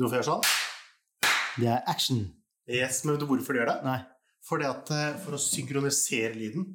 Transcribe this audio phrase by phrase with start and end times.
[0.00, 0.44] du hvorfor jeg gjør sånn?
[1.60, 2.22] Det er action.
[2.70, 3.78] Yes, men vet du hvorfor de gjør det?
[3.84, 3.98] Nei.
[4.48, 6.70] Fordi at, eh, for å synkronisere lyden.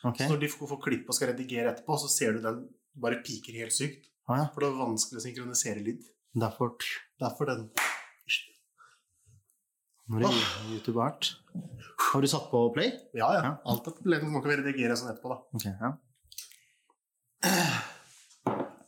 [0.00, 0.24] Okay.
[0.24, 2.62] Så når de får klipp og skal redigere etterpå, så ser du den
[2.96, 4.08] bare piker helt sykt.
[4.30, 4.46] Ah, ja.
[4.54, 6.06] For det er vanskelig å synkronisere lyd.
[6.40, 6.76] Derfor
[7.20, 7.70] Derfor den
[10.10, 11.36] Når det er YouTube art.
[12.10, 12.88] Har du satt på play?
[13.14, 13.42] Ja, ja.
[13.44, 13.52] Ja.
[13.70, 14.32] Alt er problemet.
[14.32, 15.38] Man kan redigere sånn etterpå, da.
[15.54, 15.90] Okay, ja.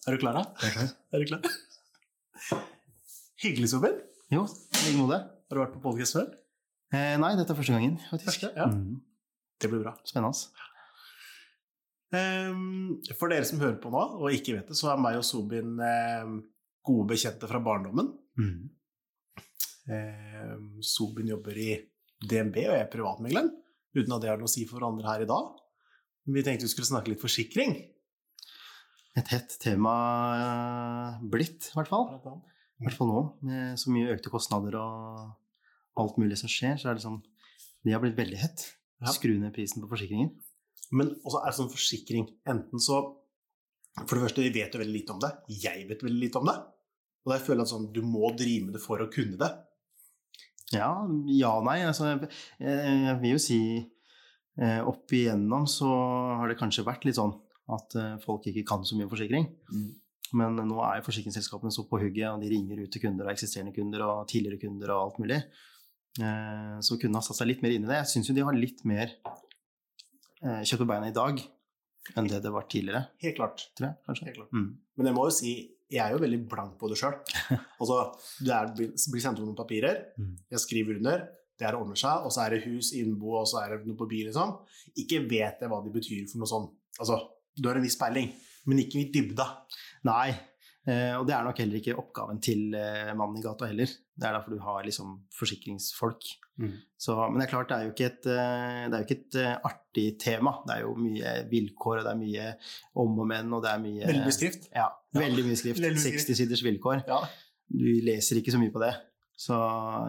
[0.02, 0.42] Er du klar, da?
[1.12, 1.46] Er du klar?
[3.42, 3.96] Hyggelig, Sobin,
[4.30, 5.16] Jo, i like måte.
[5.50, 6.28] Har du vært på podkast før?
[6.94, 8.28] Eh, nei, dette er første gangen, faktisk.
[8.28, 8.68] Første, ja.
[8.70, 9.00] Mm.
[9.58, 9.96] Det blir bra.
[10.06, 10.68] Spennende.
[12.14, 15.26] Um, for dere som hører på nå, og ikke vet det, så er meg og
[15.26, 16.36] Sobin ehm,
[16.86, 18.12] gode bekjente fra barndommen.
[18.38, 18.70] Mm.
[19.90, 21.72] Ehm, Sobin jobber i
[22.22, 23.50] DNB, og jeg er privatmegleren.
[23.98, 25.50] Uten at det har noe å si for hverandre her i dag.
[26.30, 27.74] Vi tenkte vi skulle snakke litt forsikring.
[29.18, 29.98] Et hett tema
[30.38, 32.06] eh, blitt, i hvert fall.
[32.82, 36.90] I hvert fall nå, med så mye økte kostnader og alt mulig som skjer, så
[36.90, 37.20] er det sånn
[37.82, 38.64] Det har blitt veldig hett.
[39.02, 39.12] Ja.
[39.14, 40.32] Skru ned prisen på forsikringer.
[40.94, 42.98] Men også er det sånn forsikring Enten så
[43.96, 45.30] For det første, vi vet jo veldig lite om det.
[45.62, 46.56] Jeg vet veldig lite om det.
[47.22, 49.50] Og jeg føler at sånn, du må drive med det for å kunne det.
[50.72, 50.90] Ja,
[51.28, 51.82] ja nei.
[51.86, 52.30] Altså, jeg,
[52.64, 55.90] jeg vil jo si eh, opp igjennom så
[56.40, 57.36] har det kanskje vært litt sånn
[57.76, 59.50] at eh, folk ikke kan så mye forsikring.
[59.68, 59.92] forsikring.
[60.32, 63.32] Men nå er jo forsikringsselskapene så på hugget, og de ringer ut til kunder og
[63.34, 65.40] eksisterende kunder og tidligere kunder og alt mulig.
[66.20, 67.98] Eh, Så kundene har satt seg litt mer inn i det.
[68.02, 69.12] Jeg syns jo de har litt mer
[70.42, 71.42] eh, kjøtt på beina i dag
[72.18, 73.60] enn det det var tidligere, Helt klart.
[73.78, 73.96] tror jeg.
[74.08, 74.24] kanskje.
[74.26, 74.52] Helt klart.
[74.58, 74.70] Mm.
[74.98, 75.52] Men jeg må jo si,
[75.92, 77.14] jeg er jo veldig blank på det sjøl.
[77.80, 77.98] Altså,
[78.42, 80.32] det er, blir sendt ut noen papirer, Mm.
[80.50, 81.28] jeg skriver under,
[81.60, 83.94] det her ordner seg, og så er det hus, innbo, og så er det noe
[84.00, 84.56] på bil, liksom.
[84.98, 86.72] Ikke vet jeg hva de betyr for noe sånt.
[86.98, 87.20] Altså,
[87.54, 88.32] du har en viss peiling,
[88.68, 89.46] men ikke i dybda.
[90.08, 90.30] Nei,
[90.86, 93.90] eh, og det er nok heller ikke oppgaven til eh, mannen i gata heller.
[94.12, 96.30] Det er derfor du har liksom forsikringsfolk.
[97.00, 99.20] Så, men det er klart, det er jo ikke et, eh, det er jo ikke
[99.22, 100.52] et artig tema.
[100.66, 102.50] Det er jo mye vilkår, og det er mye
[103.02, 104.68] om og men, og det er mye Veldig mye skrift.
[104.74, 105.82] Ja, veldig mye skrift.
[105.86, 106.28] Veldig mye skrift.
[106.28, 107.02] 60 siders vilkår.
[107.08, 107.22] Ja.
[107.72, 108.92] Du leser ikke så mye på det.
[109.42, 109.56] Så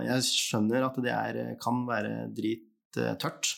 [0.06, 3.56] jeg skjønner at det er, kan være drittørt.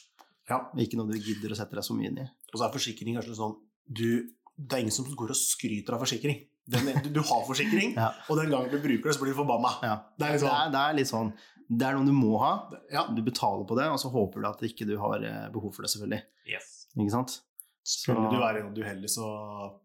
[0.48, 0.62] ja.
[0.80, 2.28] Ikke noe du gidder å sette deg så mye inn i.
[2.54, 6.00] Og så er forsikring kanskje sånn, du, det er ingen som går og skryter av
[6.06, 6.38] forsikring.
[6.68, 8.08] Den, du, du har forsikring, Ja.
[8.30, 9.72] og den gangen du bruker det, så blir du forbanna.
[9.86, 9.96] Ja.
[10.18, 10.56] Det er Det sånn.
[10.56, 11.34] er, det er litt sånn
[11.70, 12.52] Det er noe du må ha.
[12.94, 13.04] Ja.
[13.14, 15.82] Du betaler på det, og så håper du at ikke du har eh, behov for
[15.86, 16.22] det, selvfølgelig.
[16.50, 16.88] Yes.
[16.96, 17.40] Ikke sant?
[17.86, 19.26] Skulle du være en uheldig, så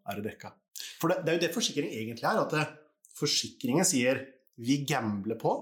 [0.09, 0.53] er det dekka.
[1.01, 2.41] For det, det er jo det forsikring egentlig er.
[2.41, 2.67] At det,
[3.17, 4.23] forsikringen sier
[4.61, 5.53] vi gambler på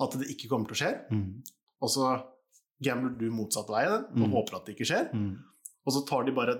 [0.00, 1.42] at det ikke kommer til å skje, Mm.
[1.82, 2.06] og så
[2.82, 4.30] gambler du motsatt vei og Mm.
[4.32, 5.10] håper at det ikke skjer.
[5.12, 5.36] Mm.
[5.86, 6.56] Og så tar de bare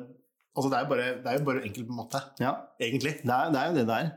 [0.56, 2.53] Altså det er, bare, det er jo bare enkelt på matte, Ja,
[2.83, 3.12] egentlig.
[3.22, 4.09] det er, det er jo det det er.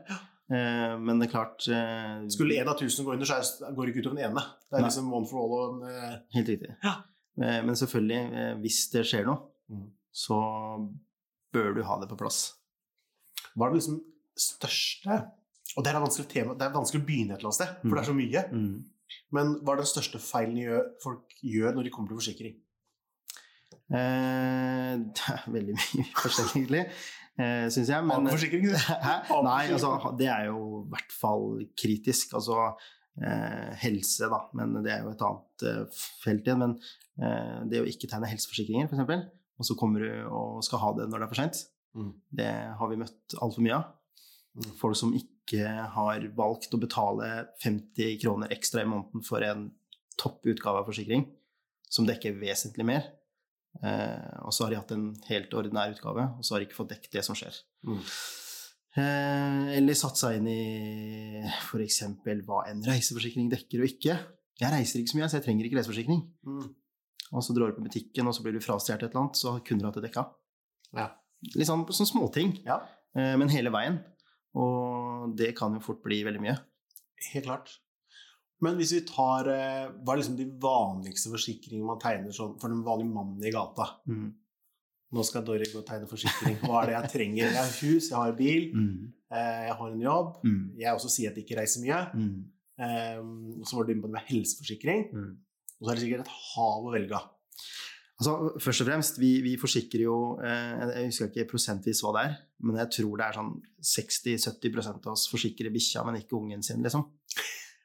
[0.54, 3.38] Eh, men det er klart eh, Skulle én av tusen gå under, så
[3.72, 4.42] går det ikke utover den ene.
[4.68, 4.88] Det er Nei.
[4.90, 6.74] liksom one for all og en eh, Helt riktig.
[6.84, 6.94] Ja.
[7.40, 9.86] Eh, men selvfølgelig, eh, hvis det skjer noe, Mm.
[10.12, 10.36] så
[11.54, 12.40] bør du ha det på plass.
[13.56, 14.00] Hva er det liksom
[14.36, 15.16] største
[15.78, 17.72] Og det er et vanskelig tema, det er vanskelig å begynne et eller annet sted,
[17.80, 18.42] for det er så mye.
[18.52, 18.84] Mm.
[19.34, 22.54] Men hva er den største feilen folk gjør når de kommer til forsikring?
[23.92, 26.82] Eh, det er veldig mye forskjellig, egentlig,
[27.36, 28.06] eh, syns jeg.
[28.08, 28.66] Men, Akeforsikring?
[29.08, 29.16] Hæ?
[29.44, 32.34] Nei, altså, det er jo i hvert fall kritisk.
[32.40, 32.58] Altså
[33.20, 36.64] eh, helse, da, men det er jo et annet eh, felt igjen.
[36.64, 36.76] Men
[37.20, 41.04] eh, det å ikke tegne helseforsikringer, f.eks., og så kommer du og skal ha det
[41.06, 42.08] når det er for seint, Mm.
[42.34, 43.84] det har vi møtt altfor mye av.
[44.58, 44.70] Mm.
[44.80, 45.60] Folk som ikke
[45.94, 47.28] har valgt å betale
[47.62, 49.68] 50 kroner ekstra i måneden for en
[50.18, 51.22] topp utgave av forsikring,
[51.86, 53.06] som dekker vesentlig mer.
[53.82, 56.78] Eh, og så har de hatt en helt ordinær utgave, og så har de ikke
[56.78, 57.56] fått dekket det som skjer.
[57.88, 58.00] Mm.
[58.94, 62.00] Eh, eller satt seg inn i f.eks.
[62.46, 64.16] hva en reiseforsikring dekker og ikke.
[64.60, 66.22] Jeg reiser ikke så mye, så jeg trenger ikke reiseforsikring.
[66.46, 66.66] Mm.
[67.34, 69.56] Og så drar du på butikken, og så blir du frastjålet et eller annet, så
[69.56, 70.28] har kunder hatt det dekka.
[70.94, 71.08] Ja.
[71.58, 72.78] Litt sånn, sånn småting, ja,
[73.18, 73.98] eh, men hele veien.
[74.54, 76.60] Og det kan jo fort bli veldig mye.
[77.32, 77.78] helt klart.
[78.64, 82.72] Men hvis vi tar eh, Hva er liksom de vanligste forsikringene man tegner sånn for
[82.72, 83.90] den vanlige mannen i gata?
[84.08, 84.30] Mm.
[85.14, 86.56] Nå skal Dorry gå og tegne forsikring.
[86.64, 87.44] Hva er det jeg trenger?
[87.44, 89.12] Jeg har hus, jeg har bil, Mm.
[89.30, 90.32] eh, jeg har en jobb.
[90.42, 90.62] Mm.
[90.80, 92.00] Jeg også sier at jeg ikke reiser mye.
[92.82, 93.20] Eh,
[93.60, 95.04] og så var du inne på det med helseforsikring.
[95.14, 95.28] Mm.
[95.78, 97.30] Og så er det sikkert et hav å velge av.
[98.14, 102.22] Altså, først og fremst, vi, vi forsikrer jo eh, Jeg husker ikke prosentvis hva det
[102.28, 103.54] er, men jeg tror det er sånn
[103.94, 107.02] 60-70% av oss forsikrer bikkja, men ikke ungen sin, liksom.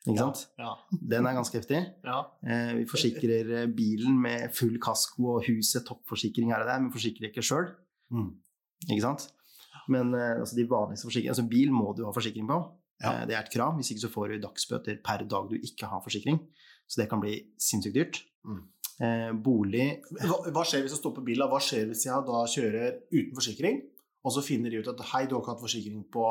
[0.07, 0.45] Ikke sant?
[0.57, 0.73] Ja.
[1.11, 1.79] Den er ganske heftig.
[2.07, 2.19] ja.
[2.47, 6.91] Eh, vi forsikrer eh, bilen med full kasko og huset, toppforsikring her og der, men
[6.93, 7.67] forsikrer ikke sjøl.
[8.15, 8.29] Mm.
[8.87, 9.27] Ikke sant?
[9.91, 12.59] Men eh, altså, de vanligste forsikringene Altså, bil må du ha forsikring på.
[13.03, 13.11] Ja.
[13.21, 13.75] Eh, Det er et krav.
[13.75, 16.39] Hvis ikke så får du dagsbøter per dag du ikke har forsikring.
[16.87, 18.21] Så det kan bli sinnssykt dyrt.
[18.47, 18.61] Mm.
[18.99, 21.47] Eh, bolig Hva, hva skjer hvis jeg stopper bilen?
[21.51, 23.77] Hva skjer hvis jeg da kjører uten forsikring,
[24.23, 26.23] og så finner de ut at hei, du har ikke hatt forsikring på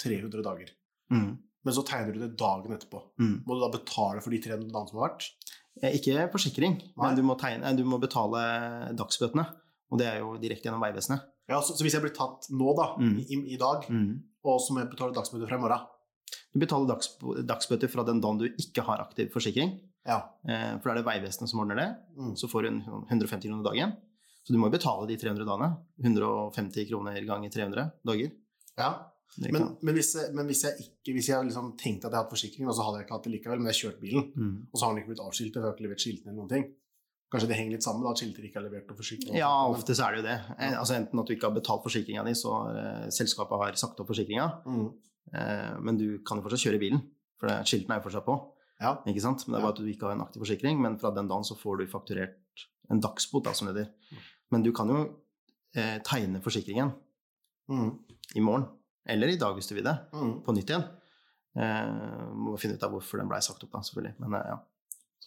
[0.00, 0.70] 300 dager,
[1.12, 1.26] mm,
[1.64, 3.00] men så tegner du det dagen etterpå.
[3.20, 3.34] mm.
[3.46, 5.30] Må du da betale for de 300 dagene som har vært?
[5.82, 7.06] Eh, Ikke forsikring, Nei.
[7.06, 8.42] men du må, tegne, du må betale
[8.94, 9.46] dagsbøtene.
[9.90, 11.24] Og det er jo direkte gjennom Vegvesenet.
[11.48, 13.18] Ja, så, så hvis jeg blir tatt nå, da, Mm.
[13.20, 13.84] i, i dag,
[14.44, 15.90] og så må jeg betale dagsbøter fra i morgen
[16.54, 17.08] Du betaler dags,
[17.44, 19.74] dagsbøter fra den dagen du ikke har aktiv forsikring.
[20.06, 20.20] Ja.
[20.48, 21.88] Eh, for da er det Vegvesenet som ordner det.
[22.16, 22.34] Mm.
[22.38, 23.96] Så får du sånn 150 kroner dagen.
[24.44, 25.70] Så du må jo betale de 300 dagene.
[26.04, 28.30] 150 kroner ganger 300 dager.
[28.78, 28.92] ja.
[29.38, 32.68] Men, men hvis, men hvis jeg ikke Hvis jeg liksom tenkte at jeg hadde forsikring,
[32.70, 34.52] og så hadde jeg ikke hatt det likevel, men jeg kjørte bilen, mm.
[34.70, 36.66] og så har den ikke blitt avskiltet, jeg har ikke levert skiltene eller noen ting
[37.34, 39.34] Kanskje det henger litt sammen, da, at skilter ikke er levert og forsikring?
[39.34, 40.34] Ja, ofte så er det jo det.
[40.78, 44.06] Altså Enten at du ikke har betalt forsikringa di, så uh, selskapet har sagt opp
[44.12, 44.84] forsikringa, Mm.
[45.34, 47.00] uh, men du kan jo fortsatt kjøre bilen,
[47.40, 48.36] for det- skiltene er jo fortsatt på.
[48.84, 48.92] Ja.
[49.02, 51.42] Men det er bare at du ikke har en aktiv forsikring, men fra den dagen
[51.48, 52.38] så får du fakturert
[52.92, 54.22] en dagsbot, da, som det heter.
[54.52, 55.00] Men du kan jo
[55.74, 56.92] eh, tegne forsikringen
[57.66, 57.98] Mm.
[58.36, 58.68] i morgen,
[59.06, 60.42] eller i dag hvis du vil det, Mm.
[60.44, 60.84] på nytt igjen.
[61.56, 64.14] Eh, må finne ut av hvorfor den blei sagt opp, da, selvfølgelig.
[64.24, 64.58] Men eh, ja.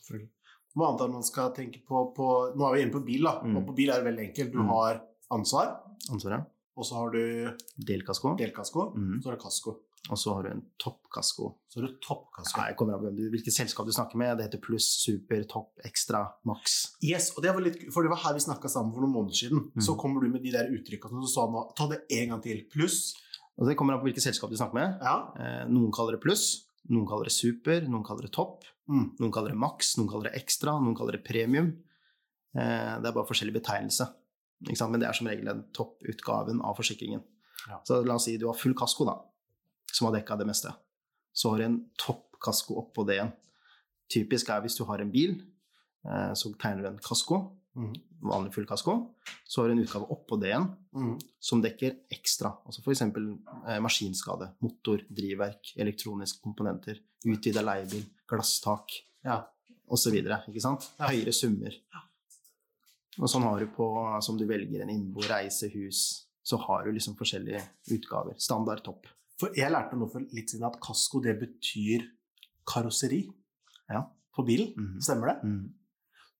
[0.01, 0.29] Selvfølgelig.
[0.77, 3.39] Hva annet man skal tenke på, på Nå er vi inne på bil, da.
[3.44, 3.57] Mm.
[3.57, 4.51] Og på bil er det veldig enkelt.
[4.53, 4.68] Du Mm.
[4.69, 5.01] har
[5.31, 5.79] ansvar,
[6.12, 6.44] Ansvar, ja.
[6.77, 8.35] og så har du Delkasko.
[8.38, 9.21] delkasko, Mm.
[9.21, 9.80] så har du kasko.
[10.09, 11.56] Og så har du en toppkasko.
[11.68, 12.57] Så har du toppkasko.
[12.62, 14.38] Nei, jeg kommer hvem hvilket selskap du snakker med.
[14.38, 16.95] Det heter pluss, super, topp, ekstra, maks.
[17.03, 19.35] Yes, og det var litt, for det var her vi snakka sammen for noen måneder
[19.35, 19.71] siden.
[19.75, 19.81] Mm.
[19.83, 21.75] Så kommer du med de der uttrykkene som du sa nå.
[21.75, 22.62] Ta det en gang til.
[22.71, 23.15] Pluss.
[23.57, 25.00] Og det kommer an på hvilket selskap du snakker med.
[25.01, 25.15] Ja.
[25.39, 29.18] Eh, noen kaller det pluss, noen kaller det super, noen kaller det topp, Mm.
[29.19, 31.74] noen kaller det maks, noen kaller det ekstra, noen kaller det premium.
[32.56, 34.07] Eh, det er bare forskjellig betegnelse.
[34.62, 37.21] Men det er som regel den topputgaven av forsikringen.
[37.68, 37.81] Ja.
[37.83, 39.18] Så la oss si du har full kasko, da,
[39.92, 40.71] som har dekka det meste.
[41.36, 43.33] Så har du en toppkasko oppå det igjen.
[44.09, 45.42] Typisk er hvis du har en bil,
[46.06, 47.94] eh, så tegner du en kasko, Mm.
[48.21, 48.94] vanlig full kasko.
[49.45, 51.19] Så har du en utgave oppå det igjen Mm.
[51.39, 52.50] som dekker ekstra.
[52.65, 53.01] Altså f.eks.
[53.01, 58.89] Eh, maskinskade, motor, drivverk, elektroniske komponenter, utvida leiebil, glasstak
[59.24, 59.44] Ja.
[59.88, 60.13] osv.
[60.18, 60.89] Ikke sant?
[61.00, 61.07] Ja.
[61.07, 61.71] Høyere summer.
[63.19, 63.85] Og sånn har du på
[64.15, 68.35] altså om du velger en innbo, reise, hus, så har du liksom forskjellige utgaver.
[68.39, 69.06] Standard topp.
[69.39, 72.07] For jeg lærte noe for litt siden at kasko, det betyr
[72.68, 73.27] karosseri
[73.89, 74.03] Ja.
[74.35, 74.73] på bilen.
[74.75, 75.00] Mm.
[75.01, 75.44] Stemmer det?
[75.44, 75.73] Mm.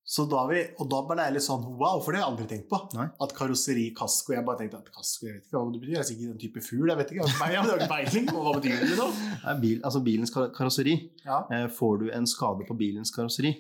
[0.08, 2.46] Så da vi, og da ble jeg litt sånn wow, for det har jeg aldri
[2.48, 2.78] tenkt på.
[2.96, 3.10] Nei.
[3.26, 5.94] At karosseri, kasko Jeg bare tenkte at kasko, jeg vet ikke hva det betyr.
[5.98, 6.92] Jeg er sikkert en type fugl.
[6.94, 7.26] Jeg vet ikke.
[7.28, 9.08] Jeg har ikke peiling på hva betyr det nå.
[9.18, 10.94] Det er bil, altså bilens karosseri.
[11.26, 11.42] Ja.
[11.52, 13.52] Eh, får du en skade på bilens karosseri,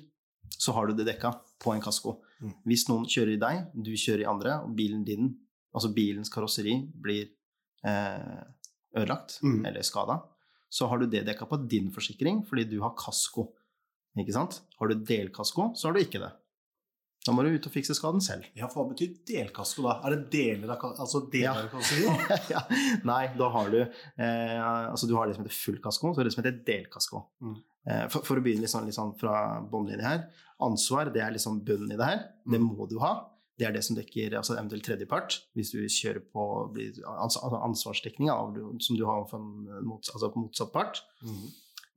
[0.55, 2.15] så har du det dekka på en kasko.
[2.39, 2.55] Mm.
[2.71, 5.33] Hvis noen kjører i deg, du kjører i andre, og bilen din,
[5.75, 7.27] altså bilens karosseri, blir
[7.83, 8.39] eh,
[8.95, 9.65] ødelagt Mm.
[9.67, 10.21] eller skada,
[10.69, 13.49] så har du det dekka på din forsikring fordi du har kasko.
[14.17, 14.61] Ikke sant?
[14.79, 16.31] Har du delkasko, så har du ikke det.
[17.27, 18.45] Da må du ut og fikse skaden selv.
[18.55, 19.97] ja, for hva betyr delkasko da?
[20.07, 22.05] Er det deler av, altså deler av karosseri?
[22.53, 22.61] ja.
[23.03, 26.29] Nei, da har du eh, Altså, du har det som heter full kasko, så det
[26.29, 27.23] det som heter delkasko.
[27.43, 27.57] Mm.
[27.91, 30.23] Eh, for, for å begynne litt sånn, litt sånn fra båndlinje her.
[30.63, 32.23] Ansvar, det er liksom bunnen i det her.
[32.47, 32.69] Det Mm.
[32.77, 33.11] må du ha.
[33.59, 35.41] Det er det som dekker altså eventuelt tredjepart.
[35.57, 36.43] Hvis du kjører på
[37.11, 39.41] altså ansvarsdekning av, som du har for
[40.13, 41.03] altså motsatt part.
[41.25, 41.47] Mhm.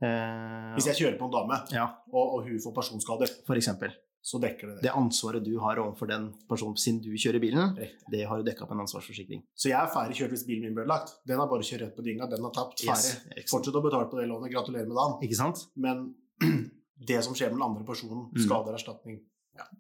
[0.03, 3.93] Eh, Hvis jeg kjører på en dame, ja, og, og hun får personskader, for eksempel.
[4.23, 4.83] så dekker det det.
[4.89, 8.09] Det ansvaret du har overfor den personen siden du kjører bilen, Riktig.
[8.13, 9.43] det har du dekka på en ansvarsforsikring.
[9.57, 11.15] Så jeg er ferdig kjørt hvis bilen min ble ødelagt.
[11.29, 12.81] Den har bare kjørt rett på dynga, Den har tapt.
[12.85, 13.15] Ferdig.
[13.37, 13.51] Yes.
[13.53, 14.53] Fortsett å betale på det lånet.
[14.53, 15.17] Gratulerer med dagen.
[15.25, 15.63] Ikke sant?
[15.77, 16.15] Men
[17.11, 18.43] det som skjer med den andre personen, Mm.
[18.47, 19.21] skader erstatning.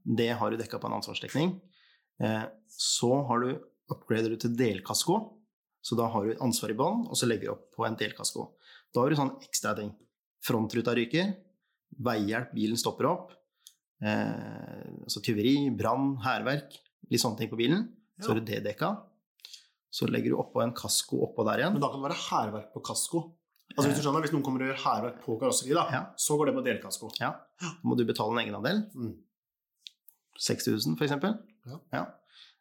[0.04, 1.60] Det har du dekka på en ansvarsdekning.
[2.20, 3.50] Eh, så har du
[3.92, 5.16] upgrader du til delkasko.
[5.82, 8.50] Så da har du ansvar i bånn, og så legger du opp på en delkasko.
[8.92, 9.92] Da har du sånn ekstra ting.
[10.47, 11.35] Frontruta ryker,
[12.00, 13.32] veihjelp, bilen stopper opp.
[14.00, 16.78] Eh, altså tyveri, brann, hærverk.
[17.11, 17.88] Litt sånne ting på bilen.
[18.20, 18.94] Så har du det dekka.
[19.90, 21.75] Så legger du oppå en kasko oppå der igjen.
[21.76, 23.23] Men da kan det være hærverk på kasko.
[23.76, 26.00] Altså Hvis du skjønner, hvis noen kommer og gjør hærverk på karosseri, da, Ja.
[26.16, 27.11] så går det på delkasko.
[27.20, 27.30] Ja.
[27.61, 28.80] Da må du betale en egenandel.
[28.94, 29.16] Mm.
[30.38, 31.37] 6000 for eksempel.
[31.92, 32.06] Ja.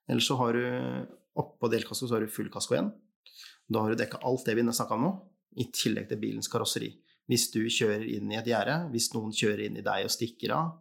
[0.10, 1.08] Eller så har du
[1.40, 2.92] oppå delkasko så har du full kasko igjen.
[3.70, 5.12] Da har du dekka alt det vi snakka om nå,
[5.58, 6.92] i tillegg til bilens karosseri.
[7.30, 10.54] Hvis du kjører inn i et gjerde, hvis noen kjører inn i deg og stikker
[10.56, 10.72] av,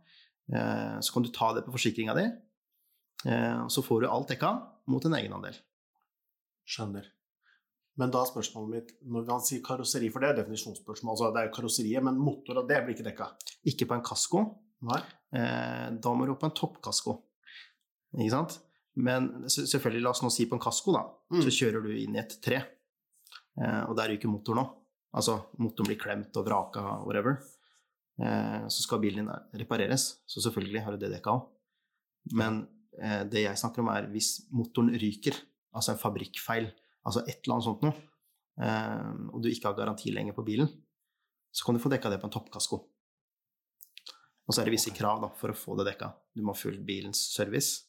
[0.49, 2.25] eh, så kan du ta det på forsikringa di.
[3.29, 4.53] Eh, og så får du alt dekka
[4.89, 5.59] mot en egenandel.
[6.69, 7.05] Skjønner.
[7.99, 11.43] Men da er spørsmålet mitt Når man sier karosseri, for det er definisjonsspørsmål, altså det
[11.43, 13.27] er karosseriet, men motor og det blir ikke dekka.
[13.67, 14.43] Ikke på en kasko.
[14.87, 15.01] Nei.
[15.35, 17.17] Eh, da må du opp på en toppkasko.
[18.17, 18.59] Ikke sant?
[18.97, 21.43] Men selvfølgelig, la oss nå si på en kasko, da, Mm.
[21.45, 22.63] så kjører du inn i et tre.
[23.89, 24.65] Og der ryker motor nå.
[25.17, 27.39] Altså motoren blir klemt og vraka, whatever,
[28.23, 30.11] eh, så skal bilen din repareres.
[30.27, 31.47] Så selvfølgelig har du det dekka òg.
[32.39, 32.65] Men
[33.01, 35.39] eh, det jeg snakker om, er hvis motoren ryker,
[35.75, 36.69] altså en fabrikkfeil,
[37.07, 38.07] altså et eller annet sånt noe,
[38.61, 40.71] eh, og du ikke har garanti lenger på bilen,
[41.53, 42.79] så kan du få dekka det på en toppkasko.
[44.49, 46.09] Og så er det visse krav da, for å få det dekka.
[46.37, 47.85] Du må ha fulgt bilens service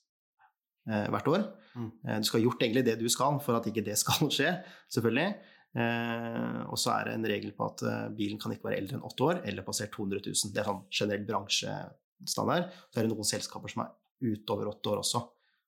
[0.89, 1.45] eh, hvert år.
[1.75, 1.89] Mm.
[2.03, 4.51] Eh, du skal ha gjort egentlig det du skal for at ikke det skal skje,
[4.91, 5.29] selvfølgelig.
[5.75, 8.97] Eh, og så er det en regel på at eh, bilen kan ikke være eldre
[8.97, 10.53] enn åtte år eller passert 200 000.
[10.55, 12.71] Det er sånn generell bransjestandard.
[12.89, 13.93] Så er det noen selskaper som er
[14.33, 15.21] utover åtte år også.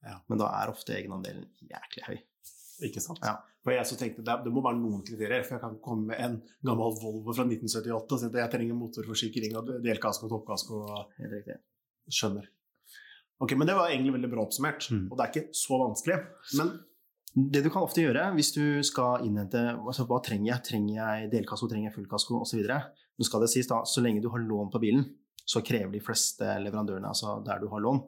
[0.07, 0.17] Ja.
[0.27, 2.17] Men da er ofte egenandelen jæklig høy.
[2.87, 3.21] Ikke sant?
[3.21, 3.35] Ja.
[3.61, 6.17] For jeg så tenkte det, det må være noen kriterier, for jeg kan komme med
[6.25, 10.79] en gammel Volvo fra 1978 og si at jeg trenger motorforsikring og delkasko og toppkasko.
[10.81, 11.11] og.
[12.11, 12.47] Skjønner.
[13.41, 15.05] Ok, Men det var egentlig veldig bra oppsummert, Mm.
[15.11, 16.17] og det er ikke så vanskelig.
[16.57, 16.73] Men
[17.33, 20.63] Det du kan ofte gjøre hvis du skal innhente altså, Hva trenger jeg?
[20.67, 22.63] Trenger jeg delkasko, trenger jeg fullkasko osv.?
[22.67, 25.05] Nå skal det sies da, så lenge du har lån på bilen,
[25.47, 28.01] så krever de fleste leverandørene, altså der du har lån,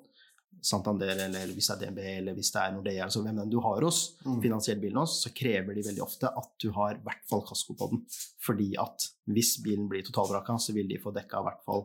[0.63, 3.57] Santander eller, hvis det er DNB eller hvis det er Nordea, altså hvem enn du
[3.63, 4.37] har hos, Mm.
[4.43, 7.73] finansiell bilen hos, så krever de veldig ofte at du har i hvert fall kasko
[7.79, 8.03] på den.
[8.45, 11.83] Fordi at hvis bilen blir totalvraka, så vil de få dekka i hvert fall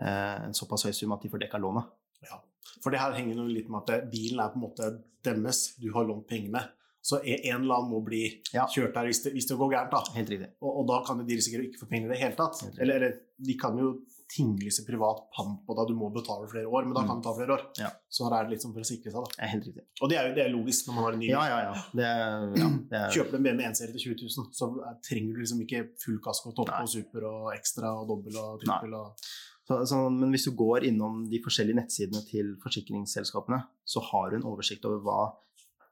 [0.00, 1.84] eh, en såpass høy sum at de får dekka lånet.
[2.24, 2.40] ja,
[2.82, 4.90] for det her henger jo litt med at bilen er på en måte
[5.24, 6.64] deres, du har lånt pengene.
[7.04, 8.22] Så en eller annen må bli
[8.54, 8.64] Ja.
[8.66, 9.90] kjørt der hvis det, hvis det går gærent.
[9.92, 10.00] da.
[10.16, 10.30] Helt.
[10.62, 12.62] Og, og da kan de risikere å ikke få penger i det hele tatt.
[12.80, 13.90] Eller, eller de kan jo
[14.34, 17.34] tinglyse privat pant på deg, du må betale flere år, men da kan det ta
[17.36, 17.66] flere år.
[17.76, 17.90] Ja.
[18.08, 19.46] Så her er det litt sånn for å sikre seg, da.
[19.52, 19.84] Helt riktig.
[20.00, 21.74] Og det er jo det er logisk når man har en ny Ja, ja, ja.
[22.00, 24.96] Det er, ja, det er Kjøper du en BMW 1-serie til 20 000, så er-
[25.04, 28.96] trenger du liksom ikke full kasko, topp og super og ekstra og dobbel og trippel
[28.96, 29.28] og
[29.64, 34.38] Så, så, men hvis du går innom de forskjellige nettsidene til forsikringsselskapene, så har du
[34.38, 35.20] en oversikt over hva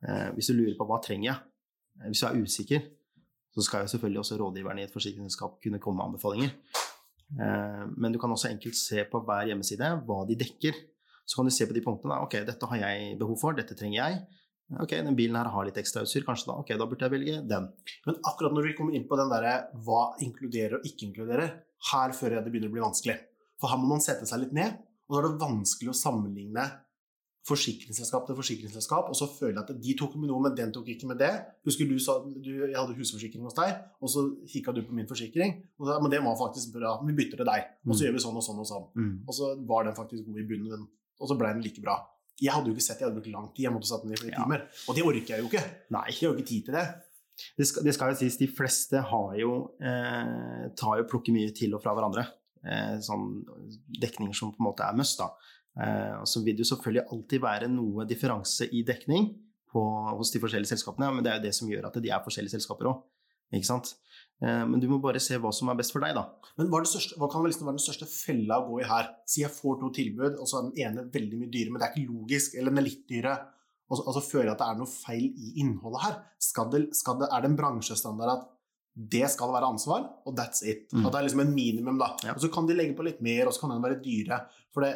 [0.04, 1.38] eh, Hvis du lurer på hva trenger jeg,
[2.02, 2.84] eh, hvis du er usikker,
[3.52, 6.52] så skal jo selvfølgelig også rådgiverne i et forsikringsselskap kunne komme med anbefalinger.
[7.32, 10.76] Eh, men du kan også enkelt se på hver hjemmeside hva de dekker.
[11.24, 12.12] Så kan du se på de punktene.
[12.12, 14.22] da, Ok, dette har jeg behov for, dette trenger jeg.
[14.80, 16.60] Ok, den bilen her har litt ekstrautstyr, kanskje da.
[16.60, 17.68] Ok, da burde jeg velge den.
[18.06, 21.52] Men akkurat når vi kommer inn på den derre hva inkluderer og ikke inkluderer,
[21.92, 23.18] her føler jeg det begynner å bli vanskelig.
[23.62, 24.74] For her må man sette seg litt ned,
[25.06, 26.64] og da er det vanskelig å sammenligne
[27.46, 30.86] forsikringsselskap til forsikringsselskap, og så føler jeg at de tok med noe, men den tok
[30.92, 31.30] ikke med det.
[31.66, 35.08] Husker du sa du, jeg hadde husforsikring hos deg, og så kikka du på min
[35.10, 38.04] forsikring, og så, men det var faktisk bra, vi bytter til deg, og så Mm.
[38.06, 38.86] gjør vi sånn og sånn og sånn.
[39.26, 40.86] Og så var den faktisk god i bunnen,
[41.20, 41.96] og så ble den like bra.
[42.40, 44.12] Jeg hadde jo ikke sett det, jeg hadde brukt lang tid, jeg måtte satt den
[44.12, 44.44] i flere Ja.
[44.44, 44.68] timer.
[44.88, 45.64] Og det orker jeg jo ikke.
[45.90, 46.04] Nei.
[46.10, 46.86] Jeg har jo ikke tid til det.
[47.58, 51.50] Det skal, det skal jo sies, de fleste har jo, eh, tar jo plukker mye
[51.54, 52.26] til og fra hverandre.
[52.62, 53.40] Eh, sånn
[54.02, 55.32] dekninger som på en måte er must, da.
[55.82, 59.32] Eh, og så vil det jo selvfølgelig alltid være noe differanse i dekning
[59.72, 59.82] på,
[60.18, 62.54] hos de forskjellige selskapene, men det er jo det som gjør at de er forskjellige
[62.54, 63.00] selskaper òg.
[63.52, 63.90] Ikke sant?
[64.44, 66.26] Eh, men du må bare se hva som er best for deg, da.
[66.60, 69.10] Men hva, største, hva kan liksom være den største fella å gå i her?
[69.28, 71.88] Si jeg får to tilbud, og så er den ene veldig mye dyrere, men det
[71.88, 73.36] er ikke logisk, eller den er litt dyrere.
[73.92, 76.18] Og så, og føler jeg at det er noe feil i innholdet her.
[76.40, 78.46] Skal det, skal det, er det en bransjestandard at
[78.92, 80.90] det skal være ansvar, og that's it?
[80.92, 81.06] Mm.
[81.06, 82.10] At det er liksom en minimum, da.
[82.26, 82.34] Ja.
[82.36, 84.42] Og så kan de legge på litt mer, og så kan den være dyre.
[84.74, 84.92] For det,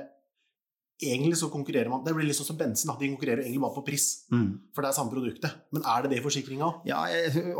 [1.02, 2.96] egentlig så konkurrerer man Det blir litt sånn som bensin, da.
[3.00, 5.62] De konkurrerer egentlig bare på pris, for det er samme produktet.
[5.76, 6.84] Men er det det i forsikringa òg?
[6.88, 7.02] Ja,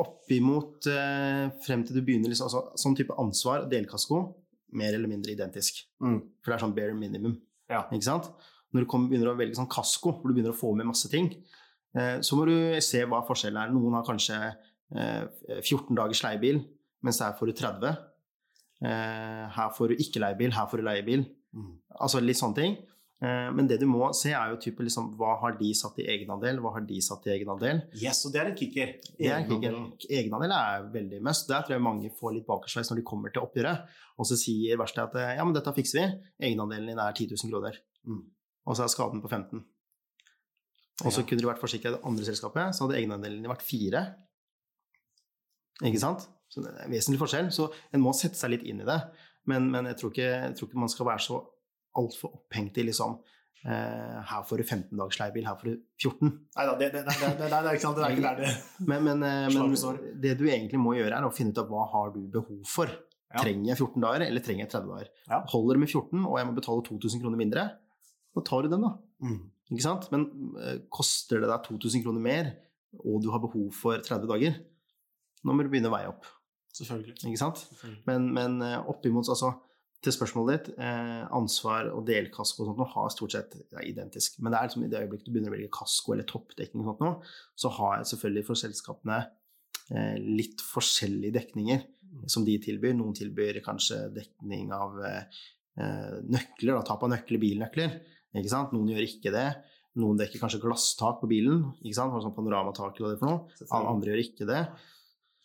[0.03, 4.23] oppimot eh, frem til du begynner liksom, altså, Sånn type ansvar og delkasko,
[4.77, 5.85] mer eller mindre identisk.
[6.05, 6.21] Mm.
[6.43, 7.39] For det er sånn bare minimum.
[7.73, 7.87] Ja.
[7.91, 8.31] Ikke sant?
[8.75, 11.09] Når du kommer, begynner å velge sånn kasko, hvor du begynner å få med masse
[11.13, 11.31] ting,
[11.97, 13.73] eh, så må du se hva forskjellen er.
[13.73, 14.37] Noen har kanskje
[14.93, 16.61] 14 dagers leiebil,
[17.03, 17.97] mens her får du 30.
[18.85, 21.25] Eh, her får du ikke leiebil, her får du leiebil.
[21.57, 21.73] Mm.
[22.01, 22.77] Altså litt sånne ting.
[23.25, 26.07] Eh, men det du må se, er jo type liksom, hva har de satt i
[26.13, 27.81] egenandel, hva har de satt i egenandel.
[27.97, 28.93] Yes, og det er en kicker.
[29.17, 29.47] Det er.
[30.21, 31.49] Egenandel er veldig must.
[31.49, 33.89] Der tror jeg mange får litt bakersveis når de kommer til oppgjøret.
[34.21, 36.09] Og så sier verkstedet at ja, men dette fikser vi.
[36.51, 37.81] Egenandelen din er 10 000 kroner.
[38.07, 38.23] Mm.
[38.67, 39.65] Og så er skaden på 15
[41.05, 41.27] Og så Ja.
[41.29, 44.05] kunne du vært forsikret i det andre selskapet, så hadde egenandelen din vært 4
[45.85, 46.27] Ikke sant?
[46.49, 47.53] Så det er en vesentlig forskjell.
[47.55, 48.99] Så en må sette seg litt inn i det.
[49.51, 51.41] Men, men jeg, tror ikke, jeg tror ikke man skal være så
[51.97, 53.15] altfor opphengt i liksom
[53.65, 56.33] eh, Her får du 15 dagers leiebil, her får du 14.
[56.59, 58.01] Nei da, det, det, det, det, er ikke sant.
[58.01, 58.53] Det er ikke der det
[58.91, 61.87] Men, men, eh, men det du egentlig må gjøre, er å finne ut av hva
[61.95, 62.93] har du behov for.
[63.33, 63.43] Ja.
[63.43, 65.11] Trenger jeg 14 dager, eller trenger jeg 30 dager?
[65.27, 65.43] Ja.
[65.53, 67.67] Holder det med 14, og jeg må betale 2000 kroner mindre,
[68.37, 68.97] da tar du den, da.
[69.25, 69.43] mm.
[69.73, 70.07] Ikke sant?
[70.13, 70.29] Men
[70.63, 72.53] eh, koster det deg 2000 kroner mer,
[73.03, 74.61] og du har behov for 30 dager,
[75.47, 76.27] nå må du begynne å veie opp.
[76.77, 77.17] Selvfølgelig.
[77.23, 77.63] Ikke sant?
[77.71, 78.03] Selvfølgelig.
[78.11, 79.55] Men, men eh, oppimot, altså
[80.05, 84.39] til spørsmålet ditt, eh, ansvar og delkasko og sånt noe har stort sett er identisk.
[84.39, 86.93] Men det er liksom i det øyeblikket du begynner å velge kasko eller toppdekning og
[86.93, 91.87] sånt noe, så har jeg selvfølgelig for selskapene eh, litt forskjellige dekninger.
[92.33, 92.95] som de tilbyr.
[92.97, 95.41] Noen tilbyr kanskje dekning av eh,
[95.77, 97.97] nøkler, da, tap av nøkler, bilnøkler.
[98.37, 98.73] Ikke sant?
[98.73, 99.49] Noen gjør ikke det.
[100.01, 101.65] Noen dekker kanskje glasstak på bilen.
[101.83, 102.15] ikke sant?
[102.23, 103.67] Sånn panoramatak eller det for noe.
[103.91, 104.63] Andre gjør ikke det.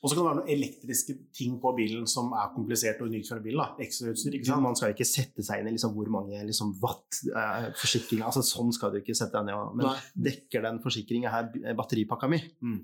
[0.01, 3.27] Og så kan det være noen elektriske ting på bilen som er komplisert og unikt
[3.29, 3.61] for bilen.
[3.61, 4.33] da, Ekstrautstyr.
[4.39, 4.65] ikke sant?
[4.65, 8.41] Man skal ikke sette seg inn i liksom hvor mange liksom, watt eh, forsikringa altså
[8.47, 9.75] Sånn skal du ikke sette deg ned.
[9.77, 9.99] Men Nei.
[10.29, 12.41] dekker den forsikringa her eh, batteripakka mi?
[12.65, 12.79] Mm.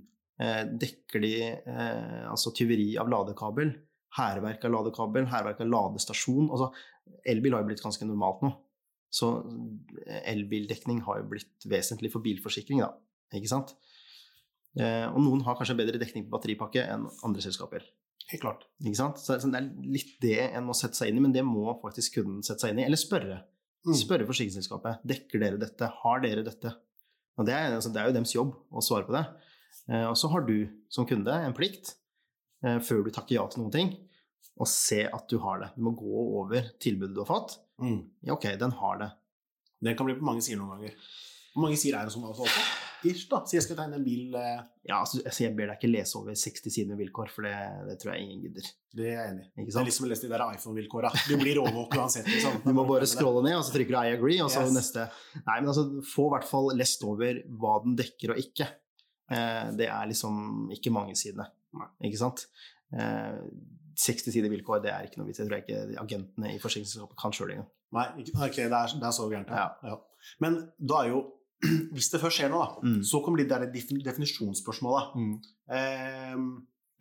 [0.46, 3.74] Eh, dekker de eh, altså tyveri av ladekabel?
[4.20, 5.26] Hærverk av ladekabel?
[5.34, 6.52] Hærverk av ladestasjon?
[6.54, 6.70] Altså,
[7.26, 8.54] elbil har jo blitt ganske normalt nå.
[9.10, 9.32] Så
[10.06, 12.94] eh, elbildekning har jo blitt vesentlig for bilforsikring, da.
[13.36, 13.74] Ikke sant?
[14.78, 17.86] Eh, og noen har kanskje bedre dekning på batteripakke enn andre selskaper.
[18.28, 18.66] Helt klart.
[18.84, 19.22] Ikke sant?
[19.24, 21.72] Så, så det er litt det en må sette seg inn i, men det må
[21.82, 22.88] faktisk kunden sette seg inn i.
[22.88, 23.40] Eller spørre.
[23.88, 23.96] Mm.
[23.96, 25.06] Spørre forsikringsselskapet.
[25.08, 25.90] Dekker dere dette?
[26.02, 26.74] Har dere dette?
[27.38, 29.24] Og det, er, altså, det er jo deres jobb å svare på det.
[29.88, 30.58] Eh, og så har du
[30.94, 31.94] som kunde en plikt,
[32.66, 33.94] eh, før du takker ja til noen ting,
[34.58, 35.72] å se at du har det.
[35.78, 37.60] Du må gå over tilbudet du har fått.
[37.80, 38.02] Mm.
[38.26, 39.12] Ja, ok, den har det.
[39.86, 40.98] Den kan bli på mange sider noen ganger.
[41.54, 42.50] Hvor mange sider er det som også?
[42.50, 42.87] også?
[43.06, 43.44] Ish, da.
[43.46, 46.32] Si jeg skal tegne en bil, eh, Ja, altså, jeg ber deg ikke lese over
[46.34, 47.54] 60 sider med vilkår, for det,
[47.90, 48.70] det tror jeg ingen gidder.
[48.98, 49.66] det er jeg enig i.
[49.68, 51.12] Det er liksom å lese de der iPhone-vilkåra.
[51.28, 52.26] Du blir overvåket uansett.
[52.32, 52.62] Liksom.
[52.66, 54.74] Du må bare scrolle ned, og så trykker du 'I agree', og så Yes.
[54.74, 55.10] neste.
[55.46, 58.68] Nei, men altså, få i hvert fall lest over hva den dekker og ikke.
[59.30, 61.46] Eh, det er liksom ikke mange sidene,
[62.02, 62.48] ikke sant?
[62.94, 63.42] Eh,
[63.98, 65.40] 60 sider vilkår, det er ikke noe vits.
[65.40, 67.68] Jeg tror ikke agentene i forsikringsselskapet kan sjøl engang.
[67.94, 69.48] Nei, okay, ok, det er, det er så gærent.
[69.50, 69.70] Ja.
[69.84, 69.98] Ja.
[70.40, 71.22] Men da er jo
[71.96, 73.00] Hvis det først skjer noe, da, Mm.
[73.04, 73.64] så kommer de der
[74.06, 75.16] definisjonsspørsmålet.
[75.18, 75.32] Mm.
[75.74, 76.44] Ehm,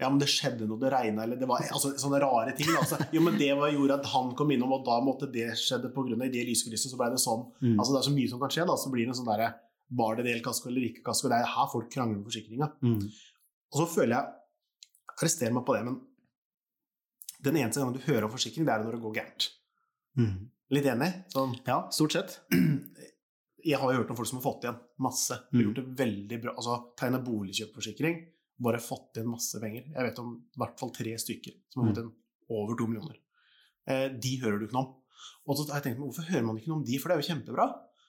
[0.01, 2.71] ja, men det skjedde noe, det regna, eller det var altså, sånne rare ting.
[2.77, 5.93] Altså, jo, men det var, gjorde at han kom innom, og da måtte det skjedde
[5.93, 6.17] pga.
[6.33, 7.45] det lyskrysset, så ble det sånn.
[7.63, 7.77] Mm.
[7.79, 8.77] Altså, det er så mye som kan skje, da.
[8.81, 9.53] Så blir det en sånn derre
[9.97, 11.29] Var det del kasko eller ikke kasko?
[11.31, 12.67] Det er her folk krangler om forsikringa.
[12.83, 13.05] Mm.
[13.71, 14.33] Og så føler jeg
[15.17, 16.01] Arrester meg på det, men
[17.47, 19.47] den eneste gangen du hører om forsikring, det er når det går gærent.
[20.19, 20.35] Mm.
[20.75, 21.13] Litt enig?
[21.31, 22.35] Sånn Ja, stort sett.
[23.67, 25.37] jeg har jo hørt om folk som har fått igjen masse.
[25.53, 25.61] Mm.
[25.65, 26.55] Gjort det veldig bra.
[26.57, 28.21] Altså tegna boligkjøpforsikring,
[28.67, 29.89] bare fått igjen masse penger.
[29.93, 31.95] Jeg vet om i hvert fall tre stykker som har Mm.
[31.95, 32.15] fått igjen
[32.57, 33.17] over to millioner.
[33.87, 34.95] Eh, de hører du ikke noe om.
[35.49, 37.17] Og så har jeg tenkt, meg, Hvorfor hører man ikke noe om de, for det
[37.17, 37.67] er jo kjempebra.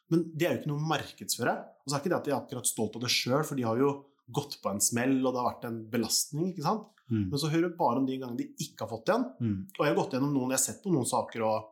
[0.09, 1.53] Men det er jo ikke noe å markedsføre.
[1.83, 3.63] Og så er ikke det at de er akkurat stolt av det sjøl, for de
[3.63, 6.53] har jo gått på en smell, og det har vært en belastning.
[6.53, 6.87] ikke sant?
[7.11, 7.29] Mm.
[7.29, 9.25] Men så hører du bare om de gangene de ikke har fått igjen.
[9.39, 9.67] Mm.
[9.79, 11.69] Og jeg har gått gjennom noen, jeg har sett på noen saker og,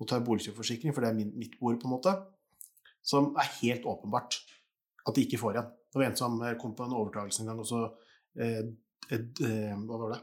[0.00, 2.12] og tar boligkjøpforsikring, for det er min, mitt bord, på en måte,
[3.02, 4.38] som er helt åpenbart
[5.08, 5.70] at de ikke får igjen.
[5.90, 7.82] Det var en som eh, kom på en overtakelse en gang, og så
[8.38, 8.62] eh,
[9.10, 10.20] et, eh, Hva var det?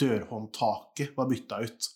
[0.00, 1.90] Dørhåndtaket var bytta ut.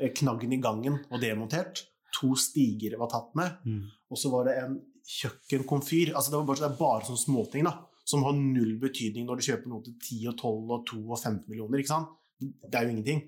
[0.00, 1.84] Eh, Knaggen i gangen var demontert.
[2.18, 3.60] To stiger var tatt med.
[3.66, 3.84] Mm.
[4.10, 6.14] Og så var det en kjøkkenkomfyr.
[6.14, 7.74] Altså det, var bare, det er bare sånne småting da,
[8.08, 11.18] som har null betydning når du kjøper noe til 10 og 12 og 2 og
[11.18, 11.82] 15 millioner.
[11.82, 12.14] ikke sant?
[12.40, 13.22] Det er jo ingenting.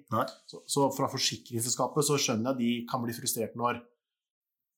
[0.51, 3.81] Så, så fra forsikringsselskapet så skjønner jeg at de kan bli frustrert når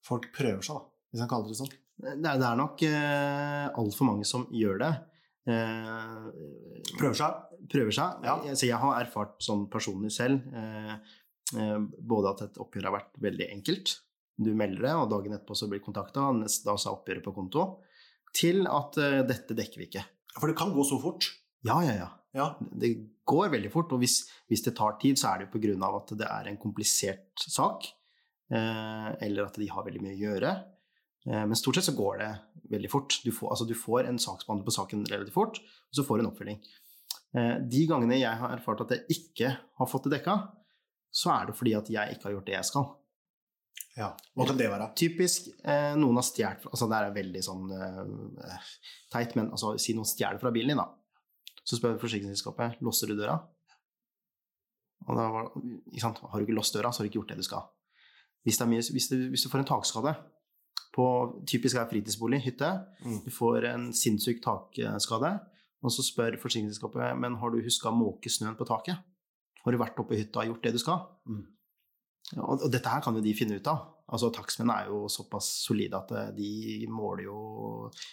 [0.06, 1.72] folk prøver seg, da, hvis han kaller det sånn.
[2.00, 4.90] Det, det er nok eh, altfor mange som gjør det.
[5.50, 6.28] Eh,
[6.98, 7.40] Prøver seg.
[7.72, 8.22] prøver seg.
[8.24, 8.36] Ja.
[8.40, 10.94] Altså, jeg har erfart sånn personlig selv eh,
[11.58, 11.76] eh,
[12.14, 13.96] både at et oppgjør har vært veldig enkelt,
[14.40, 16.30] du melder det, og dagen etterpå så blir kontakta,
[16.64, 17.66] da sa oppgjøret på konto,
[18.36, 20.06] til at eh, dette dekker vi ikke.
[20.38, 21.26] For det kan gå så fort.
[21.66, 22.08] Ja, ja, ja.
[22.32, 22.44] Ja.
[22.60, 22.92] Det
[23.26, 25.88] går veldig fort, og hvis, hvis det tar tid, så er det jo pga.
[25.98, 27.88] at det er en komplisert sak,
[28.54, 30.52] eh, eller at de har veldig mye å gjøre.
[31.28, 32.30] Eh, men stort sett så går det
[32.70, 33.18] veldig fort.
[33.24, 36.24] Du får, altså, du får en saksbehandler på saken relativt fort, og så får du
[36.24, 36.62] en oppfølging.
[37.36, 40.38] Eh, de gangene jeg har erfart at jeg ikke har fått det dekka,
[41.10, 42.88] så er det fordi at jeg ikke har gjort det jeg skal.
[43.98, 44.10] ja.
[44.38, 44.90] Hva kan det være?
[44.98, 48.68] Typisk eh, noen har stjålet Altså, det er veldig sånn eh,
[49.12, 50.88] teit, men altså, si noen stjeler fra bilen din, da.
[51.66, 53.36] Så spør forsikringsselskapet låser du døra.
[55.08, 55.50] Og da var,
[55.90, 56.20] ikke sant?
[56.22, 57.66] Har du ikke låst døra, så har du ikke gjort det du skal.
[58.46, 60.14] Hvis, det mye, hvis, du, hvis du får en takskade
[60.94, 61.06] på
[61.46, 62.70] typisk er fritidsbolig, hytte,
[63.04, 63.20] Mm.
[63.24, 65.40] du får en sinnssyk takskade,
[65.82, 68.98] og så spør forsikringsselskapet men har du huska å måke snøen på taket.
[69.64, 71.06] Har du vært oppe i hytta og gjort det du skal?
[71.28, 71.46] Mm.
[72.36, 73.86] Ja, og, dette her kan jo de finne ut av.
[74.10, 77.36] Altså, Takstmennene er jo såpass solide at eh, de måler jo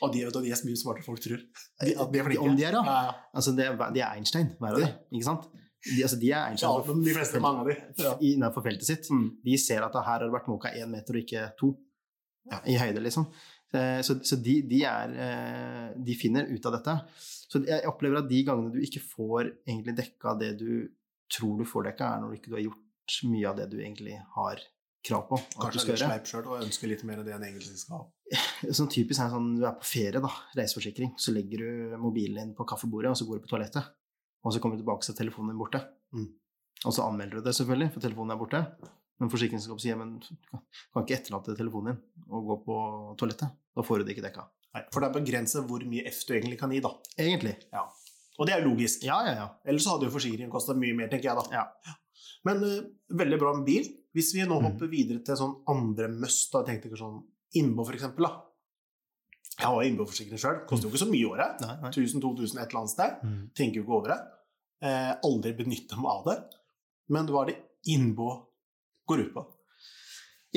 [0.02, 1.42] Og de, de er mye smartere folk tror.
[1.82, 2.44] De, at de er flinke.
[2.46, 2.84] Om de er, ja.
[2.86, 3.16] Ja, ja.
[3.34, 4.94] Altså, de er, de Einstein, hver av dem.
[5.12, 5.48] Ikke sant?
[5.88, 8.30] De, altså, de er Einstein Ja, de fleste, mange av de.
[8.30, 9.10] Innenfor feltet sitt.
[9.10, 9.28] Mm.
[9.46, 11.72] De ser at her har det vært måka én meter og ikke to
[12.48, 12.62] Ja.
[12.64, 13.28] i høyde, liksom.
[13.68, 16.94] Så, så de, de, er, eh, de finner ut av dette.
[17.20, 20.70] Så jeg opplever at de gangene du ikke får egentlig dekka det du
[21.36, 24.16] tror du får dekka, er når du ikke har gjort mye av det du egentlig
[24.36, 24.64] har
[25.08, 25.40] krav på.
[25.62, 28.08] kanskje litt sleip sjøl og ønsker litt mer av det en egentlig skal ha.
[28.78, 32.56] Sånn typisk er sånn, du er på ferie, da, reiseforsikring, så legger du mobilen din
[32.58, 33.94] på kaffebordet, og så går du på toalettet.
[34.44, 35.82] Og så kommer du tilbake, så er telefonen din borte.
[36.16, 36.28] Mm.
[36.86, 38.64] Og så anmelder du det selvfølgelig, for telefonen er borte.
[39.20, 40.28] Men forsikringsselskapet sier men du
[40.94, 42.76] kan ikke etterlate telefonen din og gå på
[43.18, 43.50] toalettet.
[43.76, 44.44] Da får du det ikke dekka.
[44.76, 46.92] Nei, for det er begrenset hvor mye F du egentlig kan gi, da.
[47.18, 47.56] Egentlig.
[47.74, 47.86] Ja.
[48.38, 49.02] Og det er logisk.
[49.08, 49.48] Ja, ja, ja.
[49.66, 51.46] Ellers så hadde jo forsikringen kosta mye mer, tenker jeg da.
[51.64, 51.96] Ja.
[52.46, 52.84] Men uh,
[53.18, 53.88] veldig bra med bil.
[54.14, 54.66] Hvis vi nå Mm.
[54.70, 57.24] hopper videre til sånn andre must, da tenkte jeg sånn
[57.58, 58.44] Innbo, for eksempel, da.
[59.58, 60.58] Jeg har innboforsikring sjøl.
[60.70, 61.62] Koster jo ikke så mye i året.
[61.64, 61.90] Nei, nei.
[61.90, 63.16] 1000-2000 et eller annet sted.
[63.26, 63.38] Mm.
[63.58, 64.18] Tenker jo ikke over det.
[64.86, 66.36] Eh, aldri benytta meg av det.
[67.16, 67.58] Men hva er det
[67.90, 68.28] innbo
[69.08, 69.46] går ut på?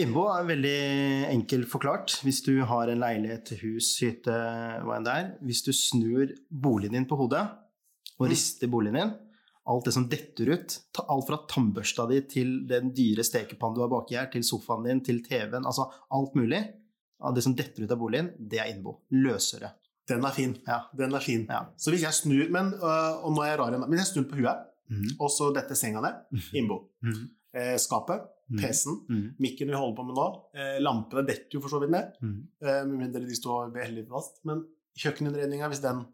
[0.01, 0.77] Innbo er veldig
[1.35, 2.15] enkelt forklart.
[2.25, 4.33] Hvis du har en leilighet, hus, hytte,
[4.87, 5.27] hva enn det er.
[5.45, 7.43] Hvis du snur boligen din på hodet
[8.21, 8.31] og Mm.
[8.31, 9.13] rister boligen din,
[9.67, 13.81] alt det som detter ut, ta- alt fra tannbørsta di til den dyre stekepannen du
[13.83, 16.63] har baki her, til sofaen din, til TV-en, altså alt mulig
[17.21, 19.01] av det som detter ut av boligen, det er innbo.
[19.13, 19.73] Løsere.
[20.09, 20.57] Den er fin.
[20.67, 20.81] Ja.
[20.97, 21.47] Den er fin.
[21.49, 21.67] Ja.
[21.77, 24.37] Så hvis jeg snur men, øh, Og nå er jeg rar men jeg snur på
[24.37, 25.17] huet, Mm.
[25.21, 26.15] og så detter senga ned.
[26.55, 26.89] Innbo.
[27.03, 27.29] Mm.
[27.55, 28.27] Eh, skapet.
[28.51, 28.59] Mm.
[28.61, 28.97] PC-en.
[29.09, 29.35] Mm.
[29.39, 30.25] Mikken vi holder på med nå.
[30.59, 32.13] Eh, lampene detter jo for så vidt ned.
[32.23, 32.39] Mm.
[32.63, 34.41] Eh, med mindre de står veldig fast.
[34.45, 34.65] Men
[34.99, 36.07] kjøkkeninnredninga, hvis den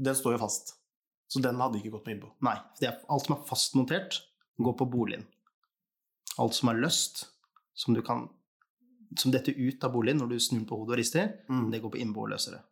[0.00, 0.74] Den står jo fast.
[1.28, 2.30] Så den hadde ikke gått med innpå.
[2.42, 2.54] Nei.
[2.80, 4.22] Det alt som er fastmontert,
[4.58, 5.26] går på boligen.
[6.40, 7.26] Alt som er løst,
[7.74, 8.28] som du kan
[9.18, 11.70] som detter ut av boligen når du snur på hodet og rister, Mm.
[11.72, 12.62] det går på innbo og løsere.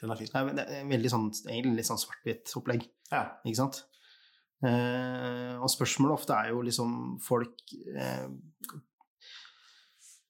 [0.00, 0.26] Den er fin.
[0.26, 3.22] Det er, det er veldig sånn, egentlig litt sånn svart-hvitt opplegg, Ja.
[3.44, 3.82] ikke sant?
[4.60, 6.90] Eh, og spørsmålet ofte er jo liksom
[7.24, 7.62] folk
[7.96, 8.26] eh,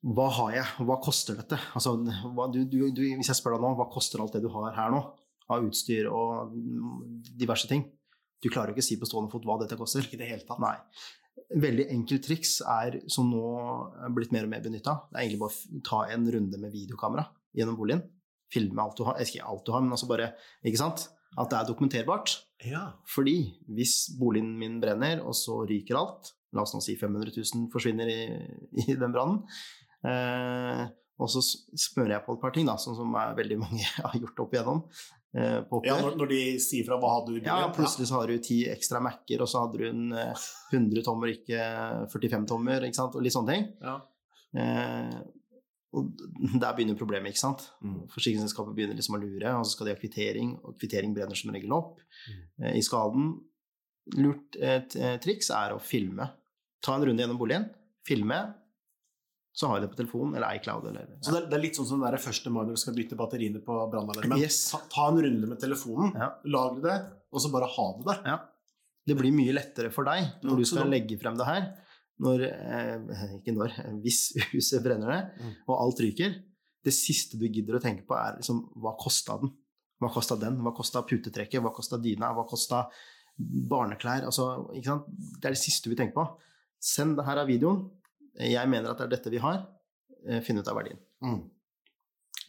[0.07, 0.87] Hva har jeg?
[0.87, 1.59] Hva koster dette?
[1.75, 1.97] Altså,
[2.37, 4.77] hva, du, du, du, hvis jeg spør deg nå, hva koster alt det du har
[4.77, 5.03] her nå?
[5.51, 6.55] Av utstyr og
[7.41, 7.83] diverse ting.
[8.41, 10.07] Du klarer jo ikke å si på stående fot hva dette koster.
[10.07, 10.63] Ikke det hele tatt.
[10.63, 10.77] Nei.
[11.51, 13.43] Veldig enkelt triks er, som nå
[14.07, 16.71] er blitt mer og mer benytta, det er egentlig bare å ta en runde med
[16.71, 17.27] videokamera
[17.59, 18.05] gjennom boligen.
[18.55, 19.19] Filme alt du har.
[19.23, 21.09] Ikke alt du har, men altså bare Ikke sant?
[21.35, 22.39] At det er dokumenterbart.
[22.69, 22.85] Ja.
[23.09, 23.39] Fordi
[23.73, 28.09] hvis boligen min brenner, og så ryker alt La oss nå si 500 000 forsvinner
[28.11, 28.23] i,
[28.83, 29.45] i den brannen.
[30.03, 30.81] Eh,
[31.21, 33.87] og så spør smører jeg på et par ting, da, sånn som er veldig mange
[34.03, 34.81] har gjort opp igjennom.
[35.31, 38.19] Eh, på ja når, når de sier fra hva hadde du i Ja, plutselig så
[38.19, 41.61] har du ti ekstra Mac-er, og så hadde du en eh, 100 tommer, ikke
[42.17, 43.69] 45 tommer, ikke sant, og litt sånne ting.
[43.85, 43.99] Ja.
[44.59, 45.21] Eh,
[45.93, 46.11] og
[46.63, 47.65] der begynner problemet, ikke sant.
[47.83, 48.05] Mm.
[48.13, 51.51] Forsikringsselskapet begynner liksom å lure, og så skal de ha kvittering, og kvittering brenner som
[51.55, 51.99] regel opp
[52.29, 52.65] Mm.
[52.67, 53.31] eh, i skaden.
[54.17, 56.31] Lurt et, eh, triks er å filme.
[56.83, 57.69] Ta en runde gjennom boligen,
[58.07, 58.55] filme,
[59.55, 60.87] så har vi det på telefonen eller iCloud.
[60.89, 62.95] Eller, Så det er, det er litt sånn som den første mai når du skal
[62.95, 64.39] bytte batteriene på brannalarmen.
[64.41, 64.71] Yes.
[64.71, 66.31] Ta, ta en runde med telefonen, Ja.
[66.47, 66.97] lagre det,
[67.33, 68.23] og så bare ha det der.
[68.31, 68.39] Ja.
[69.07, 71.77] Det blir mye lettere for deg når du skal legge frem det her.
[72.21, 74.21] Når, eh, ikke når, hvis
[74.53, 75.55] huset brenner ned, Mm.
[75.69, 76.35] og alt ryker.
[76.85, 79.51] Det siste du gidder å tenke på, er liksom hva kosta den?
[80.01, 80.55] Hva kosta den?
[80.65, 81.61] Hva kosta putetrekket?
[81.61, 82.31] Hva kosta dyna?
[82.37, 82.87] Hva kosta
[83.41, 84.25] barneklær?
[84.29, 85.09] Altså, ikke sant?
[85.41, 86.25] Det er det siste du vil tenke på.
[86.81, 87.83] Send det her av videoen.
[88.41, 89.67] Jeg mener at det er dette vi har.
[90.25, 90.97] Eh, Finn ut av verdien.
[91.25, 91.43] Mm.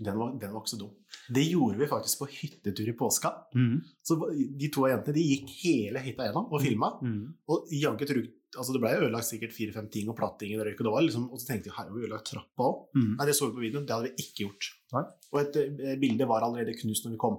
[0.02, 0.94] Den, var, den var ikke så dum.
[1.36, 3.34] Det gjorde vi faktisk på hyttetur i påska.
[4.08, 6.94] Så de to jentene de gikk hele hytta gjennom og filma.
[7.52, 8.08] Og jaggu
[8.58, 10.80] altså Det ble ødelagt sikkert fire-fem ting, og platting røyk.
[10.80, 12.82] Og, det var liksom, og så tenkte jeg her har vi ødelagt trappa òg.
[12.98, 13.12] Mm.
[13.20, 13.86] Nei, det så vi på videoen.
[13.88, 14.72] Det hadde vi ikke gjort.
[14.98, 15.04] Nei.
[15.32, 17.38] Og et eh, bilde var allerede knust når vi kom.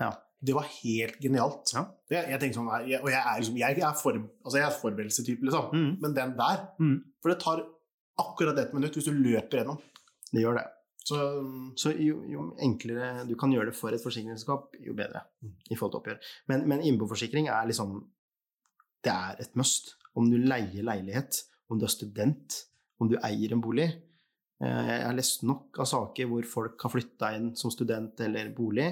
[0.00, 0.10] Ja.
[0.40, 1.72] Det var helt genialt.
[1.76, 1.82] Ja.
[2.08, 4.76] Jeg, jeg tenkte sånn, jeg, og jeg er, liksom, jeg er, for, altså jeg er
[4.82, 5.70] forberedelsestype, liksom.
[5.76, 5.90] Mm.
[6.00, 6.98] Men den der Mm.
[7.20, 7.64] For det tar
[8.20, 9.80] akkurat ett minutt hvis du løper gjennom.
[10.32, 10.66] Det gjør det.
[11.04, 11.16] Så
[11.76, 15.54] Så jo, jo enklere du kan gjøre det for et forsikringsselskap, jo bedre Mm.
[15.70, 16.18] i forhold til oppgjør.
[16.48, 18.00] Men, men innboforsikring er liksom
[19.04, 19.94] Det er et must.
[20.16, 22.56] Om du leier leilighet, om du er student,
[23.00, 23.88] om du eier en bolig.
[24.60, 28.50] Eh, Jeg har lest nok av saker hvor folk har flytta inn som student eller
[28.54, 28.88] bolig,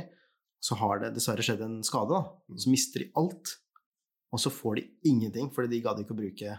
[0.61, 2.09] så har det dessverre skjedd en skade.
[2.11, 2.57] da.
[2.57, 3.57] Så mister de alt.
[4.33, 6.59] Og så får de ingenting, fordi de gadd ikke å bruke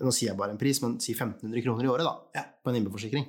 [0.00, 2.42] Nå sier jeg bare en pris, men si 1500 kroner i året da, Ja.
[2.64, 3.24] på en innboforsikring.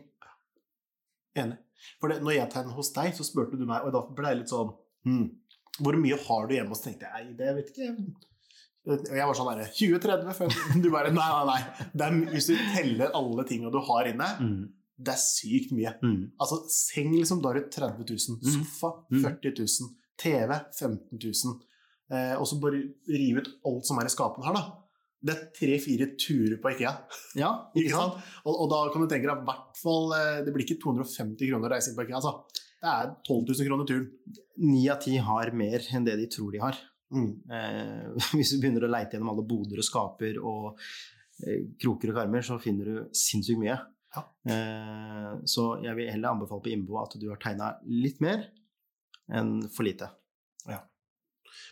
[1.38, 1.58] Enig.
[2.00, 4.38] For det, når jeg tegnet hos deg, så spurte du meg, og da ble jeg
[4.41, 4.74] litt sånn
[5.06, 5.30] hmm,
[5.82, 6.69] Hvor mye har du hjemme?
[6.74, 8.15] Og så tenkte jeg nei, det vet ikke jeg.
[8.89, 12.06] Og jeg var sånn derre 20-30 før Du bare nei, nei, nei.
[12.08, 14.30] Er, hvis du teller alle tinga du har inne,
[15.02, 15.91] det er sykt mye.
[16.02, 16.32] Mm.
[16.41, 18.39] Altså, seng, liksom, da har du 30 000.
[18.41, 18.54] Mm.
[18.56, 19.22] Sofa, Mm.
[19.28, 19.91] 40 000.
[20.22, 21.54] TV, 15 000.
[22.12, 24.63] Eh, og så bare rive ut alt som er i skapene her, da.
[25.22, 26.91] Det er tre-fire turer på IKEA.
[27.38, 28.17] Ja, Ikke sant?
[28.46, 31.70] Og, og da kan du tenke deg hvert fall eh, Det blir ikke 250 kroner
[31.70, 32.34] å reise inn på IKEA, altså.
[32.82, 34.08] Det er 12 000 kroner turen.
[34.65, 36.78] Ni av ti har mer enn det de tror de har.
[37.12, 37.32] Mm.
[37.52, 40.69] Eh, hvis du begynner å leite gjennom alle boder og skaper og
[41.45, 43.78] eh, kroker og karmer, så finner du sinnssykt mye.
[44.15, 44.24] Ja.
[44.54, 48.47] Eh, så jeg vil heller anbefale på Imbo at du har tegna litt mer
[49.32, 50.12] enn for lite.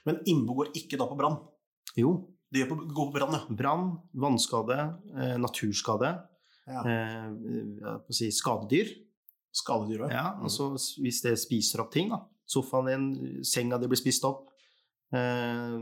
[0.08, 1.36] Men Imbo går ikke da på brann.
[1.99, 2.13] Jo,
[2.49, 3.56] Det på, går på brann, ja.
[3.56, 4.78] Brann, vannskade,
[5.38, 6.13] naturskade,
[6.65, 6.82] ja.
[6.88, 8.89] eh, si skadedyr.
[9.60, 10.13] Skadedyr òg.
[10.13, 10.71] Ja, altså
[11.04, 12.23] hvis det spiser opp ting, da.
[12.49, 14.49] Sofaen din, senga di blir spist opp.
[15.10, 15.76] Eh,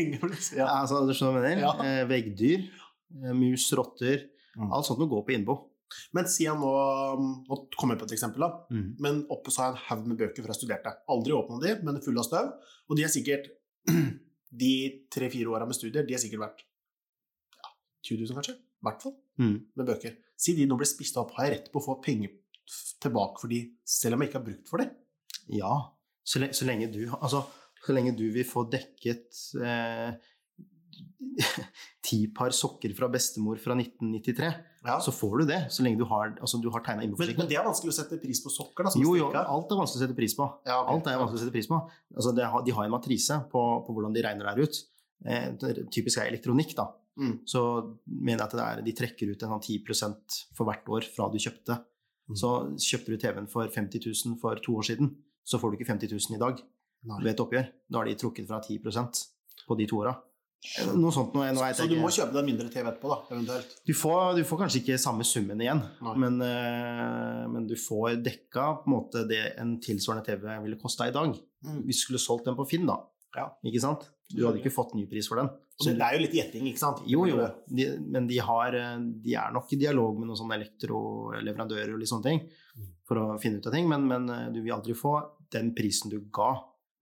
[0.58, 0.68] ja.
[0.68, 1.64] altså, du skjønner hva jeg mener?
[1.64, 1.72] Ja.
[1.86, 2.64] Eh, veggdyr,
[3.20, 4.24] eh, mus, rotter.
[4.56, 4.70] Mm.
[4.70, 5.58] Alt sånt må gå på innbo.
[6.14, 6.70] Men si jeg nå
[7.18, 8.80] Nå kommer jeg på et eksempel, da.
[9.02, 10.96] Men oppe så har jeg en haug med bøker fra jeg studerte.
[11.10, 12.50] Aldri åpna de, men fulle av støv.
[12.90, 13.50] Og de er sikkert
[14.62, 14.74] De
[15.14, 16.62] tre-fire åra med studier, de er sikkert verdt
[17.54, 17.68] ja,
[18.08, 18.54] 20 000, kanskje?
[18.58, 19.12] I hvert fall.
[19.38, 19.54] Mm.
[19.78, 20.16] Med bøker.
[20.40, 22.32] Si de nå blir spist opp, har jeg rett på å få penger
[23.02, 24.88] tilbake for de, selv om jeg ikke har brukt for de?
[25.54, 25.74] Ja,
[26.26, 27.44] så, le så lenge du Altså,
[27.86, 30.10] så lenge du vil få dekket eh,
[32.04, 34.50] ti par sokker fra bestemor fra 1993,
[34.84, 34.96] Ja.
[35.00, 35.58] så får du det.
[35.72, 38.18] Så lenge du har, altså, du har tegna Men, men det er vanskelig å sette
[38.22, 38.92] pris på sokker, da.
[39.00, 40.46] Jo, jo, alt er vanskelig å sette pris på.
[40.66, 40.94] Ja, okay.
[40.94, 41.80] Alt er vanskelig å sette pris på.
[42.16, 44.80] Altså, det, har- de har en matrise på, på hvordan de regner der ut.
[45.24, 45.46] Eh,
[45.92, 46.88] typisk er elektronikk, da.
[47.20, 47.34] Mm.
[47.44, 47.60] Så
[48.08, 51.28] mener jeg at det er, de trekker ut en sånn 10% for hvert år fra
[51.32, 51.76] du kjøpte.
[52.30, 52.36] Mm.
[52.40, 55.12] Så kjøpte du TV-en for 50 000 for to år siden,
[55.44, 56.62] så får du ikke 50 000 i dag
[57.08, 57.20] Nei.
[57.24, 57.68] ved et oppgjør.
[57.88, 59.22] Da har de trukket fra 10%
[59.68, 60.16] på de to åra.
[60.92, 63.70] Noe sånt noe, noe så, Så du må kjøpe deg mindre TV etterpå, da, eventuelt.
[63.88, 65.80] Du får, du får kanskje ikke samme summen igjen,
[66.20, 71.08] men, eh, men du får dekka på en måte det en tilsvarende TV ville kosta
[71.08, 71.32] i dag.
[71.64, 71.78] Mm.
[71.86, 72.98] Hvis du skulle solgt den på Finn, da.
[73.38, 73.46] Ja.
[73.64, 74.04] Ikke sant?
[74.28, 75.48] Du hadde ikke fått ny pris for den.
[75.80, 77.00] Så det, det er jo litt gjetting, ikke sant?
[77.08, 77.40] Jo, jo,
[77.72, 78.76] de, men de, har,
[79.24, 82.84] de er nok i dialog med noen sånne elektroleverandører og litt sånne ting Mm.
[83.02, 85.16] for å finne ut av ting, men, men eh, du vil aldri få
[85.50, 86.52] den prisen du ga,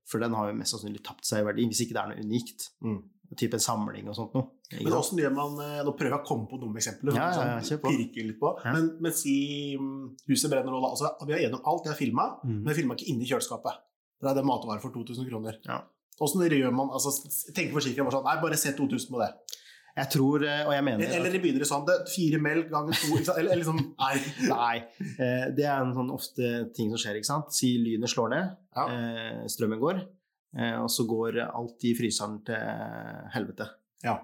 [0.08, 2.24] for den har jo mest sannsynlig tapt seg i verdi, hvis ikke det er noe
[2.26, 2.68] unikt.
[2.84, 2.98] Mm.
[3.36, 4.46] Type en samling og sånt noe.
[4.72, 7.12] Men åssen gjør man eh, Nå prøver jeg å komme på noen eksempler.
[7.12, 8.52] Ja, ja, ja, sånn, kjør litt på.
[8.64, 8.72] Ja.
[8.72, 9.34] Men, men si
[9.76, 9.98] mm,
[10.32, 10.90] huset brenner nå, da.
[10.94, 11.84] Altså, vi er gjennom alt.
[11.84, 12.62] Jeg har filma, Mm.
[12.62, 13.84] men jeg filma ikke inni kjøleskapet.
[14.22, 15.60] Der er det matvarer for 2000 kroner.
[15.68, 15.82] Ja.
[16.24, 17.12] Åssen gjør man altså,
[17.54, 19.28] Tenker forsikringen bare sånn Nei, bare se 2000 på det.
[19.98, 23.16] Jeg tror, eh, og jeg mener Eller det begynner sånn Fire melk ganger to?
[23.18, 24.14] Eller, eller liksom Nei.
[24.52, 24.76] Nei.
[25.18, 27.52] eh, Det er en sånn ofte ting som skjer, ikke sant.
[27.56, 28.86] Si lynet slår ned, Ja.
[28.94, 30.00] eh, strømmen går,
[30.58, 32.54] eh, og så går alt i fryseren til
[33.34, 33.68] helvete.
[34.06, 34.18] Ja.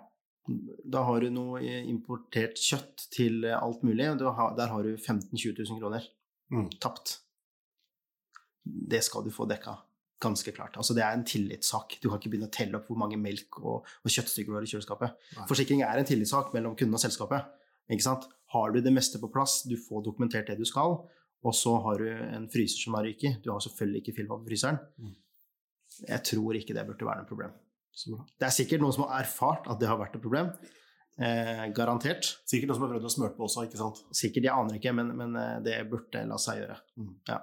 [0.47, 4.19] Da har du noe importert kjøtt til alt mulig, og
[4.59, 6.05] der har du 15 000-20 000 kroner
[6.53, 6.67] Mm.
[6.79, 7.19] tapt.
[8.65, 9.73] Det skal du få dekka,
[10.25, 10.79] ganske klart.
[10.81, 11.99] Altså, det er en tillitssak.
[12.01, 14.67] Du kan ikke begynne å telle opp hvor mange melk og, og kjøttstykker du har
[14.67, 15.19] i kjøleskapet.
[15.39, 15.49] Nei.
[15.51, 17.53] Forsikring er en tillitssak mellom kunden og selskapet.
[18.55, 20.97] Har du det meste på plass, du får dokumentert det du skal,
[21.45, 23.43] og så har du en fryser som har ryket.
[23.45, 24.79] Du har selvfølgelig ikke filma på fryseren.
[24.97, 25.13] Mm.
[26.09, 27.53] Jeg tror ikke det burde være noe problem.
[27.95, 30.51] Det er sikkert noen som har erfart at det har vært et problem.
[31.15, 32.27] Eh, garantert.
[32.49, 34.01] Sikkert noen som har prøvd å smøre på også, ikke sant.
[34.11, 36.79] Sikkert, jeg aner ikke, men, men eh, det burde la seg gjøre.
[37.31, 37.39] Ja,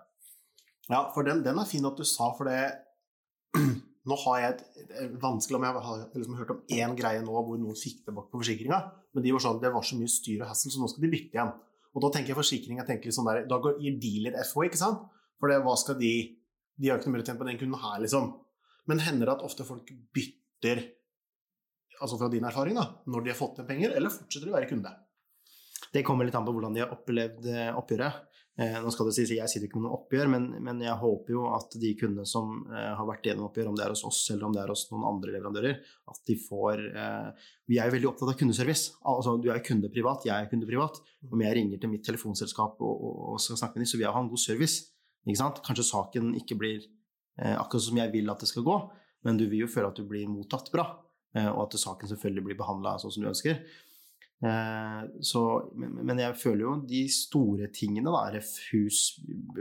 [1.13, 2.61] for den, den er fin at du sa, for det
[4.09, 7.19] Nå har jeg et, det er vanskelig om jeg har liksom hørt om én greie
[7.21, 8.79] nå hvor noen fikk tilbake på forsikringa,
[9.13, 11.11] men de var sånn, det var så mye styr og hassle, så nå skal de
[11.11, 11.51] bytte igjen.
[11.91, 14.65] Og da tenker jeg forsikring jeg tenker litt sånn der, Da gir de litt FH,
[14.71, 15.03] ikke sant?
[15.37, 16.11] For det, hva skal de
[16.81, 18.31] De har ikke noe tjene på den kunden her, liksom.
[18.89, 20.81] Men hender det at ofte folk bytter,
[22.01, 24.57] altså fra din erfaring, da, når de har fått igjen penger, eller fortsetter de å
[24.57, 24.95] være kunde?
[25.93, 28.30] Det kommer litt an på hvordan de har opplevd eh, oppgjøret.
[28.61, 31.33] Eh, nå skal det sies, Jeg sitter ikke med noe oppgjør, men, men jeg håper
[31.33, 34.19] jo at de kundene som eh, har vært gjennom oppgjør, om det er hos oss
[34.33, 35.79] eller om det er hos noen andre leverandører,
[36.11, 38.93] at de får eh, Vi er jo veldig opptatt av kundeservice.
[39.07, 40.99] Altså, du er jo kunde privat, jeg er kunde privat.
[41.31, 44.17] Om jeg ringer til mitt telefonselskap og, og, skal snakke med dem, så vil jeg
[44.17, 44.89] ha en god service.
[45.31, 46.89] Kanskje saken ikke blir
[47.37, 48.75] akkurat som jeg vil at det skal gå,
[49.25, 50.83] men du vil jo føle at du blir mottatt bra,
[51.53, 53.61] og at saken selvfølgelig blir behandla sånn som du ønsker.
[54.41, 55.41] Eh, så,
[55.77, 59.01] men, jeg føler jo de store tingene, da, hus,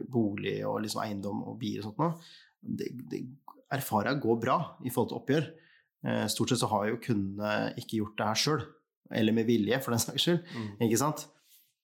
[0.09, 2.15] bolig og liksom eiendom og bil og sånt noe,
[2.61, 3.25] det, det
[3.73, 5.51] erfarer jeg går bra i forhold til oppgjør.
[6.09, 8.65] Eh, stort sett så har jo kundene ikke gjort det her sjøl,
[9.21, 10.57] eller med vilje, for den saks skyld.
[10.87, 11.27] Ikke sant?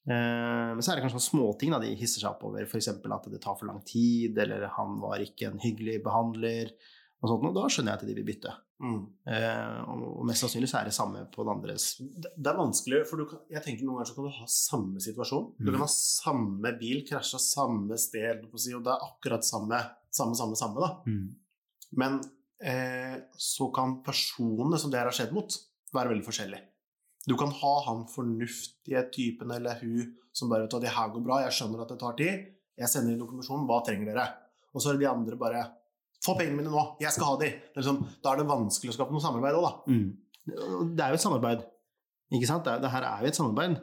[0.06, 2.92] Eh, men så er det kanskje noen småting de hisser seg opp over, f.eks.
[2.94, 6.72] at det tar for lang tid, eller han var ikke en hyggelig behandler,
[7.22, 8.50] og sånt, og da skjønner jeg at de vil bytte.
[8.84, 8.98] Mm.
[9.32, 12.98] Eh, og mest sannsynlig så er det samme på den andres Det det er vanskelig,
[13.08, 15.46] for du kan, jeg tenker noen ganger så kan du ha samme situasjon.
[15.56, 15.72] Du Mm.
[15.72, 19.80] kan ha samme bil, krasja samme sted, og det er akkurat samme,
[20.12, 20.80] samme, samme, samme.
[20.80, 20.90] da.
[21.96, 22.20] Men
[22.60, 25.56] eh, så kan personene som det her har skjedd mot,
[25.94, 26.62] være veldig forskjellige.
[27.26, 31.24] Du kan ha han fornuftige typen eller hun som bare vet at det her går
[31.24, 32.44] bra, jeg skjønner at det tar tid,
[32.76, 34.26] jeg sender inn dokumentasjon, hva trenger dere?
[34.74, 35.62] Og så er det de andre bare
[36.26, 37.50] Få pengene mine nå, jeg skal ha de!
[37.54, 39.94] Er liksom, da er det vanskelig å skape noe samarbeid òg, da.
[39.94, 40.06] Mm.
[40.96, 41.64] Det er jo et samarbeid.
[42.34, 42.66] Ikke sant?
[42.66, 43.76] Det, det her er jo et samarbeid.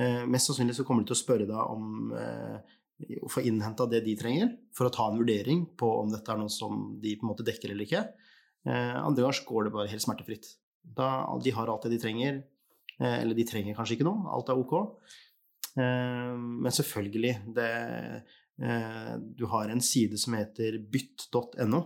[0.00, 2.76] Eh, mest sannsynlig så kommer de til å spørre deg om eh,
[3.20, 6.40] å få innhenta det de trenger, for å ta en vurdering på om dette er
[6.40, 8.04] noe som de på en måte dekker eller ikke.
[8.68, 10.54] Eh, andre ganger går det bare helt smertefritt.
[10.80, 11.10] Da,
[11.42, 12.42] de har alt det de trenger.
[13.00, 14.28] Eh, eller de trenger kanskje ikke noe.
[14.32, 14.76] Alt er ok.
[15.80, 17.70] Eh, men selvfølgelig det,
[18.60, 21.80] Du har en side som heter bytt.no.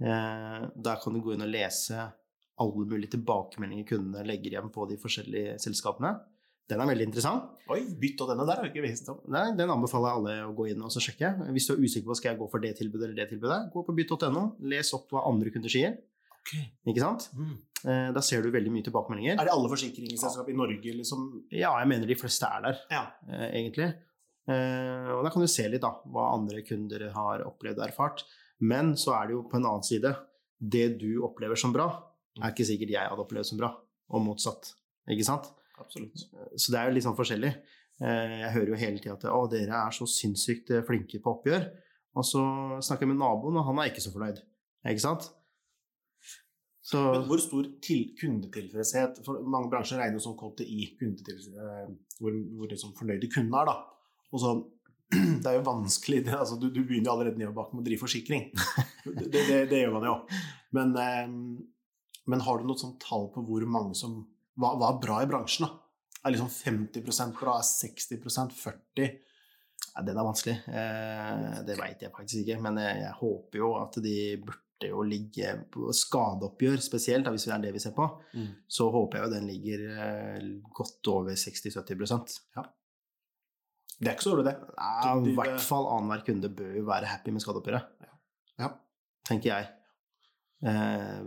[0.00, 1.98] Eh, der kan du gå inn og lese
[2.60, 6.14] alle mulige tilbakemeldinger kundene legger igjen på de forskjellige selskapene.
[6.66, 7.50] Den er veldig interessant.
[7.70, 9.20] Oi, bytt og denne der har vi ikke visst om.
[9.30, 11.28] Nei, den anbefaler jeg alle å gå inn og så sjekke.
[11.54, 13.84] Hvis du er usikker på skal jeg gå for det tilbudet eller det tilbudet, gå
[13.86, 15.94] på bytt.no, les opp hva andre kunder sier.
[16.46, 16.64] Okay.
[16.90, 17.28] Ikke sant?
[17.38, 17.54] Mm.
[17.86, 19.38] Eh, Da ser du veldig mye tilbakemeldinger.
[19.38, 21.24] Er det alle forsikringsselskap i Norge, liksom?
[21.54, 23.04] Ja, jeg mener de fleste er der, Ja.
[23.30, 23.92] eh, egentlig.
[24.48, 28.24] Eh, Og da kan du se litt da, hva andre kunder har opplevd og erfart.
[28.60, 30.14] Men så er det jo på en annen side
[30.58, 31.86] Det du opplever som bra,
[32.40, 33.68] er ikke sikkert jeg hadde opplevd som bra,
[34.08, 34.70] og motsatt.
[35.12, 35.50] Ikke sant?
[35.78, 36.22] Absolutt.
[36.56, 37.50] Så det er jo litt sånn forskjellig.
[38.00, 41.34] Eh, Jeg hører jo hele tida at å, dere er så sinnssykt eh, flinke på
[41.36, 41.66] oppgjør.
[42.16, 42.40] Og så
[42.80, 44.40] snakker jeg med naboen, og han er ikke så fornøyd.
[44.88, 45.28] Ikke sant?
[46.86, 50.92] Så Men hvor stor til kundetilfredshet For mange bransjer regner som KTI,
[52.20, 53.66] hvor, hvor liksom fornøyde kundene er.
[53.72, 53.76] da.
[54.34, 54.54] Og så,
[55.42, 58.02] Det er jo vanskelig det, altså, du, du begynner jo allerede nedover med å drive
[58.02, 58.48] forsikring.
[59.06, 60.14] Det, det, det gjør man jo.
[60.74, 61.28] Men, eh,
[62.26, 64.16] men har du noe sånt tall på hvor mange som
[64.58, 65.68] Hva, hva er bra i bransjen?
[65.68, 65.76] da?
[66.26, 67.04] Er liksom 50
[67.36, 67.54] bra?
[67.60, 69.12] Er 60% 40
[69.96, 70.56] ja, den er vanskelig.
[70.68, 72.60] Eh, det veit jeg faktisk ikke.
[72.64, 77.46] Men jeg, jeg håper jo at de burde jo ligge på skadeoppgjør spesielt, da, hvis
[77.48, 78.08] det er det vi ser på.
[78.68, 82.66] Så håper jeg jo den ligger eh, godt over 60-70
[83.96, 84.56] Det er ikke så dårlig, det.
[84.76, 88.10] Nei, I hvert fall annenhver kunde bør jo være happy med skadeoppgjøret.
[88.60, 88.68] Ja.
[89.26, 89.70] Tenker jeg.
[90.68, 91.22] Eh,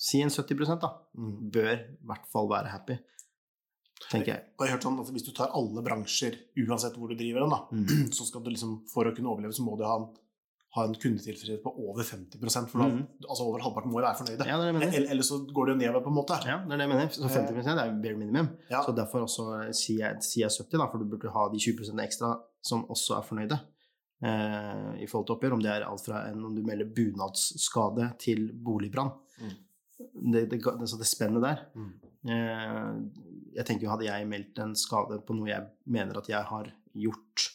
[0.00, 0.90] si en 70 da.
[1.18, 1.34] Mm.
[1.52, 2.96] Bør i hvert fall være happy.
[4.08, 4.44] Tenker jeg.
[4.48, 7.52] Jeg har hørt sånn at Hvis du tar alle bransjer, uansett hvor du driver den,
[7.52, 8.08] da, Mm.
[8.16, 10.08] så skal du liksom, for å kunne overleve, så må du ha en,
[10.76, 12.38] ha en kundetilfredshet på over 50
[12.70, 13.00] for da, mm.
[13.26, 14.46] altså over halvparten må være fornøyde.
[14.46, 14.94] Ja, det er det jeg.
[15.00, 16.36] Eller, eller så går det jo nedover, på en måte.
[16.46, 17.08] Ja, det er det jeg mener.
[17.16, 18.50] Så 50% er jo bare minimum.
[18.70, 18.82] Ja.
[18.86, 22.04] Så derfor også sier jeg, sier jeg 70, da, for du burde ha de 20%
[22.04, 22.30] ekstra
[22.70, 23.58] som også er fornøyde
[24.22, 25.56] eh, i forhold til oppgjør.
[25.56, 29.10] Om det er alt fra en, om du melder bunadsskade til boligbrann.
[29.40, 29.56] Mm.
[29.98, 31.64] Det, det, det, det spennet der.
[31.74, 31.90] Mm.
[32.30, 32.92] Eh,
[33.56, 36.70] jeg tenker jo Hadde jeg meldt en skade på noe jeg mener at jeg har
[37.00, 37.46] gjort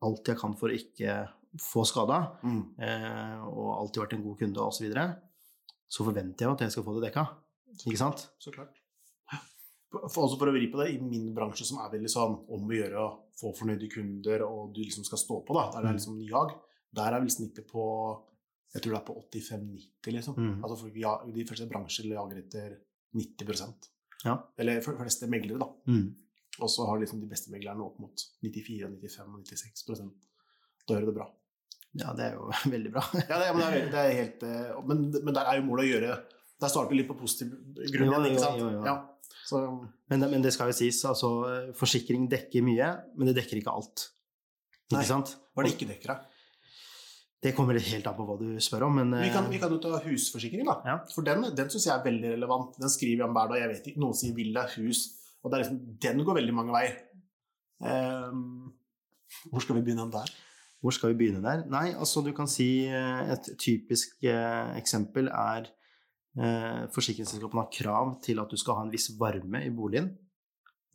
[0.00, 1.18] alt jeg kan for å ikke
[1.58, 2.74] få skada, Mm.
[2.78, 5.16] eh, og alltid vært en god kunde osv., så, videre,
[5.88, 7.24] så forventer jeg jo at jeg skal få det dekka.
[7.86, 8.28] Ikke sant?
[8.38, 8.76] Så klart.
[9.90, 12.68] For, også for å vri på det, i min bransje som er veldig sånn om
[12.68, 13.08] å gjøre å
[13.40, 15.90] få fornøyde kunder, og du liksom skal stå på, da, der det Mm.
[15.90, 16.54] er liksom jag,
[16.94, 18.22] der er vel snittet på
[18.72, 20.34] jeg tror det er på 85-90, liksom.
[20.36, 20.62] Mm.
[20.62, 22.76] Altså for, ja, de fleste bransjer jager etter
[23.12, 23.74] 90
[24.24, 24.36] Ja.
[24.56, 25.66] Eller for de fleste meglere, da.
[25.88, 26.14] Mm.
[26.60, 30.12] Og så har liksom de beste meglerne opp mot 94, 95 og 96%
[30.86, 31.26] Da gjør det bra.
[31.98, 33.04] Ja, det er jo veldig bra.
[33.18, 35.88] Ja, det, men, det er, det er helt, eh, men, men der er jo målet
[35.88, 36.18] å gjøre
[36.60, 37.54] Der starter vi litt på positiv
[37.90, 38.60] grunn igjen, ikke sant?
[38.62, 38.82] jo, jo.
[38.86, 38.98] Ja.
[39.50, 39.60] Så,
[40.12, 41.30] Men, men det skal jo sies, altså
[41.78, 44.04] forsikring dekker mye, men det dekker ikke alt.
[44.90, 45.06] Ikke Nei.
[45.08, 45.32] sant?
[45.54, 46.30] hva er det ikke dekker, da?
[47.40, 49.72] Det kommer helt an på hva du spør om, men Vi kan, eh, vi kan
[49.72, 50.76] jo ta husforsikring, da.
[50.84, 50.96] Ja.
[51.14, 52.76] For den, den syns jeg er veldig relevant.
[52.82, 53.62] Den skriver jeg om hver dag.
[53.62, 55.00] Jeg vet ikke, Noen sier villa, hus.
[55.40, 56.98] Og liksom, den går veldig mange veier.
[57.80, 58.74] Um,
[59.48, 60.34] hvor skal vi begynne der?
[60.80, 61.66] Hvor skal vi begynne der?
[61.68, 65.66] Nei, altså du kan si eh, et typisk eh, eksempel er
[66.40, 70.12] eh, forsikringsselskapene har krav til at du skal ha en viss varme i boligen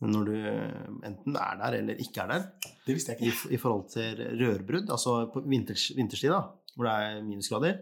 [0.02, 2.42] når du eh, enten er der eller ikke er der,
[2.84, 3.52] Det visste jeg ikke.
[3.54, 6.42] i forhold til rørbrudd, altså på vinters, vinterstid, da,
[6.76, 7.78] hvor det er minusgrader.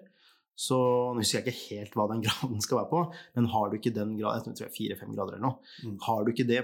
[0.55, 0.77] Så
[1.11, 3.01] nå husker jeg ikke helt hva den graden skal være på,
[3.35, 5.97] men har du ikke den graden, jeg tror jeg fire-fem grader eller noe, Mm.
[6.07, 6.61] har du ikke det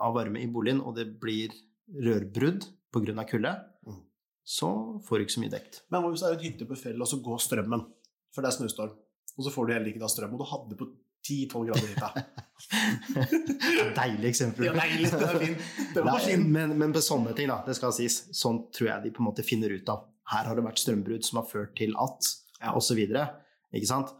[0.00, 1.52] av varme i boligen, og det blir
[1.92, 2.64] rørbrudd
[2.96, 3.24] pga.
[3.28, 3.52] kulde.
[4.46, 4.68] Så
[5.02, 5.80] får du ikke så mye dekt.
[5.90, 7.82] Men hva hvis det er en hytte på fjellet, og så går strømmen?
[8.34, 8.92] For det er snøstorm.
[9.36, 10.36] Og så får du heller ikke da strøm.
[10.36, 10.86] Og du hadde på
[11.26, 12.10] 10-12 grader i hytta.
[13.96, 14.68] Deilig eksempel.
[14.68, 15.64] Ja, deilig, det er fint.
[15.96, 19.06] Det var Nei, men, men på sånne ting, da, det skal sies, sånn tror jeg
[19.06, 20.06] de på en måte finner ut av.
[20.30, 22.30] Her har det vært strømbrudd som har ført til at,
[22.62, 22.72] Ja.
[23.86, 24.14] sant?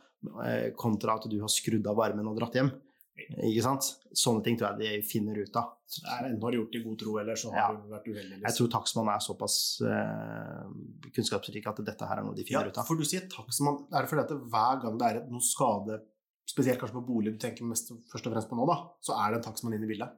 [0.45, 2.73] Eh, Kontra at du har skrudd av varmen og dratt hjem.
[3.17, 3.87] Ikke sant?
[4.13, 5.73] Sånne ting tror jeg de finner ut av.
[6.21, 7.81] Enten har du gjort det i god tro, eller så har Ja.
[7.81, 8.37] du vært uheldig.
[8.37, 8.57] Jeg Liksom.
[8.69, 12.79] tror takstmann er såpass eh, kunnskapsrik at dette her er noe de Ja, finner ut
[12.79, 12.87] av.
[12.87, 13.87] for du sier takstmann.
[13.93, 16.01] Er det fordi at hver gang det er noen noe skade,
[16.47, 19.33] spesielt kanskje på bolig du tenker mest, først og fremst på nå, da, så er
[19.35, 20.11] det en takstmann inn i bildet?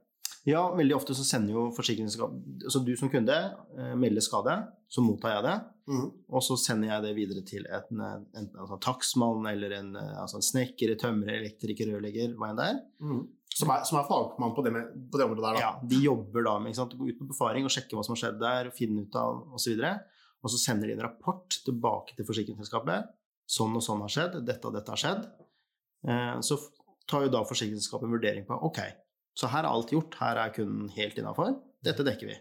[0.45, 2.31] Ja, veldig ofte så sender jo forsikringsselskap
[2.71, 3.33] Så du som kunde
[3.77, 4.53] eh, melder skade,
[4.89, 5.55] så mottar jeg det.
[5.89, 6.09] Mhm.
[6.29, 10.37] Og så sender jeg det videre til en, enten en sånn takstmann eller en, altså
[10.37, 12.81] en snekker, tømrer, elektriker, rørlegger, hva enn det er.
[13.01, 13.23] Mm.
[13.49, 15.63] Som, er, som er fagmann på det, med, på det området der, da.
[15.65, 18.21] Ja, de jobber da med å gå ut på befaring og sjekke hva som har
[18.21, 19.73] skjedd der, finne ut av osv.
[19.81, 23.09] Og, og så sender de en rapport tilbake til forsikringsselskapet.
[23.49, 25.25] Sånn og sånn har skjedd, dette og dette har skjedd.
[26.05, 26.59] Eh, så
[27.09, 28.79] tar jo da forsikringsselskapet en vurdering på ok,
[29.39, 32.37] så her er alt gjort, her er kunden helt innafor, dette dekker vi.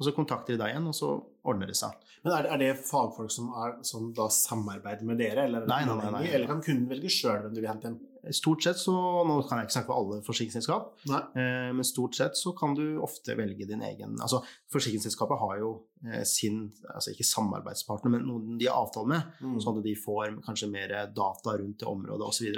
[0.00, 1.10] Og så kontakter de deg igjen, og så
[1.48, 1.96] ordner det seg.
[2.24, 5.70] Men er det, er det fagfolk som, er, som da samarbeider med dere, eller, er
[5.70, 6.24] Nei, nei, nei, nei.
[6.36, 7.98] eller kan kunden velge sjøl hvem du vil hente inn?
[8.36, 8.92] Stort sett så,
[9.24, 12.98] Nå kan jeg ikke snakke for alle forsikringsselskap, eh, men stort sett så kan du
[13.00, 14.42] ofte velge din egen Altså,
[14.74, 15.70] forsikringsselskapet har jo
[16.04, 19.56] eh, sin altså ikke samarbeidspartner, men noen de har avtale med, Mm.
[19.64, 22.52] sånn at de får kanskje mer data rundt det området osv.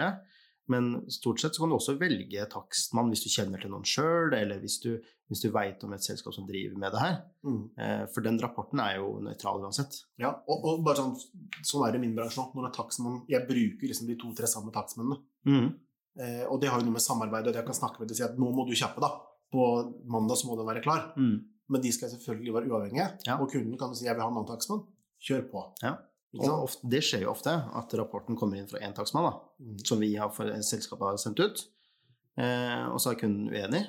[0.71, 4.31] Men stort sett så kan du også velge takstmann hvis du kjenner til noen sjøl,
[4.37, 4.93] eller hvis du,
[5.29, 7.17] hvis du veit om et selskap som driver med det her.
[7.43, 7.63] Mm.
[7.83, 9.99] Eh, For den rapporten er jo nøytral uansett.
[10.23, 11.17] Ja, og, og bare sånn,
[11.67, 12.47] sånn er det i min bransje nå.
[12.55, 15.19] Når det er takstmann, jeg bruker liksom de to-tre samme takstmennene.
[16.23, 18.15] Eh, og det har jo noe med samarbeid og det jeg kan snakke med dem
[18.15, 19.11] og si at nå må du kjappe, da.
[19.53, 19.67] På
[20.09, 21.11] mandag så må den være klar.
[21.19, 21.37] Mm.
[21.73, 23.11] Men de skal selvfølgelig være uavhengige.
[23.27, 23.37] Ja.
[23.41, 24.87] Og kunden kan jo si jeg vil ha en annen takstmann.
[25.23, 25.67] Kjør på.
[25.83, 25.97] Ja.
[26.41, 29.79] Og ofte, det skjer jo ofte at rapporten kommer inn fra én takstmann, da, Mm.
[29.87, 31.65] som vi har for, selskapet har sendt ut.
[32.41, 33.83] Eh, og så er kunden uenig.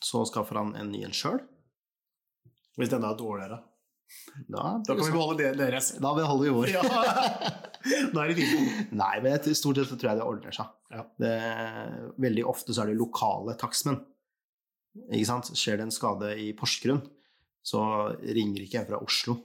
[0.00, 1.40] Så skaffer han en ny en sjøl.
[2.78, 3.62] Hvis denne er dårligere.
[4.48, 5.92] Da, Da kan vi beholde deres.
[6.00, 6.68] da beholder vi vår.
[6.72, 6.82] Ja.
[7.86, 8.92] Da er det fint.
[8.98, 10.66] Nei, men i stort sett så tror jeg det ordner seg.
[10.90, 11.04] Ja.
[11.22, 11.34] Det,
[12.18, 14.00] veldig ofte så er det lokale takstmenn.
[15.12, 15.52] Ikke sant?
[15.54, 17.02] Skjer det en skade i Porsgrunn,
[17.62, 17.84] så
[18.24, 19.36] ringer ikke jeg fra Oslo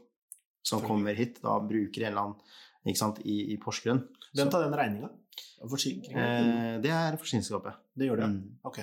[0.63, 1.41] som kommer hit.
[1.43, 4.03] Da bruker en eller annen sant, i, i Porsgrunn.
[4.35, 5.09] Hvem tar den regninga?
[6.17, 7.77] Eh, det er forsikringsselskapet.
[7.97, 8.33] Det gjør det, ja.
[8.33, 8.57] Mm.
[8.67, 8.81] Ok.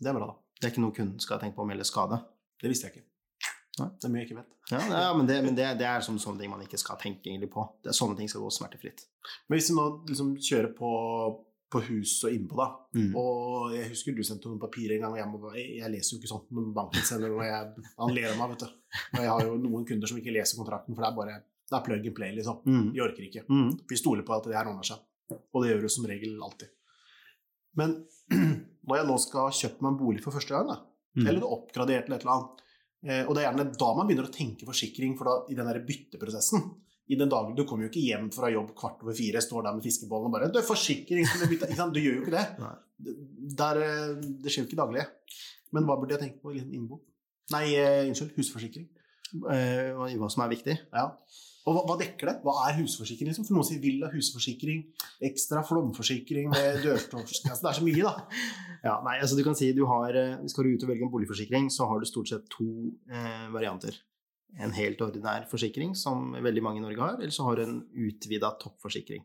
[0.00, 0.36] Det er bra, da.
[0.60, 2.18] Det er ikke noe kunden skal tenke på å melde skade.
[2.62, 3.06] Det visste jeg ikke.
[3.76, 3.88] Nei.
[4.00, 4.52] Det er mye jeg ikke vet.
[4.70, 7.28] Ja, er- men det, men det, det er som sånne ting man ikke skal tenke
[7.28, 7.64] egentlig på.
[7.84, 9.04] Det er sånne ting skal gå smertefritt.
[9.48, 10.92] Men hvis du nå liksom kjører på,
[11.72, 13.10] på hus og innpå, da Mm.
[13.18, 16.20] Og jeg husker du sendte noen papirer en gang, og jeg, må, jeg, leser jo
[16.20, 17.44] ikke sånt når banken sender noe.
[17.44, 18.70] Jeg, han ler av meg, vet du.
[19.12, 21.36] Og jeg har jo noen kunder som ikke leser kontrakten, for det er bare
[21.66, 22.60] det er plug and play, liksom.
[22.64, 22.86] Mm.
[22.94, 23.42] De orker ikke.
[23.50, 23.70] Mm.
[23.90, 25.02] Vi stoler på at det her ordner seg.
[25.34, 26.70] Og det gjør du som regel alltid.
[27.76, 27.96] Men
[28.86, 30.78] når jeg nå skal ha kjøpt meg en bolig for første gang, da,
[31.16, 31.26] Mm.
[31.30, 32.58] eller oppgradert eller et eller annet,
[33.08, 35.64] eh, og det er gjerne da man begynner å tenke forsikring, for da, i den
[35.64, 36.66] der bytteprosessen
[37.08, 39.76] i den dagen, Du kommer jo ikke hjem fra jobb kvart over fire, står der
[39.76, 42.46] med fiskebollen og bare 'Du er forsikring, skal du bytte?' Du gjør jo ikke det.
[43.58, 45.06] Der, eh, det skjer jo ikke daglig.
[45.72, 47.00] Men hva burde jeg tenke på innbo?
[47.52, 48.88] Nei, eh, unnskyld, husforsikring.
[49.52, 50.78] Eh, hva som er viktig.
[50.92, 51.10] Ja.
[51.66, 52.34] Og hva, dekker det?
[52.46, 53.28] Hva er husforsikring?
[53.30, 53.46] Liksom?
[53.46, 54.84] For noen sier villa husforsikring,
[55.20, 58.14] ekstra flomforsikring med dørstorsk altså, Det er så mye, da.
[58.86, 60.14] Ja, nei, altså du kan si du har,
[60.46, 62.66] Skal du ut og velge en boligforsikring, så har du stort sett to
[63.10, 63.98] eh, varianter.
[64.58, 67.80] En helt ordinær forsikring, som veldig mange i Norge har, eller så har du en
[67.92, 69.22] utvida toppforsikring.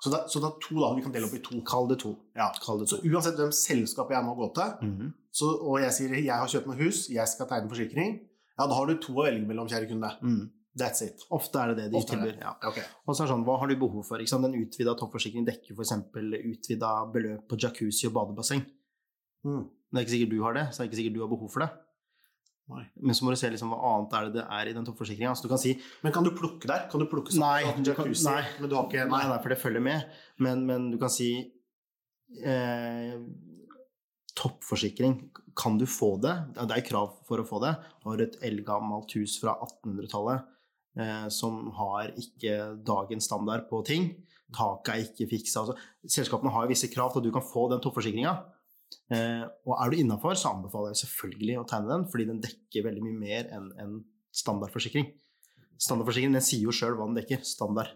[0.00, 1.58] Så det, så det er to da vi kan dele opp i to.
[1.68, 2.14] Kall det to.
[2.34, 2.46] Ja.
[2.64, 2.96] Kall det to.
[2.96, 5.10] Så uansett hvem selskap jeg nå går til, Mhm.
[5.32, 8.20] så, og jeg sier jeg har kjøpt meg hus, jeg skal tegne forsikring,
[8.58, 10.10] ja, da har du to å velge mellom, kjære kunde.
[10.22, 10.50] Mm.
[10.78, 11.20] That's it.
[11.30, 12.32] Ofte er det det de Ofte tilbyr.
[12.32, 12.40] det.
[12.40, 12.54] Ja.
[12.64, 12.82] Okay.
[13.06, 14.16] Og så er det sånn, hva har du behov for?
[14.18, 14.44] Ikke sant?
[14.46, 15.92] En utvida toppforsikring dekker f.eks.
[16.14, 18.64] utvida beløp på jacuzzi og badebasseng.
[19.44, 19.64] Mm.
[19.92, 21.50] Det er ikke sikkert du har det, så det er ikke sikkert du har behov
[21.52, 21.70] for det.
[22.70, 22.84] Nei.
[23.02, 25.32] Men så må du se liksom hva annet er det det er i den toppforsikringa.
[25.34, 25.72] Altså, si
[26.04, 26.86] Men kan du plukke der?
[26.92, 27.42] Kan du plukke sånn?
[27.42, 28.42] Nei, Du kan- nei.
[28.60, 30.06] men du har ikke Nei, nei, for det følger med.
[30.38, 31.30] Men, men du kan si
[32.44, 33.16] eh,
[34.40, 35.16] Toppforsikring,
[35.58, 36.32] kan du få det?
[36.54, 37.74] Det er krav for å få det.
[38.00, 40.46] Du har et eldgammelt hus fra 1800-tallet
[40.96, 42.54] eh, som har ikke
[42.86, 44.06] dagens standard på ting.
[44.54, 45.64] Taket er ikke fiksa.
[45.64, 45.74] Altså,
[46.06, 48.36] selskapene har visse krav til at du kan få den toppforsikringa.
[49.10, 52.86] Eh, og er du innafor, så anbefaler jeg selvfølgelig å tegne den, fordi den dekker
[52.86, 53.96] veldig mye mer enn en
[54.34, 55.08] standardforsikring.
[55.80, 57.42] Standardforsikring den sier jo sjøl hva den dekker.
[57.46, 57.94] Standard.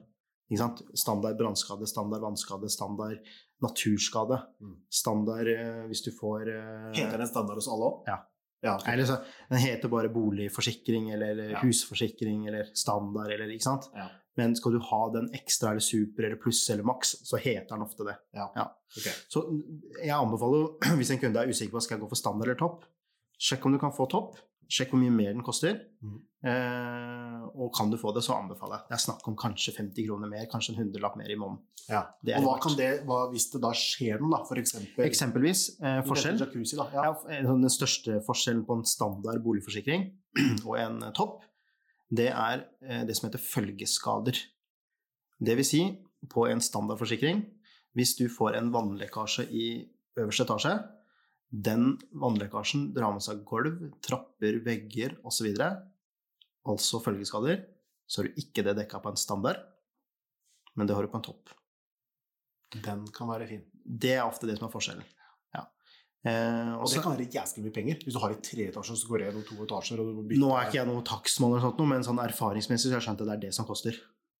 [0.94, 3.18] Standard brannskade, standard vannskade, standard
[3.64, 4.38] naturskade.
[4.60, 4.76] Mm.
[4.92, 8.10] Standard eh, hvis du får eh, Heter den standard hos alle òg?
[8.10, 8.18] Ja.
[8.66, 9.18] ja eller så,
[9.50, 11.62] Den heter bare boligforsikring eller, eller Ja.
[11.64, 13.88] husforsikring eller standard eller ikke sant.
[13.96, 14.10] Ja.
[14.38, 17.84] Men skal du ha den ekstra eller super eller pluss eller maks, så heter den
[17.86, 18.16] ofte det.
[18.40, 19.06] Ok.
[19.30, 19.44] Så
[20.00, 22.82] jeg anbefaler hvis en kunde er usikker på skal jeg gå for standard eller topp,
[23.38, 24.36] sjekk om du kan få topp.
[24.70, 25.76] Sjekk hvor mye mer den koster.
[26.00, 26.20] Mm.
[26.48, 28.88] Eh, og kan du få det, så anbefaler jeg.
[28.88, 31.62] Det er snakk om kanskje 50 kroner mer, kanskje en hundrelapp mer i måneden.
[31.88, 32.02] Ja.
[32.38, 36.00] Og hva kan det, hva, hvis det da skjer noe, da, for eksempel Eksempelvis eh,
[36.08, 36.40] forskjell.
[36.40, 36.88] Jacuzzi, da.
[36.96, 37.06] Ja.
[37.10, 40.08] Ja, eh, sånn den største forskjellen på en standard boligforsikring
[40.68, 41.42] og en eh, topp,
[42.10, 44.38] det er eh, det som heter følgeskader.
[45.44, 45.82] Det vil si,
[46.30, 47.42] på en standardforsikring,
[47.94, 49.66] hvis du får en vannlekkasje i
[50.18, 50.74] øverste etasje,
[51.54, 55.50] den vannlekkasjen drar med seg gulv, trapper, vegger osv.,
[56.64, 57.60] altså følgeskader,
[58.06, 59.60] så har du ikke det dekka på en standard,
[60.74, 61.52] men det har du på en topp.
[62.74, 63.62] Den kan være fin.
[63.84, 65.06] Det er ofte det som er forskjellen.
[66.24, 66.30] Ja.
[66.30, 67.98] Eh, Og det så- kan være jæsklig mye penger.
[68.04, 69.98] Hvis du har i tre etasjer, så går det gjennom to etasjer.
[70.38, 73.08] Nå er ikke jeg noen takstmann, eller sånt, noe, men sånn erfaringsmessig så har jeg
[73.08, 73.92] skjønt at det er det som koster.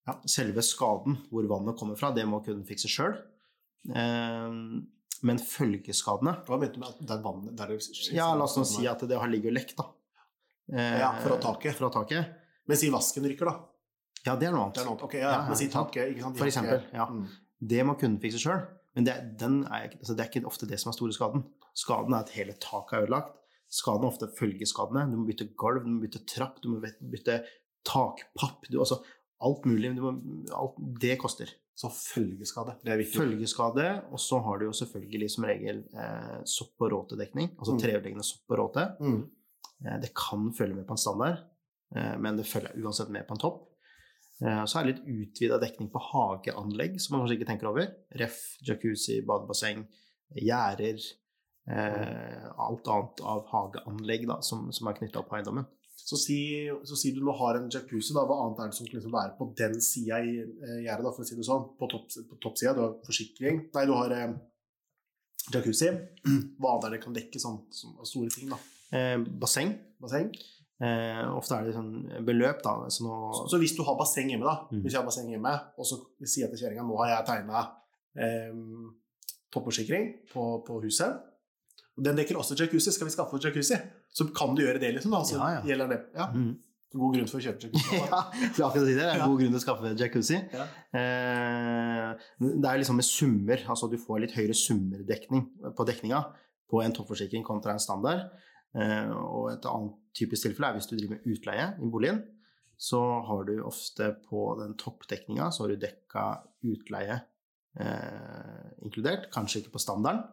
[0.07, 0.13] Ja.
[0.25, 3.15] Selve skaden, hvor vannet kommer fra, det må kunden fikse sjøl.
[3.93, 4.81] Eh,
[5.25, 8.13] men følgeskadene Hva mente du med at det er vannet der det skjer?
[8.17, 9.85] Ja, la oss nå si at det har ligget og lekt, da.
[10.73, 11.75] Eh, Ja, fra taket.
[11.75, 12.33] Fra taket.
[12.67, 13.59] Men si vasken ryker, da.
[14.25, 15.01] Ja, det er noe Det er annet.
[15.01, 16.37] noe, ok, ja, Ja, men si taket, ikke sant?
[16.37, 17.05] For eksempel, ja.
[17.05, 17.27] Mm.
[17.61, 18.65] Det må kunden fikse sjøl.
[18.95, 21.43] Men det, den er, altså det er ikke ofte det som er store skaden.
[21.75, 23.33] Skaden er at hele taket er ødelagt.
[23.69, 25.03] Skaden er ofte følgeskadene.
[25.11, 26.79] Du må bytte gulv, du må bytte trapp, du må
[27.11, 27.41] bytte
[27.85, 28.65] takpapp.
[28.71, 29.01] Du, altså,
[29.43, 29.91] alt mulig.
[29.97, 30.13] Du må,
[30.55, 31.51] alt, det koster.
[31.75, 33.19] Så følgeskade, det er viktig.
[33.19, 37.49] Følgeskade, og så har du jo selvfølgelig som regel eh, sopp- og råtedekning.
[37.59, 37.79] Altså Mm.
[37.83, 38.85] treødeleggende sopp og råte.
[39.03, 39.17] Mm.
[39.83, 41.41] Eh, det kan følge med på en standard,
[41.95, 43.65] eh, men det følger uansett med på en topp.
[44.43, 47.87] Eh, så er det litt utvida dekning på hageanlegg, som man kanskje ikke tenker over.
[48.19, 49.85] Ref, jacuzzi, badebasseng,
[50.41, 50.99] gjerder.
[51.65, 55.67] Eh, alt annet av hageanlegg da, som, som er knytta opp på eiendommen.
[56.05, 56.39] Så si,
[56.85, 58.25] så si du nå har en jacuzzi, da.
[58.27, 61.23] Hva annet er det som kan liksom være på den sida i eh, gjerdet, for
[61.23, 61.63] å si det sånn?
[61.79, 62.75] På, topp, på toppsida.
[62.75, 64.35] Du har forsikring Nei, du har eh,
[65.55, 65.89] jacuzzi.
[66.59, 68.59] Hva annet er det kan dekke sånn som store ting, da?
[68.93, 69.73] Eh, basseng.
[70.03, 70.29] Basseng.
[70.83, 71.91] Eh, ofte er det sånn
[72.27, 72.73] beløp, da.
[72.91, 74.81] Så nå, Så, så hvis du har basseng hjemme, da, Mm.
[74.83, 77.61] hvis jeg har basseng hjemme, og så sier jeg til kjerringa nå har jeg tegna
[78.19, 78.51] eh,
[79.55, 81.21] toppforsikring på, på huset,
[81.95, 83.77] og den dekker også jacuzzi, skal vi skaffe oss jacuzzi?
[84.11, 85.11] Så kan du gjøre det, liksom.
[85.15, 85.61] da, så Ja, ja.
[85.69, 86.01] gjelder det.
[86.15, 86.27] Ja.
[86.33, 86.53] mm.
[86.95, 87.97] God grunn for å kjøpe jacuzzi.
[88.59, 88.93] ja, akkurat det.
[88.95, 90.37] Det er en god grunn til å skaffe jacuzzi.
[90.55, 90.65] Ja.
[90.95, 95.43] Eh, det er liksom med summer, altså du får litt høyere summerdekning
[95.75, 96.21] på dekninga
[96.71, 98.29] på en toppforsikring kontra en standard.
[98.75, 102.23] Eh, og et annet typisk tilfelle er hvis du driver med utleie i boligen,
[102.75, 106.25] så har du ofte på den toppdekninga så har du dekka
[106.67, 107.21] utleie
[107.79, 110.25] eh, inkludert, kanskje ikke på standarden.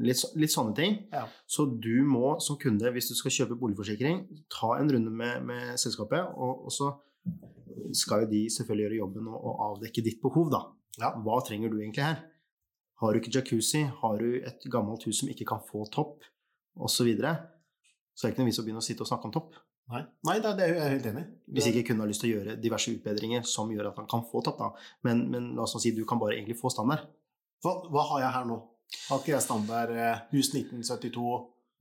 [0.00, 0.96] Litt, litt sånne ting.
[1.12, 1.26] Ja.
[1.44, 5.76] Så du må som kunde, hvis du skal kjøpe boligforsikring, ta en runde med, med
[5.80, 6.94] selskapet, og, og så
[7.96, 10.64] skal jo de selvfølgelig gjøre jobben og, og avdekke ditt behov, da.
[11.00, 11.12] Ja.
[11.20, 12.22] Hva trenger du egentlig her?
[13.00, 16.24] Har du ikke jacuzzi, har du et gammelt hus som ikke kan få topp,
[16.76, 17.34] osv., så, videre,
[18.14, 19.54] så er det ikke noe vits å begynne å sitte og snakke om topp.
[19.90, 21.22] Nei, Nei det, det er jeg helt enig.
[21.50, 24.22] Hvis ikke kunden har lyst til å gjøre diverse utbedringer som gjør at han kan
[24.30, 24.68] få topp, da.
[25.06, 27.08] Men, men la oss nå si du kan bare egentlig få standard.
[27.64, 28.58] Hva, hva har jeg her nå?
[29.08, 31.24] Har ikke jeg standard eh, hus 1972?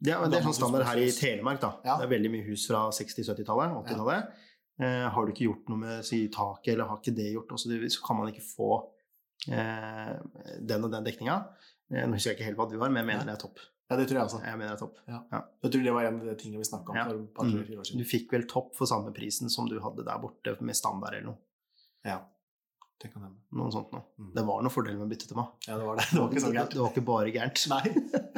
[0.08, 1.10] Ja, men det er sånn standard her i.
[1.14, 1.60] Telemark.
[1.62, 1.74] da.
[1.86, 1.98] Ja.
[2.00, 3.78] Det er veldig mye hus fra 60-70-tallet.
[3.84, 4.34] 80-tallet.
[4.80, 7.72] Eh, har du ikke gjort noe med si, taket, eller har ikke det gjort, noe?
[7.78, 8.70] det- så kan man ikke få
[9.52, 10.14] eh,
[10.72, 11.36] den og den dekninga.
[11.92, 13.32] Eh, nå husker jeg ikke helt hva du har, men jeg mener Ja.
[13.32, 13.60] det er topp.
[13.90, 14.40] Ja, det tror jeg også.
[14.46, 14.98] Jeg mener det er topp.
[15.10, 17.06] Jeg tror det var en av de tingene vi snakka om Ja.
[17.10, 19.80] for et par, tre, fire år Du fikk vel topp for samme prisen som du
[19.82, 21.40] hadde der borte med standard eller noe.
[22.06, 22.20] Ja,
[23.02, 23.40] det kan hende.
[23.56, 24.04] Noe sånt noe.
[24.20, 24.30] Mm.
[24.36, 25.48] Det var noe fordel med å bytte til meg.
[25.66, 26.06] Ja, det var det.
[26.12, 26.76] Det var ikke så gærent.
[26.76, 27.64] Det var ikke bare gærent.
[27.72, 27.82] Nei.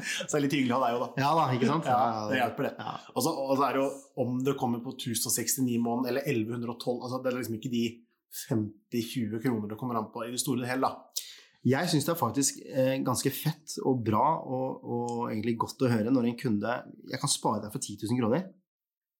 [0.01, 1.09] Så det er litt hyggelig av deg òg, da.
[1.25, 1.89] Ja da, ikke sant?
[1.91, 2.73] Ja, det hjelper det.
[2.79, 2.93] Ja.
[3.15, 3.33] Og så,
[3.67, 3.89] er det jo
[4.23, 7.83] om det kommer på 1069 måneder eller 1112 altså Det er liksom ikke de
[8.47, 11.27] 50-20 kroner det kommer an på i det store og hele, da.
[11.67, 15.91] Jeg syns det er faktisk eh, ganske fett og bra og, og egentlig godt å
[15.91, 16.77] høre når en kunde
[17.11, 18.47] Jeg kan spare deg for 10 000 kroner,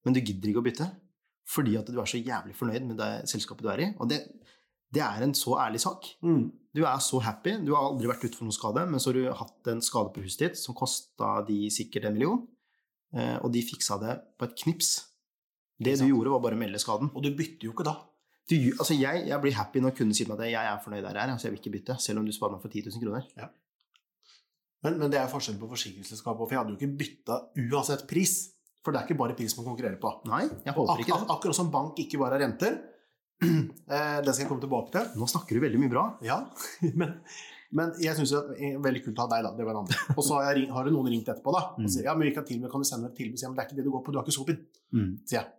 [0.05, 0.87] men du gidder ikke å bytte.
[1.51, 3.87] Fordi at du er så jævlig fornøyd med det selskapet du er i.
[4.01, 4.21] Og det,
[4.93, 6.07] det er en så ærlig sak.
[6.73, 7.57] Du er så happy.
[7.65, 10.13] Du har aldri vært ute for noen skade, men så har du hatt en skade
[10.15, 12.41] på huset ditt som kosta de sikkert en million,
[13.13, 14.93] eh, og de fiksa det på et knips.
[15.81, 17.11] Det du gjorde, var bare å melde skaden.
[17.13, 17.97] Og du bytter jo ikke da.
[18.51, 21.15] Du, altså jeg, jeg blir happy når kunden sier meg at jeg er fornøyd der
[21.15, 23.03] jeg er, Altså jeg vil ikke bytte, selv om du sparer meg for 10 000
[23.05, 23.51] kroner.
[24.83, 27.37] Men, men det er forskjell på forsikringsselskapet, for jeg hadde jo ikke bytta
[27.69, 28.33] uansett pris.
[28.81, 30.09] For det er ikke bare pris man konkurrerer på.
[30.25, 32.79] Nei, jeg håper ikke ak akkurat som bank ikke bare har renter.
[33.41, 35.07] Eh, det skal jeg komme tilbake til.
[35.17, 36.03] Nå snakker du veldig mye bra.
[36.21, 36.35] Ja,
[37.01, 37.15] men,
[37.73, 39.51] men jeg syns det er veldig kult å ha deg, da.
[39.57, 39.97] Det var det andre.
[40.13, 41.63] Og så har, det noen ringt etterpå, da.
[41.73, 41.89] Og Mm.
[41.89, 43.39] sier ja, men vi kan, tilby, kan du sende et tilbud?
[43.41, 44.59] Sier men det er ikke det du går på, du har ikke Sopin.
[44.93, 45.09] Mm.
[45.25, 45.49] Sier jeg.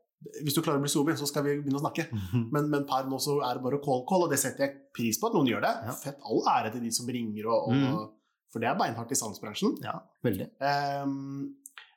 [0.44, 2.04] Hvis du klarer å bli sober, så skal vi begynne å snakke.
[2.54, 5.18] Men, men per nå så er det bare call call, og det setter jeg pris
[5.18, 5.72] på at noen gjør det.
[5.88, 5.94] Ja.
[5.98, 6.18] Fett.
[6.28, 8.08] All ære til de som ringer, og, og, Mm.
[8.52, 9.78] for det er beinhardt i salgsbransjen.
[9.82, 10.46] Ja, veldig.
[10.60, 11.54] Um,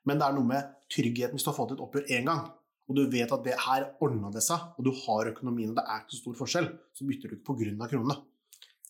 [0.07, 2.45] men det er noe med tryggheten hvis du har fått et oppgjør én gang,
[2.85, 5.85] og du vet at det her ordna det seg, og du har økonomien, og det
[5.89, 7.89] er ikke så stor forskjell, så bytter du ikke pga.
[7.91, 8.15] kronene.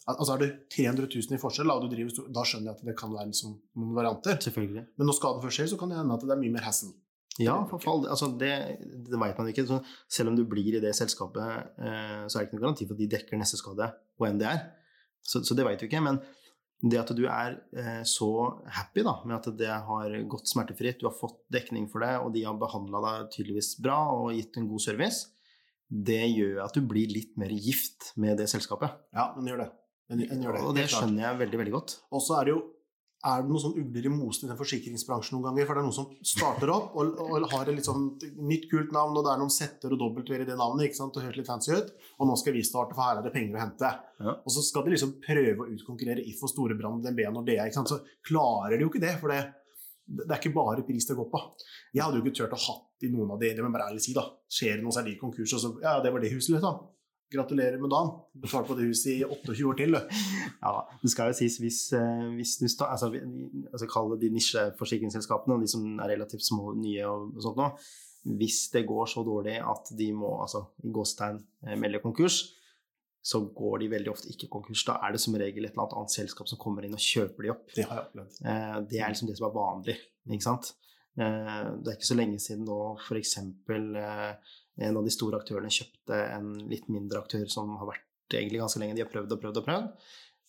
[0.06, 2.96] Al- Altså Er du 300 000 i forskjell, da, driver, da skjønner jeg at det
[3.00, 4.38] kan være liksom noen varianter.
[4.38, 4.84] Selvfølgelig.
[5.00, 6.92] Men når skaden først skjer, så kan det hende at det er mye mer hassle.
[7.42, 9.66] Ja, for fall, altså det, det vet man ikke.
[9.68, 9.82] Så
[10.12, 12.96] selv om du blir i det selskapet, eh, så er det ikke noen garanti for
[12.96, 14.62] at de dekker neste skade, hvor enn det er.
[15.26, 16.04] Så, så det vet du ikke.
[16.06, 16.22] Men
[16.86, 18.30] det at du er eh, så
[18.78, 22.32] happy da, med at det har gått smertefritt, du har fått dekning for det, og
[22.36, 25.26] de har behandla deg tydeligvis bra og gitt en god service,
[25.86, 28.96] det gjør at du blir litt mer gift med det selskapet.
[29.16, 29.70] Ja, men gjør det.
[30.14, 30.64] En, en gjør det.
[30.66, 31.98] Og det skjønner jeg veldig, veldig godt.
[32.14, 32.62] Og så er det jo
[33.26, 35.66] er det noen sånn ugler i mosen i den forsikringsbransjen noen ganger?
[35.66, 38.06] For det er noen som starter opp og, og har et litt sånn
[38.46, 41.18] nytt, kult navn, og det er noen setter og dobbeltver i det navnet, ikke sant?
[41.18, 41.92] og høres litt fancy ut.
[42.20, 43.92] Og nå skal vi starte, for her er det penger å hente.
[44.22, 44.38] Ja.
[44.38, 47.66] Og så skal de liksom prøve å utkonkurrere If og Storebrand, DNB og Nordea.
[47.66, 47.94] Ikke sant?
[47.94, 49.42] Så klarer de jo ikke det, for det,
[50.06, 51.42] det er ikke bare pris det går på.
[51.98, 53.90] Jeg hadde jo ikke turt å hatt i noen av de, det må jeg bare
[53.90, 54.28] ærlig si, da.
[54.46, 56.84] Skjer det noe, så de konkurs, og så Ja, det var det huset, liksom.
[57.34, 58.12] Gratulerer med dagen.
[58.38, 60.18] Betalt på det huset i 28 år til, du.
[60.62, 63.10] Ja, det skal jo sies hvis, eh, hvis du sta, altså,
[63.72, 67.72] altså Kall det de nisjeforsikringsselskapene, de som er relativt små nye og, sånt nå.
[68.38, 72.44] Hvis det går så dårlig at de må altså, i gåstegn eh, melde konkurs,
[73.26, 74.84] så går de veldig ofte ikke konkurs.
[74.86, 77.48] Da er det som regel et eller annet annet selskap som kommer inn og kjøper
[77.48, 77.64] de opp.
[77.74, 78.38] Det har jeg opplevd.
[78.46, 79.98] Eh, Det er liksom det som er vanlig,
[80.30, 80.76] ikke sant.
[81.16, 83.38] Det er ikke så lenge siden nå f.eks.
[84.78, 88.04] en av de store aktørene kjøpte en litt mindre aktør som har vært
[88.36, 88.96] egentlig ganske lenge.
[88.96, 89.92] De har prøvd og prøvd og prøvd,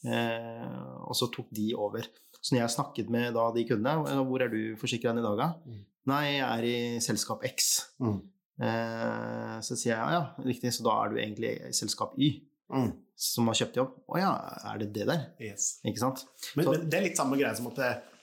[0.07, 2.05] Eh, og så tok de over.
[2.39, 5.39] Så når jeg snakket med da de kundene, «Eh, hvor er du forsikra i dag,
[5.41, 5.47] da?
[5.67, 5.79] Mm.
[6.07, 7.71] Nei, jeg er i selskap X.
[7.99, 8.21] Mm.
[8.61, 12.43] Eh, Så sier jeg ja, ja, riktig, så da er du egentlig i selskap Y,
[12.71, 12.93] Mm.
[13.17, 13.93] som har kjøpt jobb.
[14.11, 14.31] Å ja,
[14.75, 15.27] er det det der?
[15.41, 15.81] Yes.
[15.85, 16.25] Ikke sant?
[16.55, 17.79] Men, Så- men det er litt samme greie som at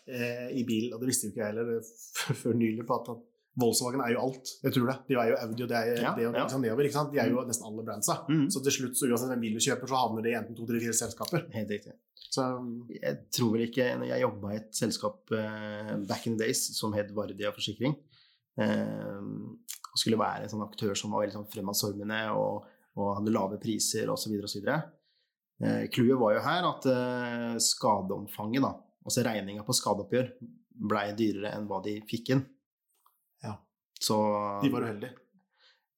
[0.07, 1.81] eh, i bil, og det visste jo ikke jeg heller
[2.43, 3.23] før nylig, på at, at
[3.59, 4.49] Volkswagen er jo alt.
[4.63, 4.95] Jeg tror det.
[5.07, 6.57] De er jo Audi, og det er Ja, det og det, ja.
[6.57, 6.87] nedover.
[6.87, 7.11] Ikke sant?
[7.13, 8.15] De er jo nesten alle brandsa.
[8.29, 8.47] Mm.
[8.49, 10.65] Så til slutt, så uansett hvem bil du kjøper, så havner det i enten to,
[10.69, 11.43] tre, fire selskaper.
[11.53, 11.93] Helt riktig.
[12.33, 12.47] Så
[12.89, 16.63] Jeg tror vel ikke når Jeg jobba i et selskap uh, back in the days
[16.79, 17.93] som het Vardia Forsikring.
[18.57, 19.21] uh,
[19.93, 22.63] og skulle være en sånn aktør som var veldig sånn fremadstormende og,
[22.97, 24.33] og hadde lave priser osv.
[24.47, 24.65] osv.
[25.61, 26.87] Eh, Clouet var jo her at
[27.61, 28.71] skadeomfanget, da,
[29.05, 30.31] altså regninga på skadeoppgjør,
[30.89, 32.41] blei dyrere enn hva de fikk inn.
[34.03, 34.15] Så
[34.63, 35.13] de var uheldige.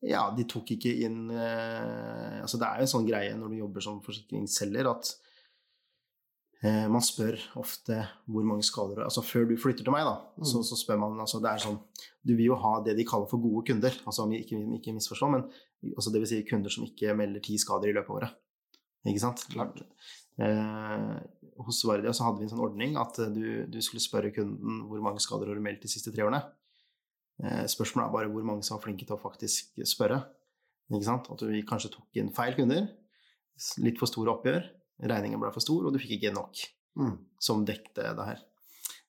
[0.06, 3.62] ja, de tok ikke inn eh, Altså, det er jo en sånn greie når du
[3.64, 5.10] jobber som forsikringsselger, at
[6.64, 7.98] eh, man spør ofte
[8.30, 10.46] hvor mange skader Altså, før du flytter til meg, da, Mm.
[10.52, 11.80] så, så spør man altså, Det er sånn
[12.28, 13.94] Du vil jo ha det de kaller for gode kunder.
[14.06, 15.46] Altså, ikke, ikke misforstå, men
[15.96, 18.36] altså, det vil si kunder som ikke melder ti skader i løpet av året.
[19.06, 19.44] Ikke sant?
[19.54, 19.82] Klart.
[20.42, 21.18] Eh,
[21.66, 25.00] hos Vardia så hadde vi en sånn ordning at du, du skulle spørre kunden hvor
[25.06, 26.42] mange skader har du meldt de siste tre årene.
[27.44, 30.22] Eh, spørsmålet er bare hvor mange som er flinke til å faktisk spørre.
[30.92, 31.28] Ikke sant?
[31.34, 32.88] At vi kanskje tok inn feil kunder,
[33.84, 34.68] litt for store oppgjør,
[35.10, 36.66] regningen ble for stor, og du fikk ikke nok
[36.96, 37.18] Mm.
[37.44, 38.40] som dekte det her.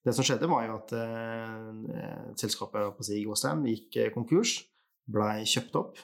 [0.02, 4.56] Det som skjedde, var jo at eh, selskapet si, Gåstein gikk eh, konkurs,
[5.06, 6.00] blei kjøpt opp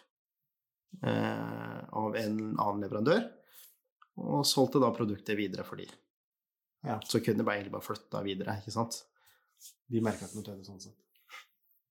[1.03, 3.25] eh, av en annen leverandør,
[4.23, 5.89] og solgte da produktet videre for de.
[6.87, 7.01] Ja.
[7.03, 9.01] Så kundene ble egentlig bare flytta videre, ikke sant.
[9.91, 10.99] De merka ikke noe til det sånn sett.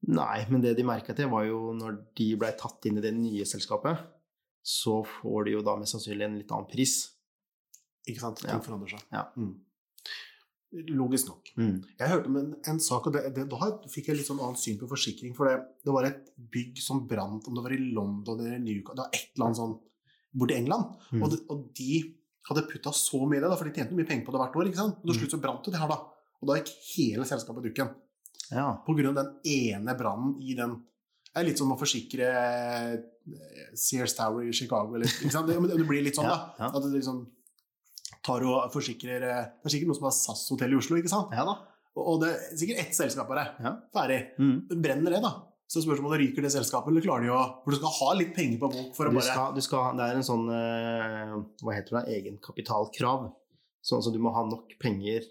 [0.09, 3.11] Nei, men det de merka til, var jo når de blei tatt inn i det
[3.13, 3.99] nye selskapet,
[4.65, 6.95] så får de jo da mest sannsynlig en litt annen pris.
[8.09, 8.41] Ikke sant?
[8.43, 8.55] Ja.
[8.55, 9.03] Ting forandrer seg.
[9.13, 9.27] Ja.
[9.37, 9.59] Mm.
[10.95, 11.49] Logisk nok.
[11.99, 14.61] Jeg hørte om en, en sak, og det, det, da fikk jeg litt sånn annet
[14.61, 15.33] syn på forsikring.
[15.35, 18.95] For det, det var et bygg som brant, om det var i London eller Newcastle
[18.95, 19.73] Det var et eller annet sånn
[20.41, 20.93] borti England.
[21.11, 21.25] Mm.
[21.25, 21.89] Og, de, og de
[22.47, 24.55] hadde putta så mye i det, da, for de tjente mye penger på det hvert
[24.61, 24.69] år.
[24.71, 25.01] ikke sant?
[25.01, 25.19] Og til Mm.
[25.19, 25.99] slutt så brant det her, da.
[26.41, 27.91] Og da gikk hele selskapet dukken.
[28.51, 28.69] Ja.
[28.85, 30.77] På grunn av den ene brannen i den
[31.31, 32.95] Det er litt som å forsikre eh,
[33.79, 35.07] Sears Tower i Chicago, eller?
[35.07, 36.65] Det, det blir litt sånn, Ja, da.
[36.65, 36.71] ja.
[36.75, 37.21] At det liksom
[38.25, 41.31] tar og forsikrer eh, Det er sikkert noe som har SAS-hotell i Oslo, ikke sant?
[41.35, 41.55] ja da.
[42.01, 43.41] Og det er sikkert ett selskap bare.
[43.59, 43.71] Ja.
[43.91, 44.19] Ferdig.
[44.39, 44.53] Mm.
[44.79, 45.31] Brenner det, da.
[45.71, 48.59] Så spørsmålet ryker det selskapet, eller klarer de å For du skal ha litt penger
[48.61, 51.33] på bok for å Du bare skal, du skal, det er en sånn eh,
[51.63, 52.03] Hva heter det?
[52.19, 53.29] Egenkapitalkrav.
[53.83, 55.23] Sånn at du må ha nok penger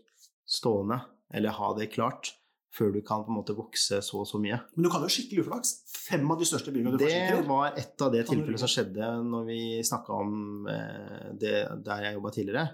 [0.49, 0.99] stående,
[1.37, 2.33] eller ha det klart,
[2.71, 4.61] før du kan på en måte vokse så og så mye.
[4.77, 5.73] Men du kan jo skikkelig uflaks.
[5.91, 7.49] Fem av de største byggene du Det forsikrer.
[7.49, 11.57] var et av det tilfellene som skjedde når vi snakka om eh, det
[11.87, 12.67] der jeg jobba tidligere.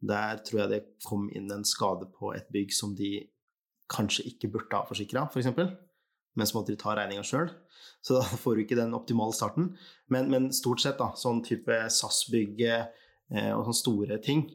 [0.00, 3.26] Der tror jeg det kom inn en skade på et bygg som de
[3.90, 5.50] kanskje ikke burde ha forsikra, f.eks.
[6.38, 7.50] Men så måtte de ta regninga sjøl.
[8.06, 9.72] Så da får du ikke den optimale starten.
[10.08, 14.46] Men, men stort sett, da, sånn type SAS-bygg eh, og sånne store ting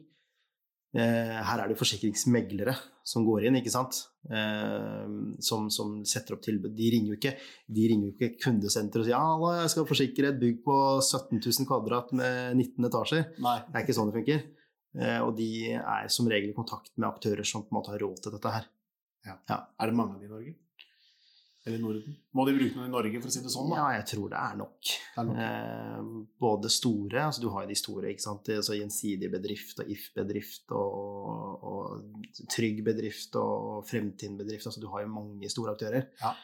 [0.94, 2.72] Her er det forsikringsmeglere
[3.06, 4.00] som går inn, ikke sant?
[4.26, 5.06] Eh,
[5.46, 6.74] som, som setter opp tilbud.
[6.74, 7.36] De ringer jo ikke,
[7.70, 11.38] de ringer jo ikke kundesenter og sier ja, jeg skal forsikre et bygg på 17
[11.38, 13.28] 000 kvadrat med 19 etasjer.
[13.46, 13.58] Nei.
[13.68, 14.42] Det er ikke sånn det funker.
[14.98, 18.02] Eh, og de er som regel i kontakt med aktører som på en måte har
[18.02, 18.70] råd til dette her.
[19.26, 20.56] Er det mange av de i Norge?
[21.66, 22.14] Eller Norden?
[22.38, 23.70] Må de bruke noen i Norge, for å si det sånn?
[23.72, 23.76] da?
[23.80, 24.76] Ja, jeg tror det er nok.
[24.86, 25.38] Det er nok.
[25.44, 26.10] Eh,
[26.44, 28.50] både store, altså du har jo de store, ikke sant.
[28.54, 34.68] Altså Gjensidig bedrift og If-bedrift og, og Trygg bedrift og Fremtind bedrift.
[34.70, 36.06] Altså du har jo mange store aktører.
[36.22, 36.34] Ja.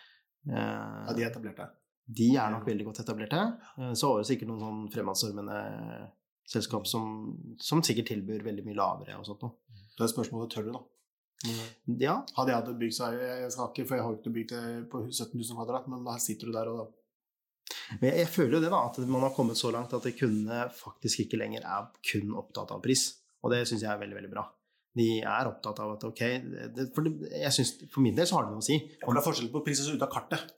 [0.48, 1.68] Eh, Ja, de er etablerte.
[2.12, 3.44] de er nok veldig godt etablerte.
[3.78, 6.10] Eh, Så har du sikkert noen sånn fremadstormende
[6.52, 9.54] selskap som, som sikkert tilbyr veldig mye lavere og sånt noe.
[9.96, 10.82] Det er spørsmålet tør du, da.
[11.42, 14.52] Ja, Hadde jeg hatt et bygg, så jeg, skal ikke, for jeg har ikke bygd
[14.54, 16.90] det på 17 000 kvadrat, men da sitter du der og da
[18.00, 21.26] men jeg, føler jo det, da, at man har kommet så langt at kundene faktisk
[21.26, 23.04] ikke lenger er kun opptatt av pris.
[23.42, 24.44] Og det syns jeg er veldig, veldig bra.
[24.96, 26.20] De er opptatt av at ok
[26.76, 28.76] det, For, jeg synes, for min del så har det noe å si.
[29.00, 30.50] For det er forskjell på pris ut av kartet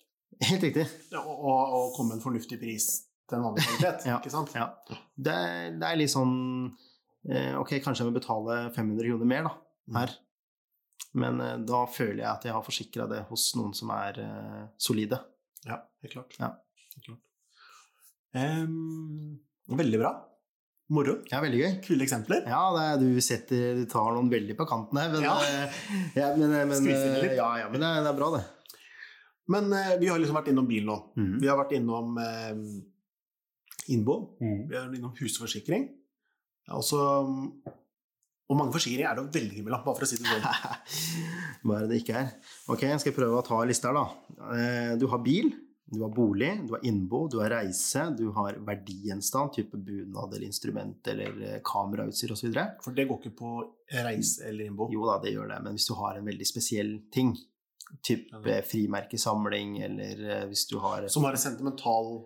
[0.43, 0.89] Helt riktig.
[1.15, 2.89] og, og, og komme en fornuftig pris
[3.31, 4.07] til en vanlig kvalitet.
[4.11, 4.19] Ja.
[4.19, 4.51] ikke sant?
[4.59, 4.67] Ja.
[5.15, 5.37] Det,
[5.79, 6.35] det er litt sånn
[7.31, 9.55] eh, Ok, kanskje jeg må betale 500 kroner mer da,
[10.01, 10.17] her.
[11.15, 14.63] Men eh, da føler jeg at jeg har forsikra det hos noen som er eh,
[14.83, 15.21] solide.
[15.67, 16.37] Ja, helt klart.
[16.41, 16.53] Ja.
[16.95, 17.21] Helt klart.
[18.35, 19.39] Um,
[19.79, 20.11] veldig bra.
[20.95, 21.15] Moro.
[21.31, 21.77] Ja, veldig gøy.
[21.87, 22.43] Kule eksempler.
[22.51, 25.13] Ja, det er, du, setter, du tar noen veldig på kanten her.
[25.15, 25.37] Men, Ja.
[25.41, 25.79] eh,
[26.19, 26.91] ja, men, men.
[27.39, 28.43] Ja, ja, men det, det er bra, det.
[29.55, 30.99] Men uh, vi har liksom vært innom bil nå.
[31.17, 31.33] Mm.
[31.41, 32.53] Vi har vært innom uh,
[33.95, 34.19] innbo.
[34.41, 35.89] Vi har vært innom husforsikring.
[36.75, 36.99] Også,
[38.49, 40.49] og mange forsikringer er det å velge mellom, bare for å si det sånn.
[41.65, 42.33] Hva er det det ikke er?
[42.75, 44.51] Ok, jeg skal prøve å ta lista her, da.
[44.57, 45.49] Eh, Du har bil,
[45.95, 50.47] du har bolig, du har innbo, du har reise, du har verdigjenstand, type bunad eller
[50.49, 52.53] instrument eller eh, kamerautstyr osv.
[52.85, 53.55] For det går ikke på
[54.05, 54.91] reise eller innbo.
[54.93, 57.35] Jo da, det gjør det, men hvis du har en veldig spesiell ting,
[58.05, 62.17] type frimerkesamling, eller eh, hvis du har Som har en sentimental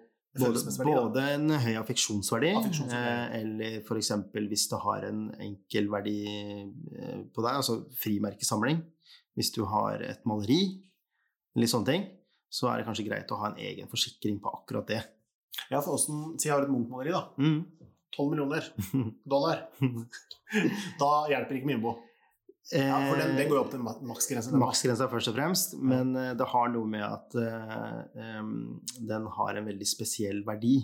[0.40, 3.08] både, både en høy affeksjonsverdi, Affeksjonsverdi.
[3.08, 4.10] eh, eller f.eks.
[4.50, 8.80] hvis det har en enkel verdi eh, på deg, altså frimerkesamling.
[9.38, 10.60] Hvis du har et maleri,
[11.58, 12.06] litt sånne ting,
[12.50, 15.02] så er det kanskje greit å ha en egen forsikring på akkurat det.
[15.70, 17.24] Ja, for åssen Si jeg har et Munch-maleri, da.
[17.38, 17.64] Mm.
[18.16, 18.64] 12 millioner
[19.34, 19.66] dollar.
[20.98, 21.90] Da hjelper ikke med innbo.
[22.74, 24.52] Ja, for den, den går jo opp til maksgrensa?
[24.60, 28.42] Maksgrensa først og fremst, men eh, det har noe med at uh,
[29.08, 30.76] den har en veldig spesiell verdi,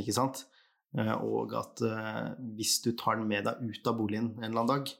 [0.00, 0.46] ikke sant?
[0.96, 4.62] Uh, og at uh, hvis du tar den med deg ut av boligen en eller
[4.62, 4.94] annen dag,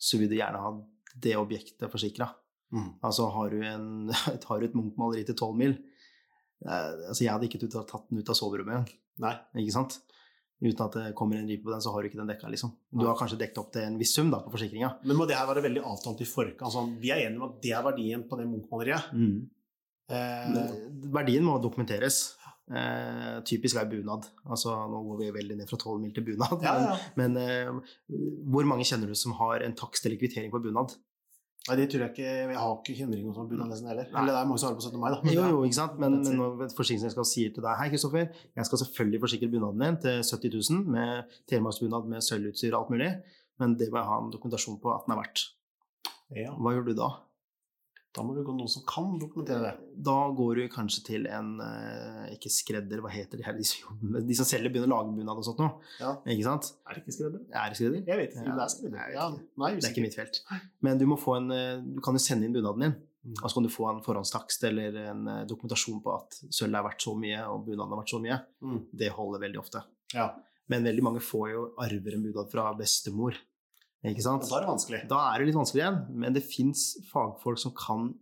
[0.00, 0.72] så vil du gjerne ha
[1.20, 2.30] det objektet forsikra.
[2.70, 2.90] Mm.
[3.02, 3.86] Altså har du, en,
[4.48, 8.30] har du et Munch-maleri til 12 mil eh, altså Jeg hadde ikke tatt den ut
[8.30, 9.32] av soverommet Nei.
[9.58, 9.96] ikke sant?
[10.60, 12.74] Uten at det kommer en ripe på den, så har du ikke den dekka, liksom.
[12.92, 14.90] Du har kanskje dekket opp til en viss sum da, på forsikringa.
[15.08, 16.66] Men må det her være veldig avtalt i forkant?
[16.68, 19.14] Altså, vi er enige om at det er verdien på det Munch-maleriet.
[19.16, 19.38] Mm.
[20.10, 20.60] Eh,
[21.16, 22.20] Verdien må dokumenteres.
[22.70, 24.28] Eh, typisk er bunad.
[24.46, 26.60] Altså, nå går vi veldig ned fra 12 mil til bunad.
[26.66, 26.98] ja, ja.
[27.18, 28.18] Men, men eh,
[28.52, 30.94] hvor mange kjenner du som har en takst eller kvittering på bunad?
[31.68, 34.06] Nei, det tror jeg ikke Jeg har ikke hindringer har bunad nesten heller.
[34.08, 34.20] Nei.
[34.22, 35.00] Eller det er mange som har det på 17.
[35.02, 35.18] mai, da.
[35.26, 35.98] Men Jo, jo, ikke sant?
[36.00, 39.84] Men, men når et forsikringsselskap sier til deg Hei, Kristoffer, jeg skal selvfølgelig forsikre bunaden
[39.84, 43.10] din til 70 000 med telemarksbunad med sølvutstyr og alt mulig,
[43.60, 45.44] men det må jeg ha en dokumentasjon på at den er verdt.
[46.32, 46.54] Ja.
[46.56, 47.10] Hva gjør du da?
[48.16, 49.72] Da må du gå noen som kan dokumentere det.
[50.02, 53.54] Da går du kanskje til en eh, Ikke skredder, hva heter de her?
[53.60, 55.76] De som, de som selger begynner å lage bunad og sånt noe.
[56.00, 56.16] Ja.
[56.26, 56.72] Ikke sant?
[56.88, 57.44] Er det ikke skredder?
[57.54, 58.02] Er det skredder?
[58.10, 58.46] Jeg vet ikke.
[58.48, 59.12] Ja, det er skredder.
[59.14, 59.28] Ja,
[59.62, 60.42] nei, Det er ikke mitt felt.
[60.82, 63.34] Men du, må få en, eh, du kan jo sende inn bunaden din, Mm.
[63.44, 66.84] og så kan du få en forhåndstakst eller en eh, dokumentasjon på at sølvet er
[66.86, 68.38] verdt så mye, og bunaden er verdt så mye.
[68.64, 68.78] Mm.
[68.96, 69.82] Det holder veldig ofte.
[70.14, 70.30] Ja.
[70.72, 73.36] Men veldig mange får jo arver en bunad fra bestemor.
[74.04, 74.42] Ikke sant?
[74.46, 75.00] Og da er det vanskelig.
[75.10, 78.14] Da er det litt vanskelig igjen, men det fins fagfolk som kan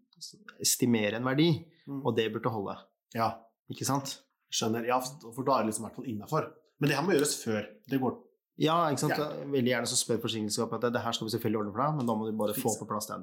[0.61, 1.51] estimere en verdi,
[1.89, 2.03] Mm.
[2.05, 2.76] og det burde holde.
[3.14, 3.39] Ja,
[3.70, 4.18] Ikke sant?
[4.53, 4.85] skjønner.
[4.87, 6.51] Ja, for da er det liksom i hvert fall innafor.
[6.81, 7.66] Men det her må gjøres før.
[7.89, 8.16] Det går
[8.61, 9.12] Ja, ikke sant?
[9.16, 9.29] Ja.
[9.47, 12.07] Veldig gjerne så spør forsikringsselskapet at det, her skal vi selvfølgelig ordne for deg, men
[12.07, 13.22] da må du bare få på plass den.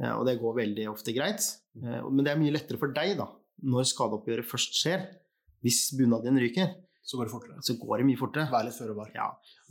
[0.00, 1.44] Ja, og det går veldig ofte greit.
[1.80, 3.28] Eh, Men det er mye lettere for deg, da,
[3.62, 5.06] når skadeoppgjøret først skjer.
[5.62, 6.74] Hvis bunaden din ryker,
[7.04, 7.58] Så går det fortere.
[7.62, 8.48] så går det mye fortere.
[8.52, 9.10] Vær litt føre var.
[9.14, 9.26] Ja,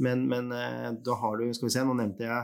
[0.06, 2.44] men, men eh, da har du Skal vi se, nå nevnte jeg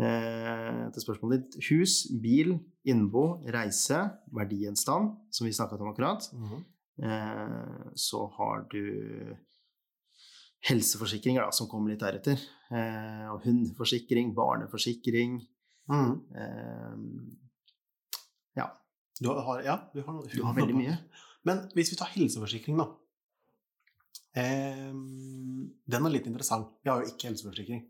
[0.00, 2.54] eh, til spørsmålet ditt hus, bil,
[2.88, 3.98] innbo, reise,
[4.32, 6.30] verdigjenstand, som vi snakket om akkurat.
[6.32, 6.62] Mhm.
[7.02, 9.36] Eh, så har du
[10.68, 12.40] helseforsikringer, da, som kommer litt deretter.
[12.72, 15.40] Eh, og hundeforsikring, barneforsikring.
[15.92, 16.18] Mhm.
[16.40, 16.98] Eh,
[19.22, 20.94] Du har, ja, du har, noe- du har veldig mye.
[21.46, 22.86] Men hvis vi tar helseforsikring, da.
[24.38, 26.70] Ehm, den er litt interessant.
[26.84, 27.82] Jeg har jo ikke helseforsikring.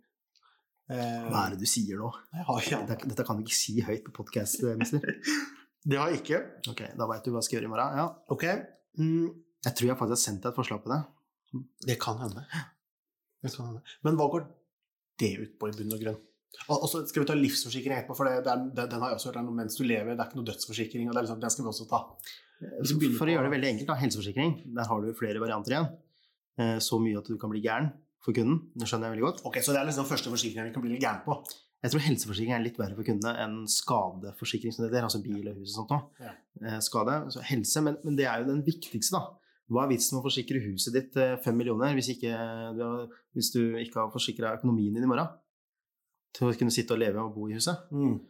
[0.93, 2.09] Eh, Hva er det du sier nå?
[2.49, 2.81] Har ja.
[2.89, 5.05] Dette, dette kan du ikke si høyt på podkast, mister.
[5.83, 6.39] Det har jeg ikke.
[6.71, 7.97] Ok, da veit du hva jeg skal gjøre i morgen.
[7.99, 8.05] Ja.
[8.31, 8.45] Ok.
[9.03, 9.31] Mm,
[9.67, 10.99] Jeg tror jeg faktisk har sendt deg et forslag på det.
[11.89, 12.45] det kan hende.
[13.43, 13.81] Det kan hende.
[14.07, 14.45] Men hva går
[15.19, 16.21] det ut på i bunn og grunn?
[16.71, 19.19] Og så skal vi ta livsforsikring etterpå, for det, det er, det, den har jeg
[19.19, 20.13] også hørt er noe mens du lever.
[20.15, 21.09] Det er ikke noe dødsforsikring.
[21.11, 22.01] og det er liksom, Den skal vi også ta.
[22.79, 25.75] Hvis vi For å gjøre det veldig enkelt, da, helseforsikring, der har du flere varianter
[25.75, 25.91] igjen.
[26.63, 27.91] Eh, Så mye at du kan bli gæren
[28.23, 28.61] for kunden.
[28.79, 29.43] Det skjønner jeg veldig godt.
[29.51, 31.37] Ok, Så det er liksom den første forsikringen vi kan bli litt gæren på.
[31.83, 35.49] Jeg tror helseforsikring er litt verre for kundene enn skadeforsikring, som det heter, altså bil
[35.51, 36.03] og hus og sånt noe.
[36.23, 36.33] Ja.
[36.63, 39.25] Eh, Skade, så helse, men, men det er jo den viktigste, da.
[39.73, 42.31] Hva er vitsen med å forsikre huset ditt til fem millioner hvis, ikke,
[42.77, 45.27] du har, hvis du ikke har forsikra økonomien din i morgen?
[46.37, 47.89] Til å kunne sitte og leve og bo i huset.
[47.91, 48.21] Mm.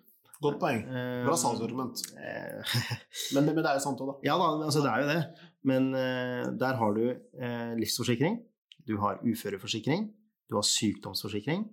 [0.42, 0.80] Godt poeng.
[0.88, 2.00] Eh, Bra salgsargument.
[2.16, 2.76] eh,
[3.34, 4.16] Men, det- men det er jo sant òg, da.
[4.26, 5.20] Ja da, altså det er jo det.
[5.68, 8.40] Men eh, der har du eh, livsforsikring,
[8.86, 10.08] du har uføreforsikring,
[10.50, 11.68] du har sykdomsforsikring,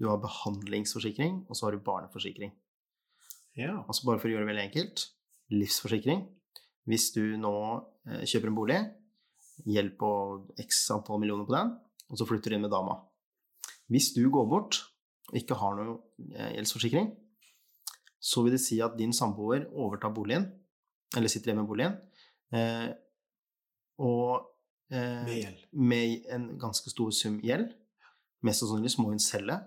[0.00, 2.54] du har behandlingsforsikring, og så har du barneforsikring.
[3.56, 3.82] Ja.
[3.84, 5.04] Altså bare for å gjøre det veldig enkelt.
[5.52, 6.24] Livsforsikring.
[6.88, 7.54] Hvis du nå
[8.08, 8.80] eh, kjøper en bolig,
[9.66, 10.10] hjelp på
[10.62, 11.76] x antall millioner på den,
[12.12, 13.00] og så flytter du inn med dama.
[13.92, 14.80] Hvis du går bort
[15.30, 15.96] og ikke har noe
[16.54, 17.08] gjeldsforsikring,
[18.26, 20.46] så vil det si at din samboer overtar boligen,
[21.16, 21.96] eller sitter igjen med boligen,
[22.54, 22.88] eh,
[24.02, 24.52] og
[24.92, 27.72] eh, Med med en ganske stor sum gjeld.
[28.44, 29.58] Mest sannsynlig må hun selge.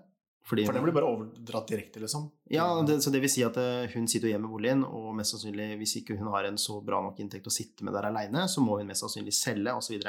[0.50, 2.24] Fordi For det blir bare overdratt direkte, liksom?
[2.50, 5.36] ja, det, så det vil si at eh, hun sitter hjemme i boligen, og mest
[5.36, 8.46] sannsynlig, hvis ikke hun har en så bra nok inntekt å sitte med der aleine,
[8.50, 10.00] så må hun mest sannsynlig selge, osv.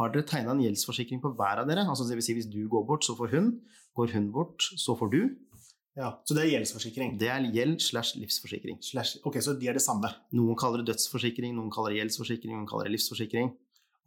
[0.00, 1.84] Har dere tegna en gjeldsforsikring på hver av dere?
[1.84, 3.50] Altså det vil si hvis du går bort, så får hun.
[3.98, 5.20] Går hun bort, så får du.
[5.98, 6.14] Ja.
[6.24, 7.18] Så det er gjeldsforsikring?
[7.20, 8.78] Det er gjeld slash livsforsikring.
[8.86, 10.08] Slash, ok, så de er det samme?
[10.32, 13.52] Noen kaller det dødsforsikring, noen kaller det gjeldsforsikring, noen kaller det livsforsikring.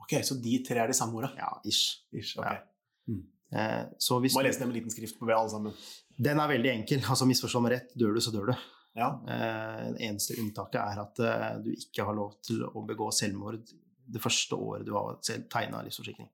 [0.06, 1.32] Ok, så de tre er de samme orda?
[1.40, 2.06] Ja, ish.
[2.14, 2.62] Ish, okay.
[2.62, 3.18] Ja.
[3.56, 5.74] Eh, så hvis Må lese den med liten skrift på alle sammen?
[6.18, 7.04] Den er veldig enkel.
[7.10, 8.56] Altså misforstå meg rett, dør du, så dør du.
[8.96, 9.10] Ja.
[9.28, 13.60] Eh, det eneste unntaket er at eh, du ikke har lov til å begå selvmord
[14.06, 16.30] det første året du har tegna livsforsikring.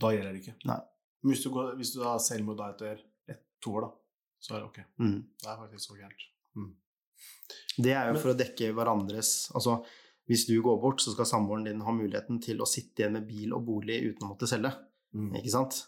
[0.00, 0.56] Da gjelder det ikke?
[0.70, 0.78] Nei.
[1.20, 3.90] Men hvis du, går, hvis du har selvmord da etter et, to år, da,
[4.40, 4.78] så er det ok.
[5.02, 5.18] Mm.
[5.42, 6.28] Det er faktisk så gærent.
[7.76, 9.74] Det er jo Men- for å dekke hverandres Altså,
[10.30, 13.26] hvis du går bort, så skal samboeren din ha muligheten til å sitte igjen med
[13.26, 14.70] bil og bolig uten å måtte selge.
[15.16, 15.32] Mm.
[15.40, 15.80] Ikke sant?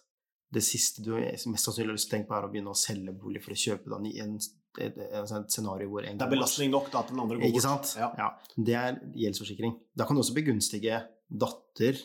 [0.53, 2.79] Det siste du mest sannsynlig har lyst til å tenke på, er å begynne å
[2.81, 4.35] selge bolig for å kjøpe den i en,
[4.83, 7.49] et, et, et scenario hvor en Det er belastning nok da, at den andre går
[7.49, 7.87] Ikke bort.
[7.87, 7.95] sant?
[8.03, 8.11] Ja.
[8.19, 8.59] Ja.
[8.59, 9.79] Det er gjeldsforsikring.
[9.97, 10.99] Da kan du også begunstige
[11.31, 12.03] datter,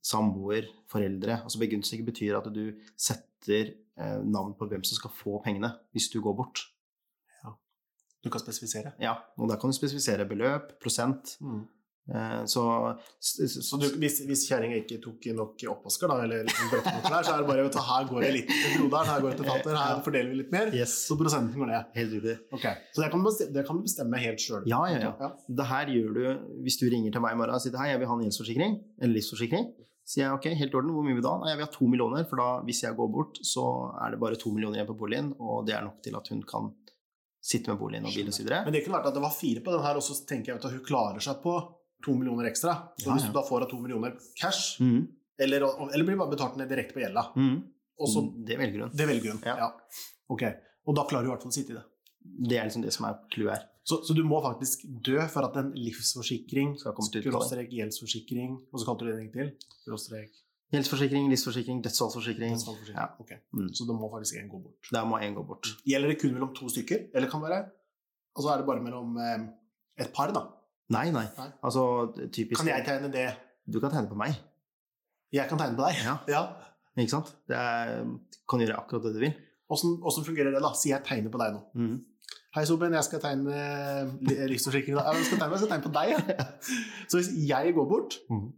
[0.00, 1.42] samboer, foreldre.
[1.42, 6.08] Altså begunstige betyr at du setter eh, navn på hvem som skal få pengene hvis
[6.14, 6.62] du går bort.
[8.24, 8.94] Du kan spesifisere.
[9.00, 11.36] Ja, og da kan du spesifisere beløp, prosent.
[12.10, 12.62] Eh, så,
[13.20, 17.42] Så du, hvis, hvis kjerringa ikke tok nok oppvasker, da, eller brøttemotor klær, så er
[17.44, 19.78] det bare vet du, her går det litt til broderen, her går det til fatter,
[19.78, 21.92] her fordeler vi litt mer, Yes, så prosenten går ned.
[21.94, 22.34] helt riktig.
[22.56, 22.74] Okay.
[22.96, 24.66] Så det kan du bestemme, det kan du bestemme helt sjøl.
[24.72, 25.30] Ja, ja, ja.
[25.60, 26.24] Det her gjør du
[26.66, 28.76] hvis du ringer til meg i morgen og sier hei, jeg vil ha en gjeldsforsikring,
[29.00, 29.70] eller livsforsikring.
[30.10, 31.36] Sier jeg ok, helt i orden, hvor mye vil du ha?
[31.38, 33.62] Nei, jeg vil ha to millioner, for da hvis jeg går bort, så
[34.02, 36.40] er det bare to millioner igjen på boligen, og det er nok til at hun
[36.50, 36.72] kan
[37.40, 38.44] sitte med boligen og bil og så.
[38.44, 40.60] Men det kunne vært at det var fire på den her, og så tenker jeg
[40.60, 41.54] at hun klarer seg på
[42.04, 42.76] to millioner ekstra.
[43.00, 45.00] Så Ja, hvis du da får av to millioner cash, mm.
[45.46, 47.56] eller, eller blir bare betalt ned direkte på gjelda, mm.
[48.12, 48.92] så Det velger hun.
[48.96, 49.42] Det velger hun.
[49.44, 49.56] Ja.
[49.64, 49.72] Ja.
[50.32, 50.46] Ok.
[50.88, 51.86] Og da klarer du i hvert fall å sitte i det.
[52.50, 53.66] Det er liksom det som er clouet her.
[53.90, 59.06] Så, så du må faktisk dø for at en livsforsikring, skråstrek gjeldsforsikring, og så kalte
[59.06, 59.76] du det en gang til?
[59.80, 60.36] Skråstrek
[60.70, 62.54] Gjeldsforsikring, livsforsikring, dødsfallsforsikring.
[62.94, 63.08] Ja.
[63.18, 63.40] Okay.
[63.56, 63.72] Mm.
[63.74, 64.90] Så det må faktisk én gå bort.
[64.94, 65.66] Der må én gå bort.
[65.86, 67.68] Gjelder det kun mellom to stykker, eller kan det være
[68.38, 69.40] Altså er det bare mellom eh,
[69.98, 70.44] et par, da.
[70.94, 71.24] Nei, nei.
[71.38, 71.48] Nei.
[71.66, 71.82] Altså
[72.30, 73.26] typisk Kan jeg tegne det
[73.66, 74.36] Du kan tegne på meg,
[75.32, 75.98] Jeg kan tegne på deg?
[76.04, 76.14] Ja.
[76.30, 76.44] ja.
[76.96, 77.34] ikke sant?
[77.50, 78.06] Det er,
[78.50, 79.34] kan gjøre akkurat det du vil.
[79.70, 80.72] Åssen fungerer det, da?
[80.74, 81.60] Si jeg tegner på deg nå.
[81.74, 81.98] Mm.
[82.56, 83.58] Hei, Soben, jeg skal tegne
[84.26, 84.96] li- livsforsikring.
[84.98, 85.04] da.
[85.06, 86.46] Ja, jeg skal tegne, jeg skal tegne på deg, ja.
[87.10, 88.48] Så hvis jeg går bort, mm.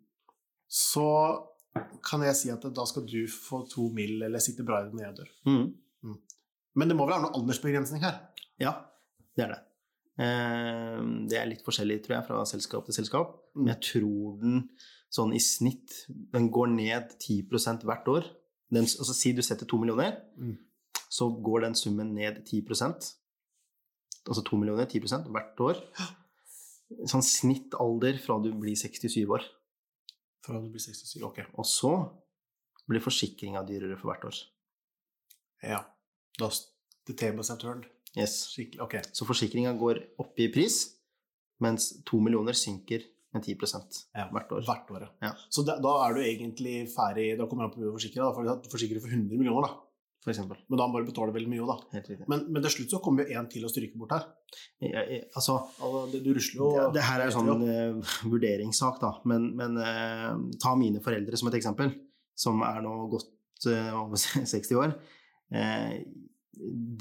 [0.72, 1.08] så
[2.02, 4.94] kan jeg si at da skal du få to mil, eller sitte bra i det
[4.94, 5.30] når jeg dør.
[5.46, 6.16] Mhm.
[6.74, 8.18] Men det må vel være noen aldersbegrensning her?
[8.60, 8.72] Ja,
[9.36, 9.60] det er det.
[10.18, 13.34] Eh, Det er litt forskjellig, tror jeg, fra selskap til selskap.
[13.54, 14.68] Men jeg tror den
[15.12, 18.24] sånn i snitt Den går ned 10% hvert år.
[18.72, 20.56] Den, altså Si du setter to millioner, Mm.
[21.10, 23.14] så går den summen ned 10%
[24.28, 25.76] Altså to millioner, 10% hvert år.
[27.06, 29.42] Sånn snittalder fra du blir 67 år.
[30.42, 31.22] Fra du blir 67?
[31.26, 31.38] Ok.
[31.58, 31.92] Og så
[32.90, 34.40] blir forsikringa dyrere for hvert år.
[35.62, 35.84] Ja.
[36.38, 36.48] Da
[37.06, 37.86] The tables have turned.
[38.16, 38.48] Yes.
[38.52, 38.82] Skikkelig.
[38.84, 38.94] Ok.
[39.14, 40.82] Så forsikringa går opp i pris,
[41.62, 43.56] mens to millioner synker med 10
[44.14, 44.28] Ja.
[44.30, 44.64] hvert år.
[44.66, 45.32] Hvert år, Ja.
[45.50, 48.34] Så da, da er du egentlig ferdig Da kommer det an på hvor forsikre du
[48.34, 48.34] forsikrer.
[48.34, 49.80] For du forsikrer for 100 millioner, da.
[50.22, 50.56] For eksempel.
[50.68, 52.24] Men da må du betale veldig mye òg, da.
[52.28, 54.28] Men, men til slutt så kommer jo én til å stryke bort her.
[55.36, 59.12] Altså, Altså, det- du rusler jo ja, det her er jo sånn uh, vurderingssak, da.
[59.24, 61.92] Men, men uh, ta mine foreldre som et eksempel,
[62.36, 64.16] som er nå godt uh, over
[64.54, 64.94] 60 år.
[65.52, 65.98] Eh,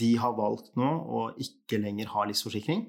[0.02, 2.86] de har valgt nå å ikke lenger ha livsforsikring,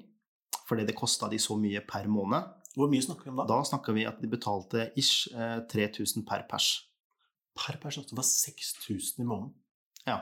[0.67, 2.43] fordi det kosta de så mye per måned.
[2.73, 3.45] Hvor mye snakker vi om da?
[3.51, 6.69] Da snakker vi at de betalte ish eh, 3000 per pers.
[7.59, 7.99] Per pers?
[8.09, 9.51] Det var 6000 i måneden.
[10.07, 10.21] Ja.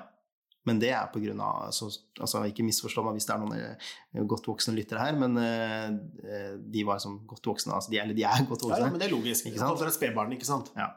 [0.68, 1.88] Men det er på grunn av altså,
[2.22, 6.54] altså Ikke misforstå meg hvis det er noen eh, godt voksne lyttere her, men eh,
[6.62, 7.74] de var som godt voksne.
[7.74, 8.84] Altså, de, eller de er godt voksne.
[8.86, 9.50] ja, men det er logisk.
[9.50, 9.82] Ikke sant?
[9.82, 10.70] Det et spedbarn, ikke sant?
[10.78, 10.92] Ja.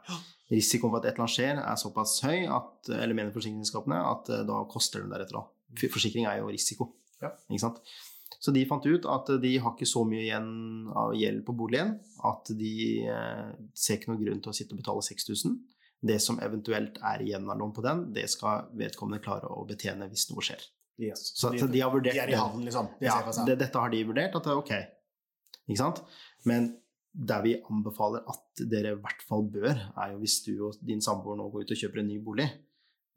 [0.51, 4.29] Risikoen for at et eller annet skjer, er såpass høy, at, eller mener forsikringsselskapene, at
[4.29, 5.49] uh, da koster det deretter òg.
[5.81, 6.91] Forsikring er jo risiko.
[7.23, 7.33] Ja.
[7.49, 7.81] Ikke sant?
[8.37, 10.49] Så de fant ut at de har ikke så mye igjen
[10.93, 11.95] av gjeld på boligen
[12.29, 12.75] at de
[13.09, 15.57] uh, ser ikke noen grunn til å sitte og betale 6000.
[16.05, 20.09] Det som eventuelt er igjen av lån på den, det skal vedkommende klare å betjene
[20.11, 20.63] hvis noe skjer.
[21.01, 21.31] Yes.
[21.35, 22.91] Så de, at de har vurdert de er i havn, liksom.
[22.99, 24.73] De ja, det, dette har de vurdert, at det er ok.
[25.65, 26.03] Ikke sant?
[26.47, 26.69] Men
[27.15, 31.03] der vi anbefaler at dere i hvert fall bør, er jo hvis du og din
[31.03, 32.47] samboer nå går ut og kjøper en ny bolig,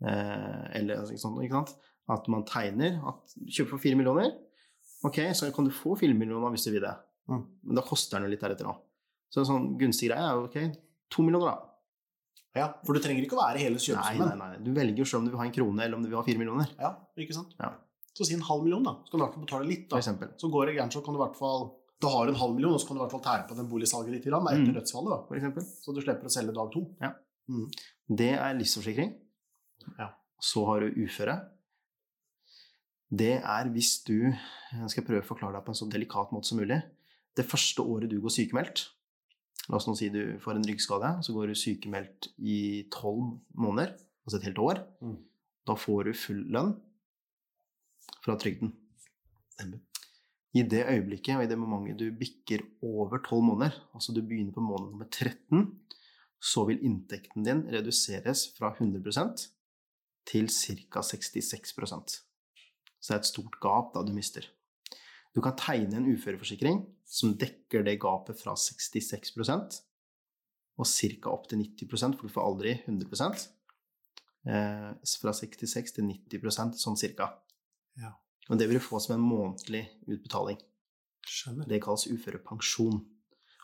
[0.06, 1.74] eh, eller ikke sant, ikke sant?
[2.08, 4.32] at man tegner at kjøper for fire millioner,
[5.04, 6.94] ok, så kan du få fire millioner hvis du vil det.
[7.28, 7.42] Mm.
[7.68, 8.78] Men da koster den jo litt deretter òg.
[9.28, 10.78] Så en sånn gunstig greie er jo ok,
[11.12, 11.74] to millioner, da.
[12.56, 14.38] Ja, for du trenger ikke å være hele Nei, kjøpesummen.
[14.38, 14.62] nei, nei.
[14.64, 16.24] Du velger jo selv om du vil ha en krone eller om du vil ha
[16.26, 17.52] fire millioner, Ja, ikke sant?
[17.60, 17.72] Ja.
[18.14, 18.96] Så si en halv million, da.
[19.06, 20.00] Så kan du i hvert fall betale litt, da.
[20.00, 21.68] Så går det gærent, så kan du i hvert fall
[22.00, 23.68] du har en halv million, og så kan du i hvert fall tære på den
[23.68, 24.74] boligsalget ditt i land etter Mm.
[24.78, 25.10] dødsfallet.
[25.10, 25.18] da.
[25.26, 25.62] For eksempel.
[25.82, 26.82] Så du slipper å selge dag to.
[27.02, 27.12] Ja.
[27.50, 27.70] Mm.
[28.16, 29.14] Det er livsforsikring.
[29.98, 30.10] Ja.
[30.40, 31.34] Så har du uføre.
[33.10, 36.44] Det er hvis du Jeg skal prøve å forklare deg på en så delikat måte
[36.50, 36.82] som mulig.
[37.34, 38.88] Det første året du går sykemeldt
[39.68, 43.92] La oss nå si du får en ryggskade, så går du sykemeldt i tolv måneder,
[44.24, 44.80] altså et helt år.
[45.04, 45.18] Mm.
[45.68, 46.72] Da får du full lønn
[48.24, 48.72] fra trygden.
[49.52, 49.82] Stemmer.
[50.56, 54.56] I det øyeblikket og i det momentet du bikker over tolv måneder, altså du begynner
[54.56, 55.66] på måned nummer 13,
[56.40, 59.44] så vil inntekten din reduseres fra 100%
[60.28, 61.02] til ca.
[61.04, 62.16] 66%
[63.00, 64.46] Så det er et stort gap da du mister.
[65.34, 69.78] Du kan tegne en uføreforsikring som dekker det gapet fra 66%
[70.78, 71.30] og ca.
[71.32, 73.30] opp til 90% for du får aldri 100
[74.46, 77.32] eh, Fra 66 til 90% sånn cirka.
[77.98, 78.12] Ja.
[78.48, 80.60] Og det vil du få som en månedlig utbetaling.
[81.26, 81.66] Skjønner.
[81.68, 83.00] Det kalles uførepensjon.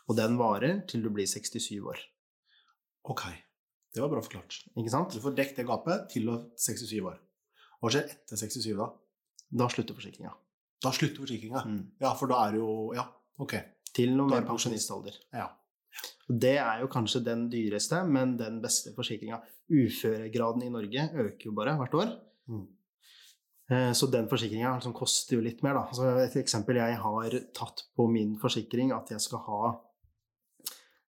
[0.05, 2.01] Og den varer til du blir 67 år.
[3.09, 3.23] Ok.
[3.95, 4.65] Det var bra forklart.
[4.75, 5.15] Ikke sant?
[5.15, 7.21] Du får dekket det gapet til du er 67 år.
[7.79, 8.89] Hva skjer etter 67 da?
[9.55, 10.33] Da slutter forsikringa.
[10.83, 11.61] Da slutter forsikringa.
[11.69, 11.83] Mm.
[12.03, 13.07] Ja, for da er det jo Ja,
[13.39, 13.53] ok.
[13.95, 15.15] Til noe mer er pensjonistalder.
[15.33, 15.49] Ja.
[16.27, 19.37] Det er jo kanskje den dyreste, men den beste forsikringa.
[19.71, 22.11] Uføregraden i Norge øker jo bare hvert år.
[22.51, 22.65] Mm.
[23.71, 25.85] Eh, Så den forsikringa liksom koster jo litt mer, da.
[25.87, 29.61] Altså et eksempel jeg har tatt på min forsikring, at jeg skal ha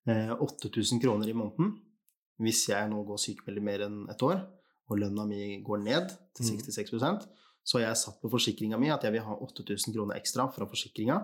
[0.08, 1.76] eh, 8000 kroner i måneden
[2.40, 4.44] hvis jeg nå går sykemeldt mer enn et år,
[4.92, 6.60] og lønna mi går ned til Mm.
[6.62, 7.26] 66%
[7.68, 10.66] så har jeg satt på forsikringa mi at jeg vil ha 8000 kroner ekstra fra
[10.70, 11.18] forsikringa,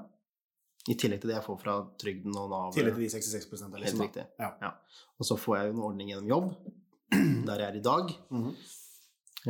[0.91, 2.71] i tillegg til det jeg får fra trygden og Nav.
[2.73, 4.25] I tillegg til de 66 liksom, Helt riktig.
[4.41, 4.71] Ja.
[5.19, 6.49] Og så får jeg jo en ordning gjennom jobb,
[7.47, 8.15] der jeg er i dag.
[8.29, 8.55] Mm -hmm.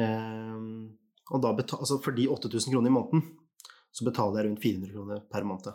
[0.04, 0.98] um,
[1.32, 3.38] og da betal, altså for de 8000 kroner i måneden,
[3.92, 5.74] så betaler jeg rundt 400 kroner per måned.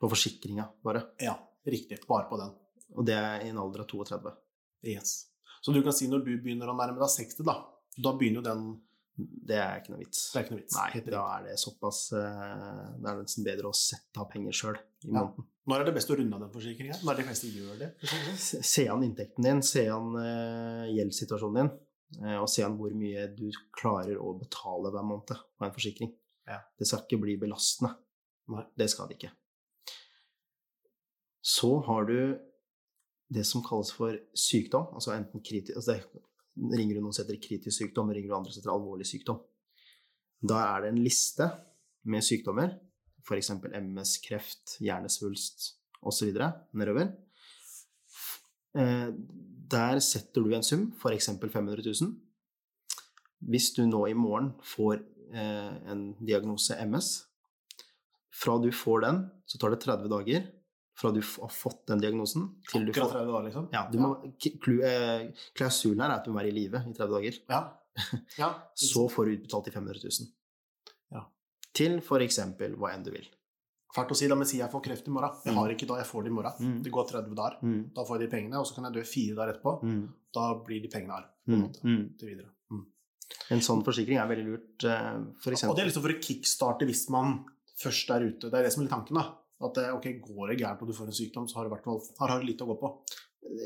[0.00, 1.02] På forsikringa, bare.
[1.20, 1.98] ja, riktig.
[2.08, 2.50] Bare på den.
[2.96, 4.32] Og det er i en alder av 32.
[4.82, 5.26] Yes.
[5.60, 7.54] Så du kan si når du begynner å nærme deg 60, da,
[7.96, 8.80] da begynner jo den
[9.16, 10.18] Det er ikke noe vits.
[10.32, 10.74] Det er ikke noe vits.
[10.76, 14.76] Nei, da er det såpass eh, Det er nesten bedre å sette av penger sjøl
[14.76, 15.22] i Ja.
[15.22, 15.46] måneden.
[15.66, 16.98] Når er det best å runde av den forsikringen?
[17.06, 17.88] Når de fleste gjør det?
[18.02, 18.62] det sånn?
[18.72, 21.72] Se an inntekten din, se an eh, gjeldssituasjonen din,
[22.26, 26.12] eh, og se an hvor mye du klarer å betale hver måned på en forsikring.
[26.46, 26.60] Ja.
[26.78, 27.96] Det skal ikke bli belastende.
[28.52, 28.62] Nei.
[28.78, 29.32] Det skal det ikke.
[31.46, 32.18] Så har du
[33.32, 36.02] det som kalles for sykdom, altså enten kritisk altså det
[36.56, 39.40] ringer du noen som heter kritisk sykdom, ringer du andre som heter alvorlig sykdom.
[40.46, 41.48] Da er det en liste
[42.06, 42.76] med sykdommer,
[43.26, 43.50] f.eks.
[43.80, 45.72] MS, kreft, hjernesvulst
[46.06, 46.30] osv.
[46.76, 47.10] nedover.
[48.76, 49.10] Eh,
[49.66, 51.32] Der setter du en sum, f.eks.
[51.42, 52.12] 500 000.
[53.50, 55.00] Hvis du nå i morgen får
[55.34, 57.26] eh, en diagnose MS,
[58.36, 60.46] fra du får den, så tar det 30 dager
[60.96, 63.68] fra du har fått den diagnosen, til du får 30 dager, liksom?
[63.72, 67.12] ja, du må, eh, Klausulen her er at du må være i live i 30
[67.12, 67.38] dager.
[67.52, 67.60] Ja.
[68.42, 68.50] ja.
[68.74, 70.28] Så får du utbetalt de 500 000.
[71.12, 71.26] Ja.
[71.76, 72.38] Til f.eks.
[72.80, 73.28] hva enn du vil.
[73.96, 75.36] Fælt å si, da, men si jeg får kreft i morgen.
[75.44, 75.58] Jeg Mm.
[75.60, 76.52] har ikke da, jeg får det i morgen.
[76.60, 76.82] Mm.
[76.84, 77.54] Det går 30 dager.
[77.62, 77.78] Mm.
[77.94, 79.72] Da får jeg de pengene, og så kan jeg dø fire dager etterpå.
[79.84, 80.02] Mm.
[80.36, 81.28] Da blir de pengene arv.
[81.46, 81.62] på en Mm.
[81.68, 82.18] måte, Mm.
[82.18, 82.50] til videre.
[83.50, 84.84] En sånn forsikring er veldig lurt.
[84.84, 87.44] eh, For Og det er liksom for å kickstarte hvis man
[87.78, 88.50] først er ute.
[88.50, 89.14] Det er det som er tanken.
[89.14, 89.34] da.
[89.64, 91.86] At det ok, går det gærent og du får en sykdom, så har du hvert
[91.86, 92.92] fall har, har du litt å gå på.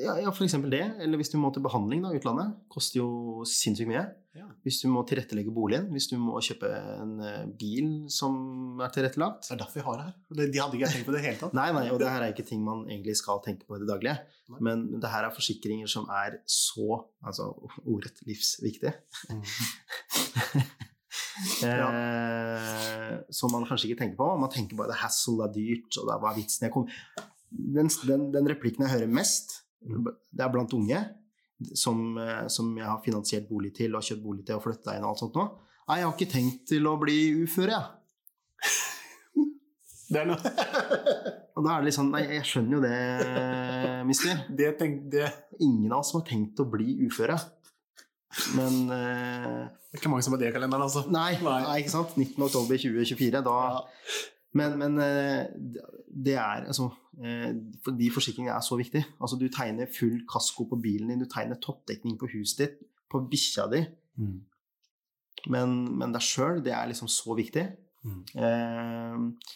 [0.00, 0.82] Ja, ja, eksempel det.
[1.00, 2.56] Eller hvis du må til behandling i utlandet.
[2.72, 4.02] Koster jo sinnssykt mye.
[4.36, 4.46] Ja.
[4.62, 5.88] Hvis du må tilrettelegge boligen.
[5.94, 9.48] Hvis du må kjøpe en eh, bil som er tilrettelagt.
[9.48, 10.52] Det er derfor vi har det her.
[10.52, 11.56] De hadde ikke jeg tenkt på det hele tatt.
[11.56, 13.88] Nei, nei, og det her er ikke ting man egentlig skal tenke på i det
[13.90, 14.18] daglige.
[14.52, 14.60] Nei.
[14.68, 17.50] Men det her er forsikringer som er så, altså
[17.86, 18.94] ordet livsviktige.
[19.32, 19.42] Mm.
[21.66, 24.28] eh, som man kanskje ikke tenker på.
[24.40, 26.74] Man tenker bare det hassle, det er dyrt, og det er hva er vitsen jeg
[26.74, 26.90] kom.
[27.50, 31.00] Den, den, den replikken jeg hører mest, det er blant unge
[31.74, 35.06] som, eh, som jeg har finansiert bolig til og kjøpt bolig til og flytta inn
[35.06, 35.46] og alt sånt nå.
[35.90, 37.96] Nei, jeg har ikke tenkt til å bli ufør, jeg.
[40.10, 40.50] Det er noe
[41.54, 42.94] Og da er det litt sånn Nei, jeg skjønner jo det,
[44.08, 44.40] mister.
[44.58, 45.28] det, tenk, det
[45.62, 47.36] Ingen av oss som har tenkt å bli uføre.
[48.56, 51.06] Men eh, Det er ikke mange som har det i kalenderen, altså.
[51.10, 51.78] nei, Nei.
[51.82, 52.16] ikke sant?
[52.16, 52.36] 19.
[52.46, 53.80] oktober 2024, da Ja.
[54.58, 55.46] Men, men eh,
[56.10, 56.88] det er altså
[57.22, 57.52] eh,
[57.84, 59.04] Fordi forsikring er så viktig.
[59.22, 63.22] Altså, du tegner full kasko på bilen din, du tegner toppdekning på huset ditt, på
[63.30, 63.84] bikkja di.
[64.18, 64.40] Mm.
[65.54, 67.64] Men, men deg sjøl, det er liksom så viktig.
[68.04, 68.20] Mm.
[68.42, 69.54] Eh,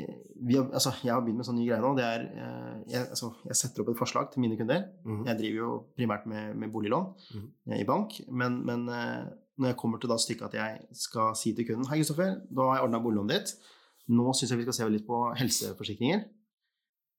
[0.00, 1.92] har, altså, jeg har begynt med sånn ny greie nå.
[1.98, 4.86] Det er, eh, jeg, altså, jeg setter opp et forslag til mine kunder.
[5.04, 5.22] Mm.
[5.28, 8.18] Jeg driver jo primært med, med boliglån eh, i bank.
[8.30, 9.30] Men, men eh,
[9.60, 12.68] når jeg kommer til da stykket at jeg skal si til kunden Hei, Kristoffer, da
[12.70, 13.72] har jeg ordna boliglånet ditt.
[14.12, 16.24] Nå syns jeg vi skal se litt på helseforsikringer.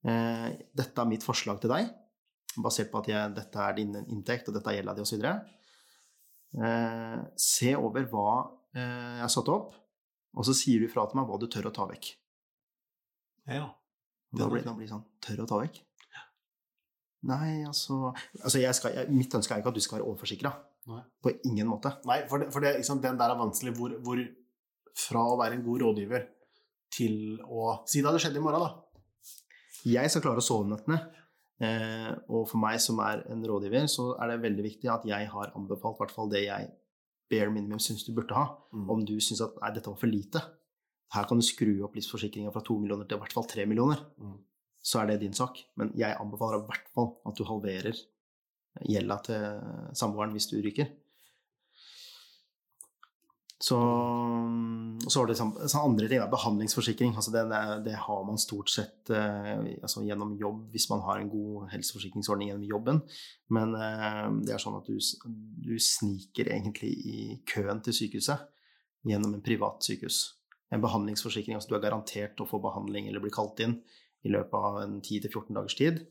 [0.03, 1.91] Eh, dette er mitt forslag til deg,
[2.63, 5.29] basert på at jeg, dette er din inntekt, og dette er gjelda di, osv.
[6.53, 8.27] Eh, se over hva
[8.75, 9.77] eh, jeg har satt opp,
[10.33, 12.11] og så sier du fra til meg hva du tør å ta vekk.
[13.49, 13.67] Ja.
[14.33, 15.81] Da blir da blir det sånn Tør å ta vekk?
[17.23, 20.51] Nei, altså, altså jeg skal, jeg, Mitt ønske er ikke at du skal være overforsikra.
[21.23, 21.93] På ingen måte.
[22.09, 23.71] Nei, for, det, for det, sant, den der er vanskelig.
[23.77, 24.19] Hvor, hvor
[24.99, 26.25] fra å være en god rådgiver
[26.93, 29.07] til å Si det hadde skjedd i morgen, da.
[29.87, 30.99] Jeg skal klare å sove nettene.
[31.63, 35.29] Eh, og for meg som er en rådgiver, så er det veldig viktig at jeg
[35.31, 36.69] har anbefalt hvert fall det jeg
[37.31, 38.49] bare minimum syns du burde ha.
[38.75, 38.85] Mm.
[38.93, 40.43] Om du syns at nei, dette var for lite,
[41.13, 43.99] her kan du skru opp livsforsikringa fra to millioner til i hvert fall tre millioner,
[44.17, 44.39] Mm.
[44.83, 45.59] så er det din sak.
[45.77, 47.95] Men jeg anbefaler i hvert fall at du halverer
[48.89, 50.89] gjelda til samboeren hvis du ryker.
[53.63, 53.77] Så,
[55.07, 57.13] så var det så andre ting, da, behandlingsforsikring.
[57.15, 61.21] Altså det, det, det har man stort sett eh, altså gjennom jobb hvis man har
[61.21, 62.99] en god helseforsikringsordning gjennom jobben.
[63.55, 64.99] Men eh, det er sånn at du,
[65.63, 67.17] du sniker egentlig i
[67.53, 68.43] køen til sykehuset
[69.07, 70.19] gjennom en privat sykehus.
[70.73, 73.77] En behandlingsforsikring, altså du er garantert å få behandling eller bli kalt inn
[74.25, 76.01] i løpet av en 10-14 dagers tid.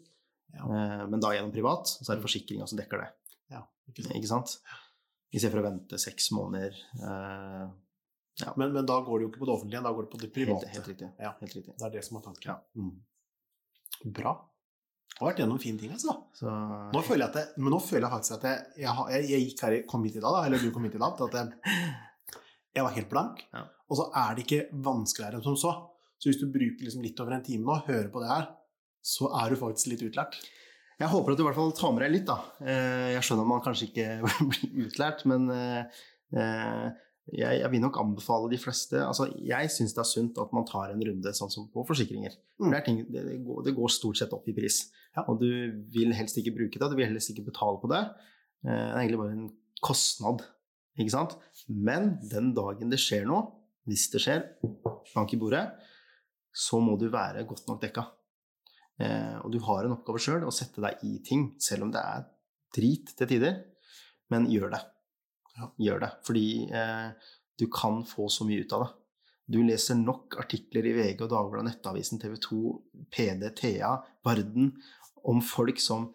[0.54, 0.66] Ja.
[0.68, 3.08] Eh, men da gjennom privat, så er det forsikringa som dekker det.
[3.56, 4.18] Ja, ikke sant?
[5.32, 5.52] Ikke sant?
[5.54, 6.76] For å vente seks måneder.
[8.40, 8.52] Ja.
[8.56, 10.30] Men, men da går det jo ikke på det offentlige, da går det på det
[10.34, 10.68] private.
[10.72, 11.08] helt riktig.
[11.20, 11.34] Ja.
[11.40, 11.74] Helt riktig.
[11.78, 12.48] Det er det som er tanken.
[12.52, 12.58] Ja.
[12.78, 14.12] Mm.
[14.16, 14.32] Bra.
[15.12, 16.14] Det har vært gjennom fine ting, altså.
[16.38, 16.52] Så,
[16.94, 19.26] Nå føler jeg det, men nå føler jeg faktisk at jeg, jeg, jeg,
[19.60, 21.76] jeg i- kom hit i dag, da, eller du kom hit i dag, at jeg,
[22.73, 23.45] jeg var helt blank.
[23.53, 23.66] Ja.
[23.93, 25.75] Og så er det ikke vanskeligere enn som så.
[26.23, 28.51] Så hvis du bruker liksom litt over en time nå, hører på det her,
[29.03, 30.39] så er du faktisk litt utlært.
[31.03, 32.39] Jeg håper at du i hvert fall tar med deg litt, da.
[32.62, 34.09] Eh, Jeg skjønner at man kanskje ikke
[34.53, 36.03] blir utlært, men eh,
[36.39, 36.85] eh,
[37.33, 40.91] jeg, vil nok anbefale de fleste Altså, jeg syns det er sunt at man tar
[40.91, 42.37] en runde sånn som på forsikringer.
[42.62, 42.70] Mm.
[42.70, 44.85] det, ting, det, går, det går stort sett opp i pris.
[45.16, 45.27] Ja.
[45.27, 45.51] Og du
[45.95, 48.05] vil helst ikke bruke det, du vil helst ikke betale på det.
[48.62, 49.49] Det er egentlig bare en
[49.83, 50.45] kostnad,
[50.99, 51.36] ikke sant?
[51.68, 53.49] Men den dagen det skjer noe,
[53.88, 54.45] hvis det skjer,
[55.14, 55.64] bank i bordet,
[56.53, 58.07] så må du være godt nok dekka.
[59.03, 62.03] Eh, og du har en oppgave sjøl å sette deg i ting, selv om det
[62.03, 62.26] er
[62.76, 63.61] drit til tider.
[64.32, 64.82] Men gjør det.
[65.82, 66.11] Gjør det.
[66.26, 68.93] Fordi eh, du kan få så mye ut av det.
[69.53, 72.61] Du leser nok artikler i VG og Dagbladet, Nettavisen, TV 2,
[73.12, 74.70] PD, Thea, Varden
[75.28, 76.12] om folk som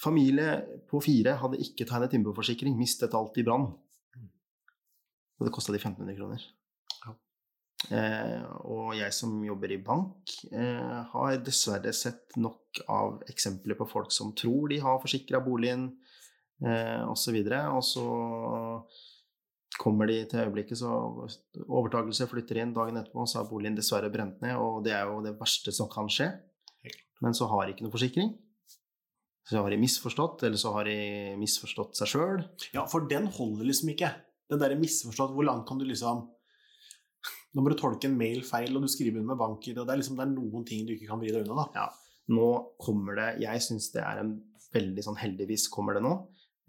[0.00, 0.54] Familie
[0.88, 3.66] på fire hadde ikke tegnet innboforsikring, mistet alt i brann.
[5.40, 6.42] Og det kosta de 1500 kroner.
[7.00, 7.14] Ja.
[7.96, 13.88] Eh, og jeg som jobber i bank, eh, har dessverre sett nok av eksempler på
[13.88, 15.88] folk som tror de har forsikra boligen,
[16.62, 17.40] eh, osv.
[17.72, 18.06] Og så
[19.80, 20.92] kommer de til øyeblikket, så
[21.64, 25.22] overtakelse flytter inn dagen etterpå, så har boligen dessverre brent ned, og det er jo
[25.24, 26.28] det verste som kan skje.
[27.22, 28.34] Men så har de ikke noe forsikring.
[29.48, 32.42] Så har de misforstått, eller så har de misforstått seg sjøl.
[32.74, 34.12] Ja, for den holder liksom ikke.
[34.50, 36.26] Den derre misforstått, hvor langt kan du liksom
[37.50, 39.92] Nå må du tolke en mail feil, og du skriver under med bank-ID, og det
[39.92, 41.82] er liksom det er noen ting du ikke kan vri deg unna, da.
[41.82, 41.86] Ja.
[42.30, 42.46] Nå
[42.78, 44.36] kommer det Jeg syns det er en
[44.70, 46.12] veldig sånn Heldigvis kommer det nå.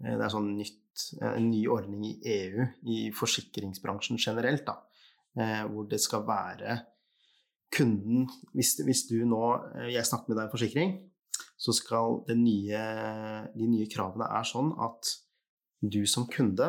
[0.02, 4.80] Eh, Det er sånn nytt, eh, en ny ordning i EU, i forsikringsbransjen generelt, da.
[5.38, 6.80] eh, Hvor det skal være
[7.72, 9.42] kunden Hvis, hvis du nå
[9.88, 10.96] Jeg snakker med deg om forsikring,
[11.56, 12.82] så skal nye,
[13.54, 15.14] de nye kravene er sånn at
[15.82, 16.66] du som kunde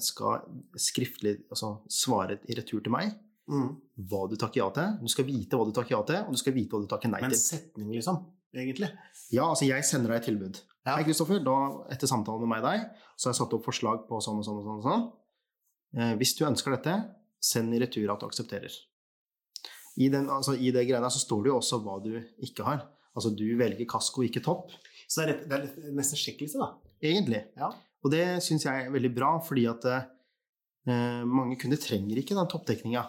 [0.00, 0.46] skal
[0.80, 3.12] skriftlig altså svare i retur til meg
[3.50, 3.72] Mm.
[4.08, 4.92] hva du takker ja til.
[5.02, 7.10] Du skal vite hva du takker ja til, og du skal vite hva du takker
[7.10, 7.32] nei til.
[7.34, 8.20] Men setning, liksom,
[8.54, 8.88] egentlig.
[9.34, 10.60] Ja, altså jeg sender deg et tilbud.
[10.86, 10.94] Ja.
[10.96, 11.56] Hei, Kristoffer, da
[11.92, 12.86] etter samtalen med meg og deg,
[13.18, 14.78] så har jeg satt opp forslag på sånn og sånn og sånn.
[14.78, 15.04] og sånn.
[15.98, 16.94] Eh, hvis du ønsker dette,
[17.42, 18.72] send i retur at du aksepterer.
[19.98, 22.86] I, den, altså, I det her så står det jo også hva du ikke har.
[23.12, 24.70] Altså du velger kasko, ikke topp.
[25.10, 26.78] Så det er, rett, det er nesten sjekkliste, da.
[27.02, 27.42] Egentlig.
[27.58, 27.74] Ja.
[28.02, 32.50] Og det syns jeg er veldig bra, fordi at eh, mange kunder trenger ikke den
[32.50, 33.04] toppdekninga.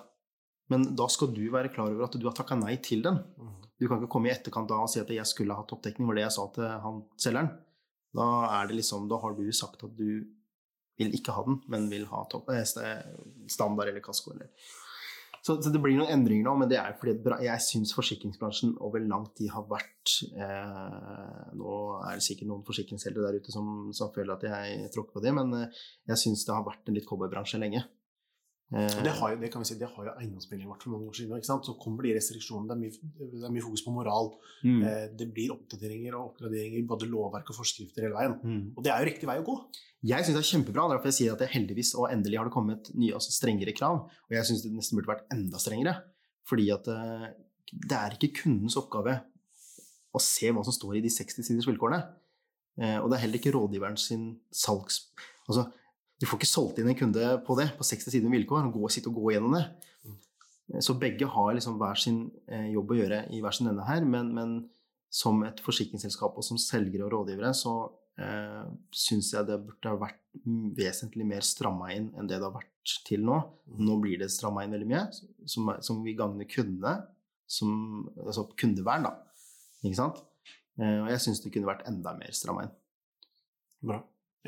[0.72, 3.20] Men da skal du være klar over at du har takka nei til den.
[3.38, 3.56] Mm.
[3.82, 6.20] Du kan ikke komme i etterkant da og si at jeg skulle ha toppdekning, var
[6.20, 7.52] det jeg sa til han selgeren.
[8.14, 8.30] Da
[8.60, 10.07] er det liksom, da har du sagt at du
[11.02, 12.64] vil ikke ha den, men vil ha topp, eh,
[13.49, 14.36] standard eller kasko.
[14.36, 14.52] Eller.
[15.44, 19.03] Så, så, det blir noen endringer nå, men det er fordi jeg syns forsikringsbransjen over
[19.03, 24.14] lang tid har vært eh, Nå er det sikkert noen forsikringsselgere der ute som, som,
[24.15, 25.82] føler at jeg tråkker på det, men eh,
[26.14, 27.84] jeg syns det har vært en litt cowboybransje lenge.
[28.73, 31.38] Det har det kan vi si, det har jo eiendomsmeldingen vært for mange år siden.
[31.38, 31.68] Ikke sant?
[31.68, 32.69] Så kommer de restriksjonene.
[32.69, 34.31] Det er mye, det er mye fokus på moral.
[34.65, 34.80] Mm.
[34.90, 38.38] Eh, det blir oppdateringer og oppgraderinger i både lovverk og forskrifter hele veien.
[38.41, 38.64] Mm.
[38.73, 39.57] Og det er jo riktig vei å gå.
[40.10, 40.88] Jeg syns det er kjempebra.
[40.94, 44.07] Derfor jeg sier at det heldigvis og endelig har det kommet nye, altså strengere krav.
[44.10, 45.95] Og jeg syns det nesten burde vært enda strengere.
[46.49, 47.30] Fordi at uh,
[47.69, 49.19] det er ikke kundens oppgave
[50.14, 52.02] å se hva som står i de 60 siders vilkårene.
[52.73, 55.11] Og det er heller ikke rådgiveren sin salgs...
[55.45, 55.68] Altså,
[56.24, 58.91] du får ikke solgt inn en kunde på det, på 60 sider med vilkår, gå,
[58.94, 59.66] sitte og gå gjennom det.
[60.08, 62.24] Uh, så begge har liksom hver sin
[62.72, 64.54] jobb å gjøre i hver sin ende her, men, men
[65.14, 67.74] som et forsikringsselskap og som selgere og rådgivere så
[68.18, 68.64] eh,
[68.95, 70.22] syns jeg det burde ha vært
[70.78, 73.38] vesentlig mer stramma inn enn det det har vært til nå.
[73.70, 73.82] Mm.
[73.86, 75.04] Nå blir det stramma inn veldig mye,
[75.45, 76.95] som, som vil gagne kundene.
[77.54, 77.74] Som,
[78.18, 79.12] altså kundevern, da.
[79.84, 80.24] Ikke sant?
[80.80, 82.74] Eh, og jeg syns det kunne vært enda mer stramma inn.
[83.86, 84.00] Bra.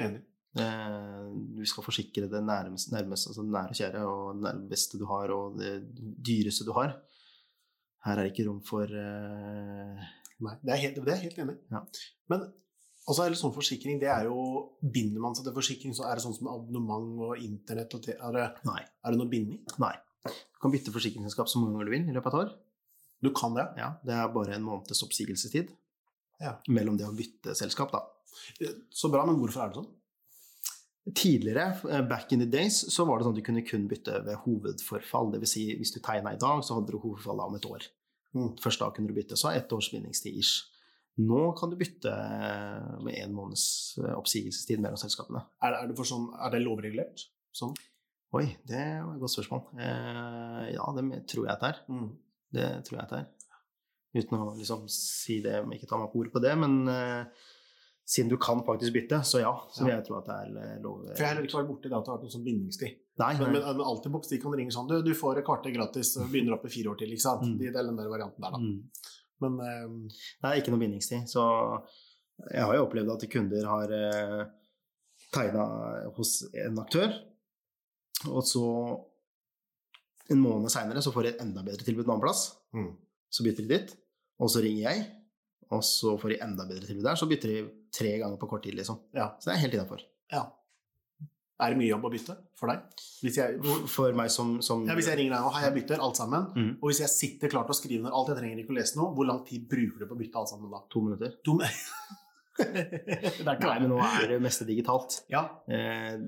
[0.02, 0.24] Enig.
[0.56, 1.24] Eh,
[1.58, 5.34] du skal forsikre det nærmeste, nærmeste altså nære og kjære, og det beste du har,
[5.36, 6.96] og det dyreste du har.
[8.06, 10.06] Her er det ikke rom for uh...
[10.46, 11.56] Nei, det er helt, det er helt enig.
[11.72, 11.82] Ja.
[12.32, 12.46] Men
[13.10, 14.40] også er det sånn forsikring, det er jo
[14.82, 18.18] Binder man seg til forsikring, så er det sånn som abonnement og internett og det,
[18.18, 18.82] er, det, Nei.
[18.82, 19.60] er det noe binding?
[19.82, 19.94] Nei.
[20.26, 22.56] Du kan bytte forsikringsselskap så mange ganger du vil i løpet av et år.
[23.26, 23.68] Du kan det?
[23.80, 25.70] Ja, Det er bare en måneds oppsigelsestid
[26.42, 26.56] ja.
[26.72, 28.04] mellom det å bytte selskap, da.
[28.94, 29.92] Så bra, men hvorfor er det sånn?
[31.06, 34.24] Tidligere, eh, back in the days, så var det sånn at du kunne kun bytte
[34.26, 35.34] ved hovedforfall.
[35.36, 35.52] Dvs.
[35.52, 37.86] Si, hvis du tegna i dag, så hadde du hovedforfallet om et år.
[38.36, 38.56] Mm.
[38.64, 39.38] Først da kunne du bytte.
[39.38, 40.72] Så ett års bindingstid ish.
[41.22, 42.12] Nå kan du bytte
[43.06, 45.46] med én måneds eh, oppsigelsestid mellom selskapene.
[45.64, 47.28] Er, er, det, sånn, er det lovregulert?
[47.56, 47.76] Sånn?
[48.36, 49.62] Oi, det var et godt spørsmål.
[49.80, 51.82] Eh, ja, det tror jeg det er.
[51.88, 52.10] Mm.
[52.58, 53.32] Det tror jeg det er.
[54.16, 57.46] Uten å liksom si det, ikke ta meg på ordet på det, men eh,
[58.06, 59.96] siden du kan faktisk bytte, så ja, så ja.
[59.96, 61.08] jeg tror at det er eh, lov.
[61.10, 63.00] For jeg har ikke vært borti det at det har vært noen sånn bindingstid.
[63.22, 63.32] Nei.
[63.40, 66.68] Men, men, men de kan ringe sånn du, du får et kvarter gratis begynner opp
[66.68, 67.16] i fire år til.
[67.16, 67.48] ikke sant?
[67.48, 67.56] Mm.
[67.62, 68.62] Det er den der varianten der, da.
[68.62, 69.16] Mm.
[69.46, 69.98] Men um...
[70.12, 71.26] Det er ikke noe bindingstid.
[71.32, 71.46] Så
[72.52, 74.46] jeg har jo opplevd at kunder har uh, eh,
[75.34, 75.66] tegna
[76.18, 77.18] hos en aktør,
[78.30, 78.66] og så
[80.34, 82.48] en måned seinere så får de et enda bedre tilbud en annen plass.
[82.76, 82.92] Mm.
[83.34, 83.94] Så bytter de dit,
[84.42, 85.06] og så ringer jeg,
[85.74, 87.18] og så får de enda bedre tilbud der.
[87.20, 87.64] Så bytter de
[87.96, 89.00] tre ganger på kort tid, liksom.
[89.16, 89.32] Ja.
[89.40, 90.04] Så det er helt innafor.
[90.34, 90.44] Ja.
[91.56, 93.04] Er det mye jobb å bytte for deg?
[93.24, 94.84] Jeg, for meg som, som...
[94.88, 96.74] Ja, Hvis jeg ringer deg nå, har jeg bytter alt sammen, mm.
[96.82, 99.00] og hvis jeg sitter klart og skriver skrive ned alt jeg trenger ikke å lese
[99.00, 100.84] nå, hvor lang tid bruker du på å bytte alt sammen da?
[100.92, 101.38] To minutter.
[101.48, 101.56] To
[103.46, 105.22] Nei, men nå er det meste digitalt.
[105.32, 105.46] Ja.
[105.68, 106.20] Eh,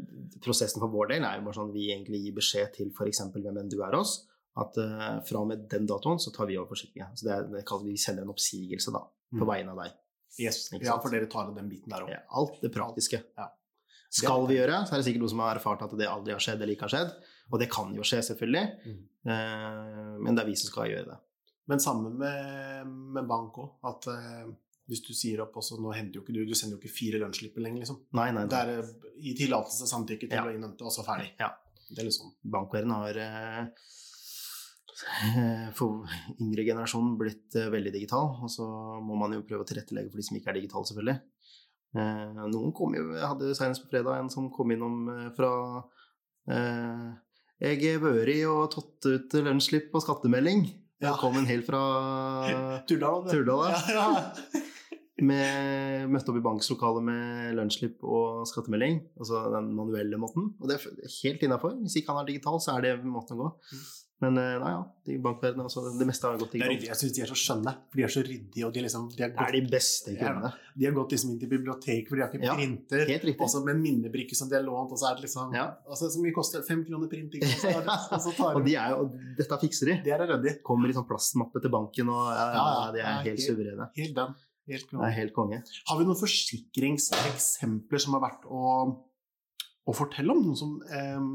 [0.43, 3.21] prosessen for vår del er jo bare sånn vi egentlig gir beskjed til f.eks.
[3.35, 4.21] hvem enn du er hos,
[4.57, 7.11] at uh, fra og med den datoen så tar vi over forsikringa.
[7.15, 9.03] Så det, det kaller vi sender en oppsigelse da,
[9.35, 9.49] på mm.
[9.51, 9.95] vegne av deg.
[10.37, 10.67] Yes.
[10.75, 12.11] Ja, for dere tar den biten der òg.
[12.13, 13.21] Ja, alt det praktiske.
[13.37, 13.51] Ja
[14.17, 16.43] skal vi gjøre, så er det sikkert noen som har erfart at det aldri har
[16.43, 17.09] skjedd eller ikke har skjedd.
[17.51, 19.01] Og det kan jo skje, selvfølgelig, mm.
[19.29, 21.17] uh, men det er vi som skal gjøre det.
[21.67, 24.49] Men sammen med, med bank òg, at uh,
[24.87, 27.19] hvis du sier opp også Nå henter jo ikke du Du sender jo ikke fire
[27.19, 27.99] lønnsslipper lenger, liksom.
[28.15, 28.51] Nei, nei, nei.
[28.53, 30.45] Det er i tillatelse, samtykke til ja.
[30.47, 31.33] å innhente, og så ferdig.
[31.41, 31.51] Ja.
[31.87, 33.59] Det er liksom Bankverden har eh,
[35.77, 36.07] for
[36.41, 38.67] yngre generasjon blitt eh, veldig digital, og så
[39.03, 41.19] må man jo prøve å tilrettelegge for de som ikke er digitale, selvfølgelig.
[41.97, 45.51] Eh, noen kom jo Jeg hadde senest på fredag en som kom innom eh, fra
[46.51, 47.05] eh,
[47.63, 50.67] Jeg har vært og tatt ut lønnsslipp og skattemelding.
[51.01, 51.13] Ja.
[51.17, 51.81] kom en helt fra
[52.89, 53.29] Turdal.
[53.69, 53.77] Ja.
[53.93, 54.63] ja.
[55.29, 58.99] med, møtte opp i banklokalet med lønnsslipp og skattemelding.
[59.17, 60.51] Altså den manuelle måten.
[60.61, 61.77] Og det er helt innafor.
[61.81, 63.53] Hvis ikke han er digital, så er det måten å gå.
[64.23, 66.71] Men eh, nei, ja, de bankverdenen, altså, det meste har gått i gang.
[66.87, 68.63] Jeg syns de er så skjønne, for de er så ryddige.
[68.65, 70.49] og De, liksom, de er, gått, er, de beste kundene.
[70.73, 73.11] De har gått liksom inn til biblioteket, for de har ikke ja, printer.
[73.45, 75.67] Også med en minnebrikke som de har lånt, og så er det liksom ja.
[75.85, 77.45] altså, Så mye koster fem kroner printing.
[77.45, 77.61] Og,
[78.25, 79.05] så, og, de er jo,
[79.37, 79.97] dette fikser de.
[80.07, 80.57] De er ryddige.
[80.65, 83.91] Kommer i sånn plastmappe til banken, og ja, de er helt, helt suverene.
[83.99, 84.33] Helt den.
[84.67, 85.61] Helt det er helt konge.
[85.87, 88.63] Har vi noen forsikringseksempler som har vært å,
[89.87, 90.41] å fortelle om?
[90.43, 91.29] Noen som eh,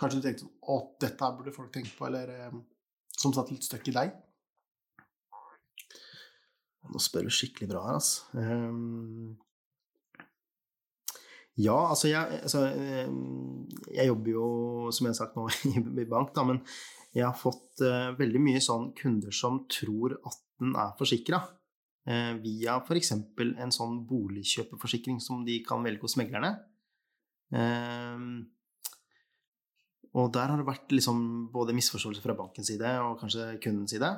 [0.00, 2.58] Kanskje du tenkte Å, dette burde folk tenke på, eller eh,
[3.20, 4.16] som satt litt støkk i deg?
[6.90, 8.30] Nå spør du skikkelig bra her, altså.
[8.40, 9.36] Um,
[11.60, 14.46] ja, altså jeg, altså jeg, jobber jo,
[14.94, 15.44] som jeg har sagt nå,
[16.00, 16.62] i, bank, da, men
[17.12, 21.42] jeg har fått uh, veldig mye sånn kunder som tror at den er forsikra.
[22.08, 23.12] Uh, via f.eks.
[23.12, 26.54] en sånn boligkjøperforsikring som de kan velge hos meglerne.
[27.50, 28.24] Eh,
[30.18, 31.22] og der har det vært liksom
[31.54, 34.10] både misforståelse fra bankens side og kanskje kundens side.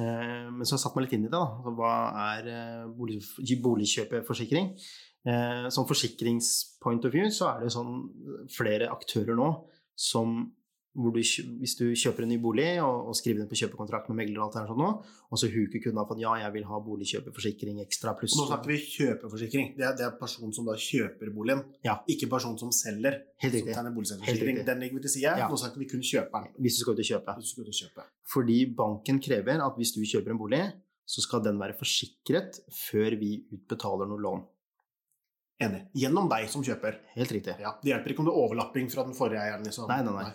[0.00, 1.36] Eh, men så har jeg satt meg litt inn i det.
[1.38, 1.46] da.
[1.60, 1.94] Altså, hva
[2.32, 2.50] er
[2.98, 2.98] boligkjøpeforsikring?
[2.98, 4.72] bolig, boligkjøperforsikring?
[5.22, 8.00] Eh, som forsikringspoint of view så er det sånn
[8.50, 9.52] flere aktører nå
[9.94, 10.40] som
[10.92, 14.18] hvor du, hvis du kjøper en ny bolig og, og skriver den på kjøpekontrakt med
[14.18, 14.88] megler og alt det her sånn nå,
[15.32, 18.68] og så huker kunden av at ja, jeg vil ha boligkjøperforsikring ekstra pluss Nå snakker
[18.74, 19.70] vi kjøpeforsikring.
[19.78, 21.96] Det er, det er personen som da kjøper boligen, Ja.
[22.12, 23.16] ikke personen som selger.
[23.40, 23.74] Helt riktig.
[23.78, 24.66] Som Helt riktig.
[24.68, 25.32] Den ligger vi til side.
[25.40, 25.48] Ja.
[25.48, 26.52] Nå snakker vi kun kjøperen.
[26.60, 27.36] Hvis du skal ut og kjøpe.
[27.40, 28.06] Hvis du skal ut og kjøpe.
[28.36, 30.62] Fordi banken krever at hvis du kjøper en bolig,
[31.08, 34.44] så skal den være forsikret før vi utbetaler noe lån.
[35.62, 35.82] Enig.
[35.94, 37.00] Gjennom deg som kjøper.
[37.16, 37.56] Helt riktig.
[37.62, 39.64] Ja, Det hjelper ikke om det er overlapping fra den forrige eieren.
[39.66, 39.88] Liksom.
[39.90, 40.32] Nei, nei, nei.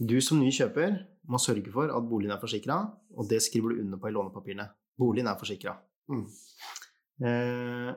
[0.00, 0.94] Du som ny kjøper
[1.30, 2.80] må sørge for at boligen er forsikra,
[3.16, 4.64] og det skriver du under på i lånepapirene.
[5.00, 5.74] Boligen er forsikra.
[6.10, 6.24] Mm.
[7.28, 7.90] Eh,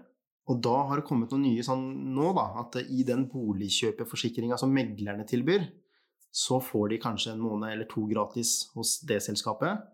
[0.51, 4.73] og da har det kommet noen nye sånn nå, da, at i den boligkjøperforsikringa som
[4.75, 5.63] meglerne tilbyr,
[6.33, 9.85] så får de kanskje en måned eller to gratis hos det selskapet.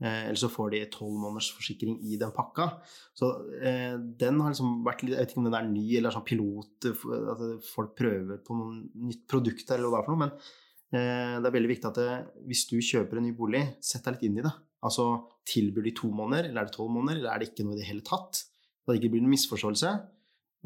[0.00, 2.70] Eh, eller så får de tolv måneders forsikring i den pakka.
[3.12, 3.28] Så
[3.60, 6.24] eh, den har liksom vært litt Jeg vet ikke om den er ny eller sånn
[6.24, 8.80] pilot, eh, at folk prøver på noe
[9.10, 10.24] nytt produkt eller hva det er for noe.
[10.24, 12.14] men Det er veldig viktig at det,
[12.50, 14.52] hvis du kjøper en ny bolig, sett deg litt inn i det.
[14.86, 15.04] Altså,
[15.50, 17.80] Tilbyr de to måneder, eller er det tolv måneder, eller er det ikke noe i
[17.80, 18.42] det hele tatt?
[18.82, 19.92] Da det ikke blir noen misforståelse.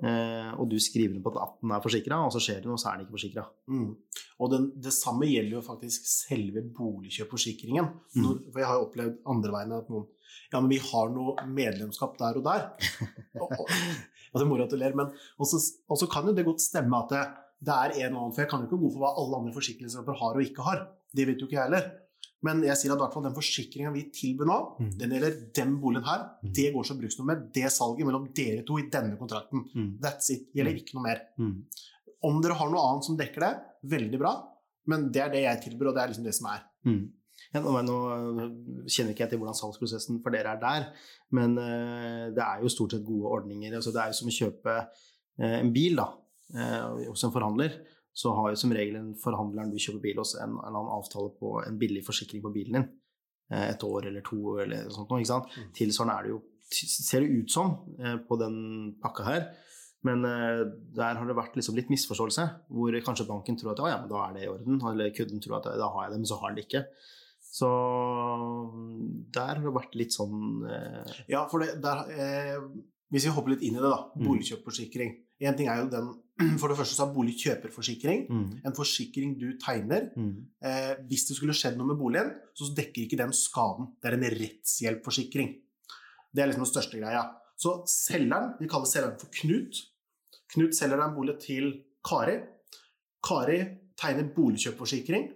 [0.02, 2.90] Eh, og du skriver på at den er forsikra, og så skjer det noe, så
[2.90, 3.44] er den ikke forsikra.
[3.70, 3.92] Mm.
[4.42, 7.90] Og den, det samme gjelder jo faktisk selve boligkjøpforsikringen.
[8.16, 8.26] Mm.
[8.51, 10.10] For jeg har jo opplevd andre veien at noen
[10.51, 12.66] Ja, men vi har noe medlemskap der og der.
[13.42, 15.59] og, og, og det er moro at du ler, men og så
[15.90, 17.22] og så kan jo det godt stemme at det,
[17.64, 20.18] det er en annen For jeg kan jo ikke gå for hva alle andre forsikringsselskaper
[20.20, 20.82] har og ikke har.
[21.14, 21.86] Det vet jo ikke jeg heller.
[22.44, 24.90] Men jeg sier at hvert fall den forsikringa vi tilbyr nå, Mm.
[25.00, 26.24] den gjelder den boligen her.
[26.44, 26.52] Mm.
[26.58, 27.38] Det går som bruksnummer.
[27.56, 29.64] Det salget mellom dere to i denne kontrakten.
[29.74, 29.90] Mm.
[30.02, 30.50] That's it.
[30.54, 31.22] Gjelder ikke noe mer.
[31.40, 31.54] Mm.
[32.28, 33.52] Om dere har noe annet som dekker det,
[33.96, 34.34] veldig bra.
[34.92, 36.60] Men det er det jeg tilbyr, og det er liksom det som er.
[36.84, 37.02] Mm.
[37.54, 37.96] Ja, nå, nå
[38.90, 40.84] kjenner ikke jeg til hvordan salgsprosessen for dere er der,
[41.34, 43.72] men eh, det er jo stort sett gode ordninger.
[43.78, 44.74] Altså, det er jo som å kjøpe
[45.40, 46.06] eh, en bil da,
[46.52, 47.78] hos en forhandler.
[48.14, 51.56] Så har jo som regel en forhandleren du kjøper bil hos, en, en avtale på
[51.64, 52.84] en billig forsikring på bilen din.
[53.52, 55.20] Eh, et år eller to eller sånt noe.
[55.20, 55.50] ikke sant?
[55.50, 55.72] Mm.
[55.76, 56.40] Tilsvarende er det jo,
[56.70, 58.56] ser det ut som eh, på den
[59.02, 59.48] pakka her.
[60.04, 60.62] Men eh,
[60.96, 62.46] der har det vært liksom litt misforståelse,
[62.76, 65.58] hvor kanskje banken tror at ja, men da er det i orden, eller kunden tror
[65.60, 66.86] at da har jeg det, men så har den det ikke.
[67.54, 67.68] Så
[69.34, 72.56] der har det vært litt sånn eh, Ja, for det, der, eh,
[73.14, 74.00] Hvis vi hopper litt inn i det, da.
[74.14, 74.24] Mm.
[74.26, 75.12] Boligkjøpforsikring.
[75.44, 76.08] Én ting er jo den
[76.61, 80.09] For det første så er boligkjøperforsikring mm, en forsikring du tegner.
[80.16, 80.32] mm,
[80.65, 83.90] Eh, hvis det skulle skjedd noe med boligen, så dekker ikke den skaden.
[84.01, 85.51] Det er en rettshjelpforsikring.
[86.35, 87.23] Det er liksom den største greia.
[87.61, 89.82] Så selgeren, vi kaller selgeren for Knut.
[90.55, 91.69] Knut selger deg en bolig til
[92.05, 92.39] Kari.
[93.24, 93.59] Kari
[94.01, 95.28] tegner boligkjøpforsikring,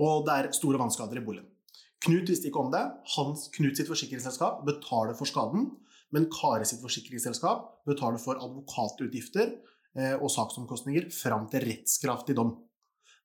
[0.00, 1.46] og det er store vannskader i boligen.
[2.04, 2.82] Knut visste ikke om det.
[3.16, 5.70] Hans, Knut sitt forsikringsselskap betaler for skaden,
[6.14, 9.52] men Kari sitt forsikringsselskap betaler for advokatutgifter
[9.96, 12.56] eh, og saksomkostninger fram til rettskraftig dom.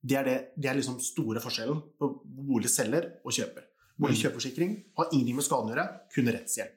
[0.06, 3.66] Det er, det, det er liksom store forskjellen på boligselger og kjøper.
[4.02, 6.76] Boligkjøpforsikring har ingenting med skaden å gjøre, kun rettshjelp.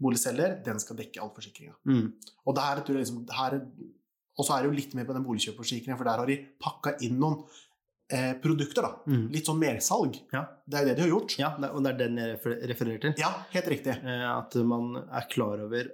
[0.00, 1.74] Boligselger, den skal dekke all forsikringa.
[1.88, 2.08] mm,
[2.44, 3.56] Og det her, tror jeg liksom, her,
[4.36, 6.94] og så er det jo litt mer på den boligkjøpforsikringen, for der har de pakka
[7.04, 7.40] inn noen
[8.12, 8.82] eh, produkter.
[8.86, 8.92] da.
[9.06, 9.28] mm.
[9.34, 10.18] Litt sånn mersalg.
[10.32, 10.44] Ja.
[10.66, 11.36] Det er jo det de har gjort.
[11.40, 12.40] Ja, og det er den jeg
[12.72, 13.14] refererer til.
[13.20, 13.94] Ja, helt riktig.
[14.02, 15.92] Eh, At man er klar over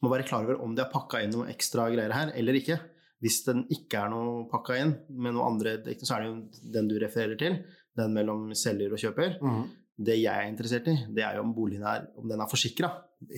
[0.00, 2.78] må være klar over om de har pakka inn noe ekstra greier her, eller ikke.
[3.20, 6.88] Hvis den ikke er noe pakka inn med noe andre så er det jo den
[6.88, 7.58] du refererer til.
[7.98, 9.36] Den mellom selger og kjøper.
[9.44, 9.62] Mm.
[10.00, 12.88] Det jeg er interessert i, det er jo om boligen er, om den er forsikra.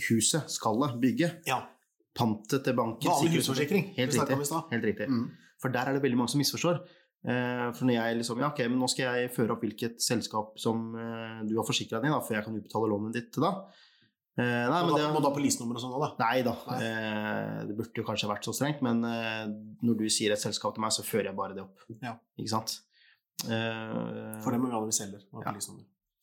[0.06, 1.40] Huset, skallet, bygget.
[1.50, 1.64] Ja.
[2.14, 3.10] Pantet til banken.
[3.10, 3.88] Vanlig husforsikring.
[3.96, 4.38] Helt riktig.
[4.70, 5.08] Helt riktig.
[5.10, 5.24] Mm.
[5.62, 6.78] For der er det veldig mange som misforstår.
[7.22, 10.56] Eh, For når jeg liksom Ja, ok, men nå skal jeg føre opp hvilket selskap
[10.58, 13.44] som eh, du har forsikra deg i, da, før jeg kan utbetale lånet ditt til
[13.46, 13.52] da.
[14.32, 16.10] Eh, Nei, Må men da, det må da policenummer og sånn òg, da.
[16.24, 16.54] Nei da.
[16.66, 16.78] Nei.
[16.88, 19.44] Eh, det burde jo kanskje vært så strengt, men eh,
[19.86, 21.84] når du sier et selskap til meg, så fører jeg bare det opp.
[22.02, 22.16] Ja.
[22.40, 22.78] Ikke sant?
[23.46, 25.22] Eh, For det må vi ha når vi selger.
[25.32, 25.58] Må ha Ja.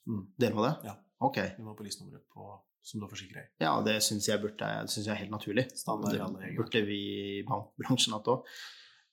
[0.09, 0.25] Mhm.
[0.41, 0.73] Dere må det?
[0.89, 0.95] Ja.
[1.21, 1.37] Ok.
[1.57, 2.49] Vi må ha policenummeret på
[2.81, 3.47] som du har forsikra i.
[3.61, 5.65] Ja, det syns jeg, burde, det synes jeg er helt naturlig.
[5.77, 6.99] Standard det burde vi
[7.39, 8.45] i bankbransjen hatt òg.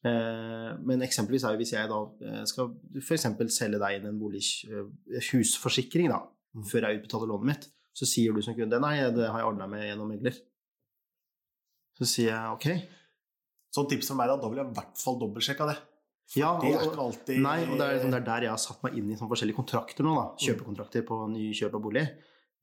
[0.06, 2.68] Eh, men eksempelvis er jo hvis jeg da eh, skal
[3.00, 3.26] f.eks.
[3.56, 6.20] selge deg inn en bolig, eh, husforsikring da,
[6.56, 6.64] Mhm.
[6.70, 7.64] før jeg utbetaler lånet mitt,
[7.96, 10.36] så sier du som kunde nei, det har jeg ordna med gjennom megler.
[11.98, 12.88] Så sier jeg ok.
[13.72, 15.76] Så tips om meg da, da vil jeg i hvert fall dobbeltsjekke det.
[16.36, 18.58] Ja, Det er ikke alltid Nei, og det er, liksom, det er der jeg har
[18.58, 20.24] satt meg inn i sånne forskjellige kontrakter nå, da.
[20.42, 22.06] Kjøpekontrakter på ny kjøp av bolig.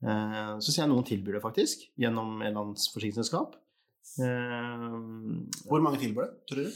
[0.04, 3.56] Så sier jeg noen tilbyr det faktisk, gjennom en eller annen forsikringsselskap.
[3.56, 3.63] Eh,
[5.68, 6.72] Hvor mange tilbyr det, tror du?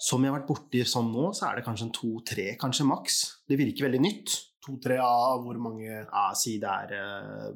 [0.00, 3.16] som jeg har vært borti sånn nå, så er det kanskje en to-tre, kanskje maks.
[3.46, 4.32] Det virker veldig nytt.
[4.64, 7.50] To-tre av hvor mange Ja, si det er eh,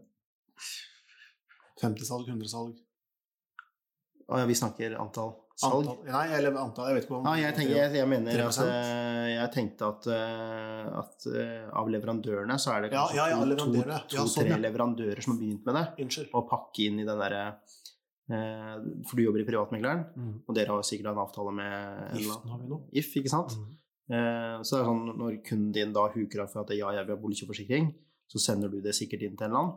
[1.81, 2.75] 50-salg, 100-salg?
[4.29, 5.89] Å ja, vi snakker antall salg.
[5.89, 6.05] Antall?
[6.09, 8.69] Nei, eller antall, jeg vet ikke om Ja, jeg, tenker, jeg, jeg mener 3%?
[8.69, 13.41] eh, Jeg tenkte at, eh, at eh, av leverandørene så er det kanskje ja, ja,
[13.41, 15.85] to-tre to- to-tre sånn, leverandører som har begynt med det.
[16.07, 16.29] Unnskyld.
[16.37, 17.81] Og pakke inn i den derre eh,
[18.29, 20.35] For du jobber i Privatmegleren, Mm.
[20.49, 22.79] og dere har sikkert en avtale med Giften har vi nå.
[22.93, 23.53] If, ikke sant?
[23.59, 23.73] Mm.
[24.15, 27.07] Eh, så det er sånn, når kunden din da huker av for at ja, jeg
[27.07, 27.95] vil ha boligkjøpforsikring,
[28.29, 29.75] så sender du det sikkert inn til en annen,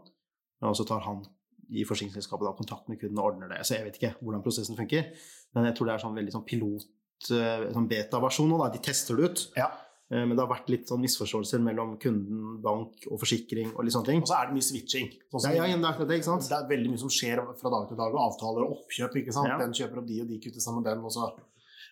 [0.61, 1.26] og så tar han
[1.69, 3.60] i forsikringsselskapet da kontakt med kunden og ordner det.
[3.68, 5.10] Så jeg vet ikke hvordan prosessen funker,
[5.53, 6.86] men jeg tror det er sånn veldig sånn pilot,
[7.32, 8.69] eh, sånn beta-versjon nå, da.
[8.72, 9.52] De tester det ut.
[9.57, 9.68] Ja.
[10.09, 13.93] Eh, Men det har vært litt sånn misforståelser mellom kunden, bank og forsikring og litt
[13.93, 14.21] sånne ting.
[14.23, 15.09] Og så er det mye switching.
[15.34, 16.21] Sånn Ja, ja, det er det?
[16.23, 19.15] Det er veldig mye som skjer fra dag til dag, og avtaler og oppkjøp.
[19.19, 19.49] ikke sant?
[19.51, 19.57] Ja.
[19.59, 21.03] Den kjøper opp de, og de kutter sammen den.
[21.03, 21.27] Og, så.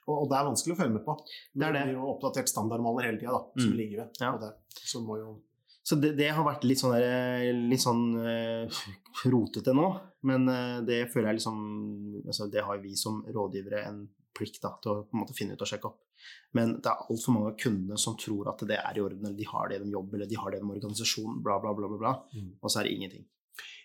[0.07, 1.17] og, og det er vanskelig å følge med på.
[1.53, 1.83] Det er det.
[1.89, 3.77] blir jo oppdatert standardmaler hele tida, da, som Mm.
[3.81, 4.21] ligger ved.
[4.21, 4.31] Ja.
[4.37, 4.53] Det,
[4.85, 5.41] så må jo
[5.85, 8.65] Så det, det har vært litt sånn, der, litt sånn uh,
[9.29, 9.89] rotete nå,
[10.23, 11.59] men uh, det føler jeg liksom
[12.25, 15.53] altså Det har vi som rådgivere en plikt da, til å på en måte finne
[15.53, 15.99] ut og sjekke opp.
[16.55, 19.37] Men det er altfor mange av kundene som tror at det er i orden, eller
[19.37, 22.13] de har det gjennom jobb, eller de har det gjennom organisasjon, bla, bla, bla, bla.
[22.35, 22.51] Mm.
[22.61, 23.25] og så er det ingenting.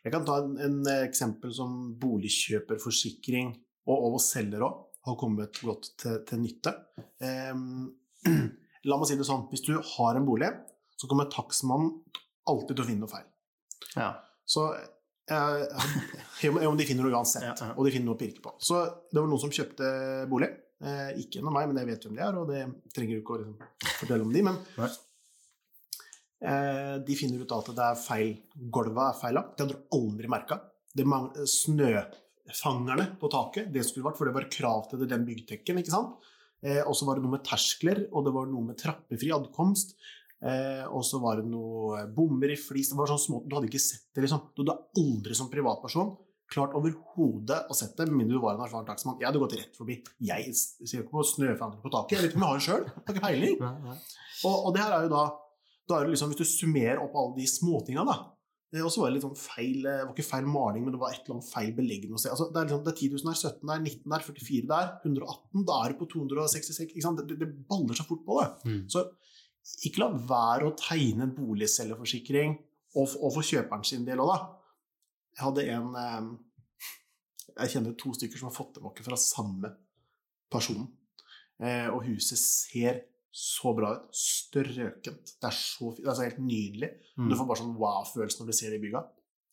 [0.05, 3.53] Jeg kan ta en, en eh, eksempel som boligkjøperforsikring
[3.91, 6.73] og, og selger òg har kommet godt til, til nytte.
[7.25, 7.53] Eh,
[8.89, 10.51] la meg si det sånn, hvis du har en bolig,
[11.01, 11.93] så kommer takstmannen
[12.51, 13.29] alltid til å finne noe feil.
[13.97, 14.11] Ja.
[14.49, 14.67] Så
[15.31, 17.73] eh, om de finner noe uansett, Ja, ja.
[17.77, 18.55] og de finner noe å pirke på.
[18.63, 19.93] Så det var noen som kjøpte
[20.31, 20.51] bolig.
[20.81, 22.61] Eh, ikke gjennom meg, men jeg vet hvem de er, og det
[22.97, 23.57] trenger du ikke å liksom,
[23.99, 24.57] fortelle om de, men
[26.41, 28.31] eh, de finner ut at det er feil.
[28.73, 29.53] Gulvet er feil lagt.
[29.59, 30.57] Det hadde du aldri merka.
[31.53, 35.93] Snøfangerne på taket, det skulle vært, for det var krav til det, den byggtekken, ikke
[35.93, 36.31] sant.
[36.65, 39.95] Eh, og så var det noe med terskler, og det var noe med trappefri adkomst.
[40.41, 42.89] Eh, og så var det noe bommer i flis.
[42.89, 44.49] Det var sånn små, Du hadde ikke sett det, liksom.
[44.57, 46.15] Du hadde aldri som privatperson
[46.51, 49.19] klart overhodet å sette, med mindre du var en erfaren takstmann.
[49.21, 50.01] Jeg hadde gått rett forbi.
[50.27, 52.17] Jeg ser ikke på snøfangere på taket.
[52.17, 52.89] Jeg vet ikke om jeg har det sjøl.
[52.97, 53.63] Har ikke peiling.
[54.49, 55.23] Og, og det her er jo da,
[55.85, 58.15] da er det liksom, Hvis du summerer opp alle de småtinga, da
[58.73, 61.01] eh, Og så var det litt sånn feil Det var ikke feil maling, men det
[61.03, 62.33] var et eller annet feil belegg noe sted.
[62.33, 64.89] Altså, det, er liksom, det er 10 000 der, 17 der, 19 der, 44 der,
[65.11, 66.81] 118 Da er du på 266.
[66.87, 67.21] Ikke sant?
[67.29, 68.49] Det, det, baller seg fort på det.
[68.65, 68.81] Mm.
[68.95, 69.05] Så
[69.91, 72.57] ikke la være å tegne en boligselgerforsikring,
[72.97, 74.60] og, og for kjøperen sin del òg, da.
[75.37, 76.31] Jeg hadde en eh,
[77.57, 79.73] Jeg kjenner to stykker som har fått tilbake fra samme
[80.51, 80.89] person.
[81.61, 84.11] Eh, og huset ser så bra ut.
[84.17, 85.37] Strøkent.
[85.39, 86.05] Det er så fint.
[86.05, 86.91] Det er så helt nydelig.
[87.17, 87.31] Mm.
[87.31, 89.05] Du får bare sånn wow-følelse når du ser det i bygga.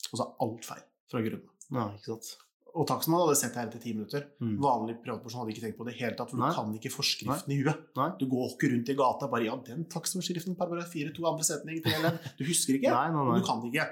[0.07, 1.55] Og så er alt feil fra grunnen.
[1.73, 2.35] Ja, ikke sant.
[2.77, 4.25] Og takstmannen hadde sett det her etter ti minutter.
[4.43, 4.57] Mm.
[4.61, 6.49] Vanlig privatperson hadde ikke tenkt på det i hele tatt, for Nei.
[6.51, 7.87] du kan ikke forskriften i huet.
[7.97, 8.09] Nei.
[8.19, 11.79] Du går ikke rundt i gata bare ja, den takstforskriften, paragraf 4, to andre setning,
[11.85, 12.05] til.
[12.37, 12.91] Du husker ikke.
[12.93, 13.39] Nei, nei, nei.
[13.41, 13.87] Du kan det ikke.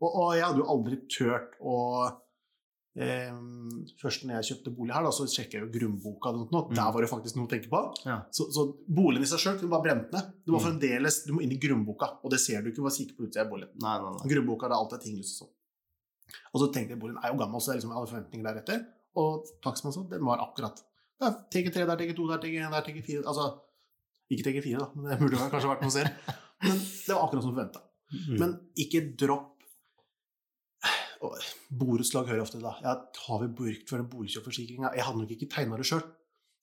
[0.00, 1.76] Og, og jeg hadde jo aldri turt å
[2.96, 3.34] eh,
[4.00, 6.32] Først når jeg kjøpte bolig her, da, så sjekka jeg jo grunnboka.
[6.32, 6.64] og noe.
[6.70, 6.74] Mm.
[6.78, 7.80] Der var det faktisk noe å tenke på.
[8.08, 8.18] Ja.
[8.34, 10.32] Så, så boligen i seg sjøl kunne bare brent ned.
[10.44, 10.66] Du må Mm.
[10.66, 13.26] fremdeles du må inn i grunnboka, og det ser du ikke ved å kikke på
[13.28, 13.72] utsida av boligen.
[13.80, 14.28] Nei, nei, nei.
[14.34, 15.52] Grunnboka det er alltid ting sånn.
[16.54, 18.84] Og så tenkte jeg boligen er jo gammel, så det er liksom alle forventninger deretter.
[19.20, 20.82] Og takstmannen sa den var akkurat.
[21.20, 23.46] Det er TG3 der, TG2 der, TG1 der, TG4 Altså
[24.30, 26.28] ikke TG4, da, men det burde kanskje vært noe selv.
[26.62, 27.80] Men det var akkurat som forventa.
[28.14, 28.36] Mm.
[28.38, 29.59] Men ikke dropp
[31.20, 32.72] Borettslag hører jeg ofte da.
[32.84, 32.94] Ja,
[33.26, 34.86] har vi brukt for en boligkjøpforsikring?
[34.96, 36.02] Jeg hadde nok ikke tegna det sjøl,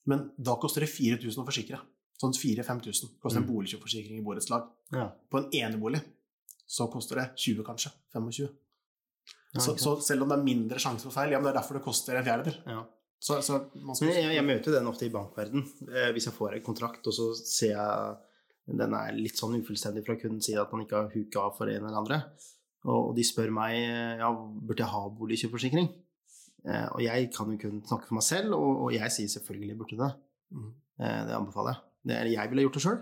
[0.10, 1.80] men da koster det 4000 å forsikre.
[2.18, 3.52] Sånn 4000-5000 koster en Mm.
[3.54, 4.66] boligkjøpforsikring i borettslag.
[4.92, 5.12] Ja.
[5.30, 6.02] På en enebolig
[6.66, 7.92] så koster det 20, kanskje.
[8.16, 8.50] 25.
[9.54, 11.60] Ja, så, så selv om det er mindre sjanse for feil, ja, men det er
[11.62, 12.58] derfor det koster en fjerdedel.
[12.66, 12.82] Ja.
[13.20, 13.60] Så, så
[13.96, 15.64] skal jeg, jeg møter den ofte i bankverden.
[15.90, 18.18] Eh, hvis jeg får en kontrakt, og så ser jeg
[18.78, 21.70] den er litt sånn ufullstendig fra kundens side at man ikke har huka av for
[21.72, 22.18] en eller andre.
[22.88, 25.92] Og, de spør meg eh, ja, burde jeg ha boligkjøpforsikring.
[26.68, 30.02] Eh, og jeg kan jo kun snakke for meg selv, og, jeg sier selvfølgelig burde
[30.04, 30.12] det.
[30.56, 30.74] Mhm.
[31.04, 31.84] Eh, det anbefaler jeg.
[32.08, 33.00] Det er, jeg ville gjort det sjøl.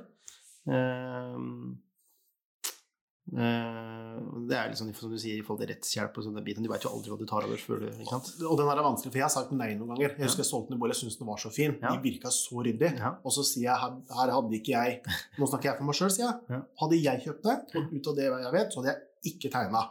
[4.46, 6.66] det er liksom som du sier i forhold til rettshjelp og sånne biten.
[6.66, 8.32] Du veit jo aldri hva du tar over før du ikke sant?
[8.42, 10.16] Og den her er vanskelig, for jeg har sagt nei noen ganger.
[10.18, 11.78] Jeg husker jeg solgte en bolig, jeg syntes den var så fin.
[11.84, 11.94] Ja.
[11.94, 12.92] De virka så ryddig.
[12.98, 13.14] Ja.
[13.22, 15.02] Og så sier jeg her, her hadde ikke jeg
[15.40, 16.38] Nå snakker jeg for meg sjøl, sier jeg.
[16.56, 16.62] Ja.
[16.82, 19.82] Hadde jeg kjøpt det, og ut av det jeg vet, så hadde jeg ikke tegna.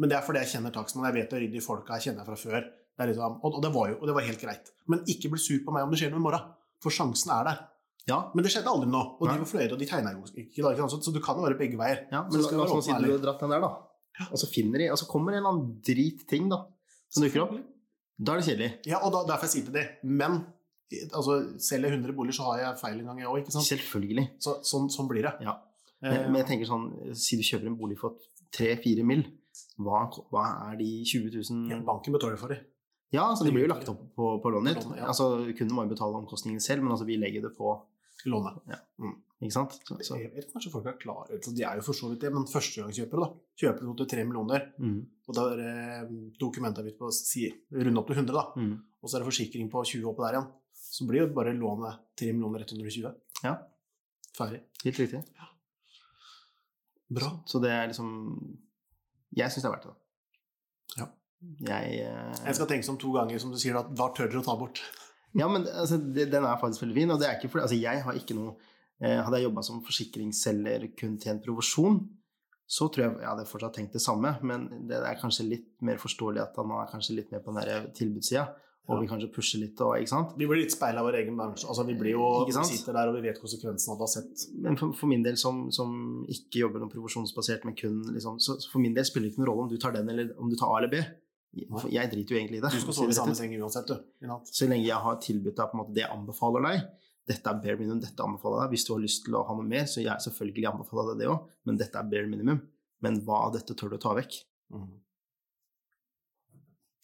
[0.00, 1.10] Men det er fordi jeg kjenner takstmannen.
[1.12, 2.64] Jeg vet å rydde i folka jeg kjenner fra før.
[2.92, 4.72] Det er liksom, og, det var jo, og det var helt greit.
[4.90, 6.48] Men ikke bli sur på meg om det skjer noe i morgen.
[6.82, 7.60] For sjansen er der.
[8.10, 9.36] Ja, Men det skjedde aldri nå, og Nei.
[9.36, 10.88] de var fornøyde, og de tegna jo ikke.
[10.90, 12.00] Så, så du kan jo være begge veier.
[12.10, 14.26] ja Så men skal vi oss være si du har dratt den der, da.
[14.26, 16.58] Og så finner de, og så kommer en eller annen dritting da,
[17.12, 17.54] som dukker opp.
[18.18, 18.70] Da er det kjedelig.
[18.90, 20.40] Ja, og da, derfor jeg sier til de, men
[21.14, 23.54] altså, selger jeg 100 boliger, så har jeg feil en gang, jeg òg?
[23.70, 24.26] Selvfølgelig.
[24.42, 25.36] Så, sånn, sånn blir det.
[25.46, 25.54] Ja.
[26.02, 28.18] Eh, Men, men jeg tenker sånn, si du kjøper en bolig for
[28.56, 29.24] 3-4 mill.,
[29.82, 32.62] hva, hva er de 20 000 ja, banken betaler for det.
[33.12, 34.86] Ja, så de blir jo lagt opp på, på lånet ditt.
[34.96, 35.10] Ja.
[35.12, 37.74] Altså, kunden må jo betale omkostningen selv, men altså vi legger det på
[38.30, 38.60] Lånet.
[39.42, 39.74] Ikke sant?
[39.82, 40.16] Så, så.
[40.20, 42.46] Jeg vet kanskje folk er klare, så de er jo for så vidt det, men
[42.46, 47.98] førstegangskjøpere da, kjøper til 3 millioner, Mm, og da er eh, dokumentavgift på si, runde
[47.98, 48.74] opp til 100 da, mm.
[49.02, 50.50] og så er det forsikring på 20 oppå der igjen,
[50.92, 53.10] så blir jo bare lånet 3 millioner 120.
[53.42, 53.56] Ja.
[54.38, 54.62] Ferdig.
[54.84, 55.24] Helt riktig.
[57.12, 57.32] Bra.
[57.48, 58.08] Så det er liksom
[59.36, 59.96] Jeg syns det er verdt det.
[60.98, 61.06] Ja.
[61.68, 64.42] Jeg, eh, Jeg skal tenke som to ganger, som du sier, at hva tør dere
[64.42, 64.82] å ta bort?
[65.32, 67.10] Ja, men altså, det, den er faktisk veldig fin.
[67.14, 68.50] Og det er ikke fordi Altså, jeg har ikke noe
[69.00, 72.02] eh, Hadde jeg jobba som forsikringsselger kun til en provosjon,
[72.68, 75.98] så tror jeg jeg hadde fortsatt tenkt det samme, men det er kanskje litt mer
[76.00, 78.46] forståelig at han er kanskje litt mer på den tilbudssida,
[78.90, 80.32] og vi kanskje pusher litt og Ikke sant?
[80.36, 81.68] Vi blir litt speil av vår egen bransje.
[81.70, 84.46] Altså, vi blir jo, vi sitter der og vi vet konsekvensene av det har sett.
[84.64, 85.92] Men for, for min del som, som
[86.26, 89.52] ikke jobber noe provosjonsbasert men kun liksom, så, for min del spiller det ikke noen
[89.52, 91.02] rolle om du tar den eller om du tar A eller B.
[91.68, 92.72] For jeg driter jo egentlig i det.
[92.74, 94.26] Du skal sove i samme seng uansett, du.
[94.50, 96.84] Så lenge jeg har tilbudt deg på en måte det jeg anbefaler deg,
[97.30, 98.74] dette er bare minimum, dette anbefaler jeg deg.
[98.74, 101.30] Hvis du har lyst til å ha noe mer, så jeg selvfølgelig anbefaler deg det
[101.30, 102.58] òg, men dette er bare minimum.
[103.02, 104.40] Men hva av dette tør du å ta vekk?
[104.74, 104.90] Mhm.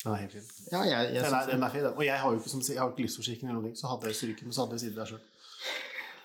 [0.06, 0.50] Er helt fint.
[0.70, 1.86] Ja, jeg, jeg Den den er fin.
[1.90, 4.14] Og jeg har jo ikke, som, jeg har ikke livsforsikring eller noe, så hadde jeg
[4.20, 5.22] stryket, men så hadde jeg sittet der sjøl.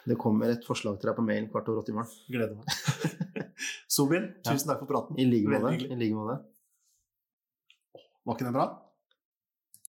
[0.05, 2.11] det kommer et forslag til deg på mail kvart over åtte i morgen.
[2.29, 2.65] Gleder meg.
[3.95, 5.17] Sobin, tusen takk for praten.
[5.17, 5.73] I like måte.
[5.87, 6.37] I like måte.
[8.23, 8.67] Var ikke den bra?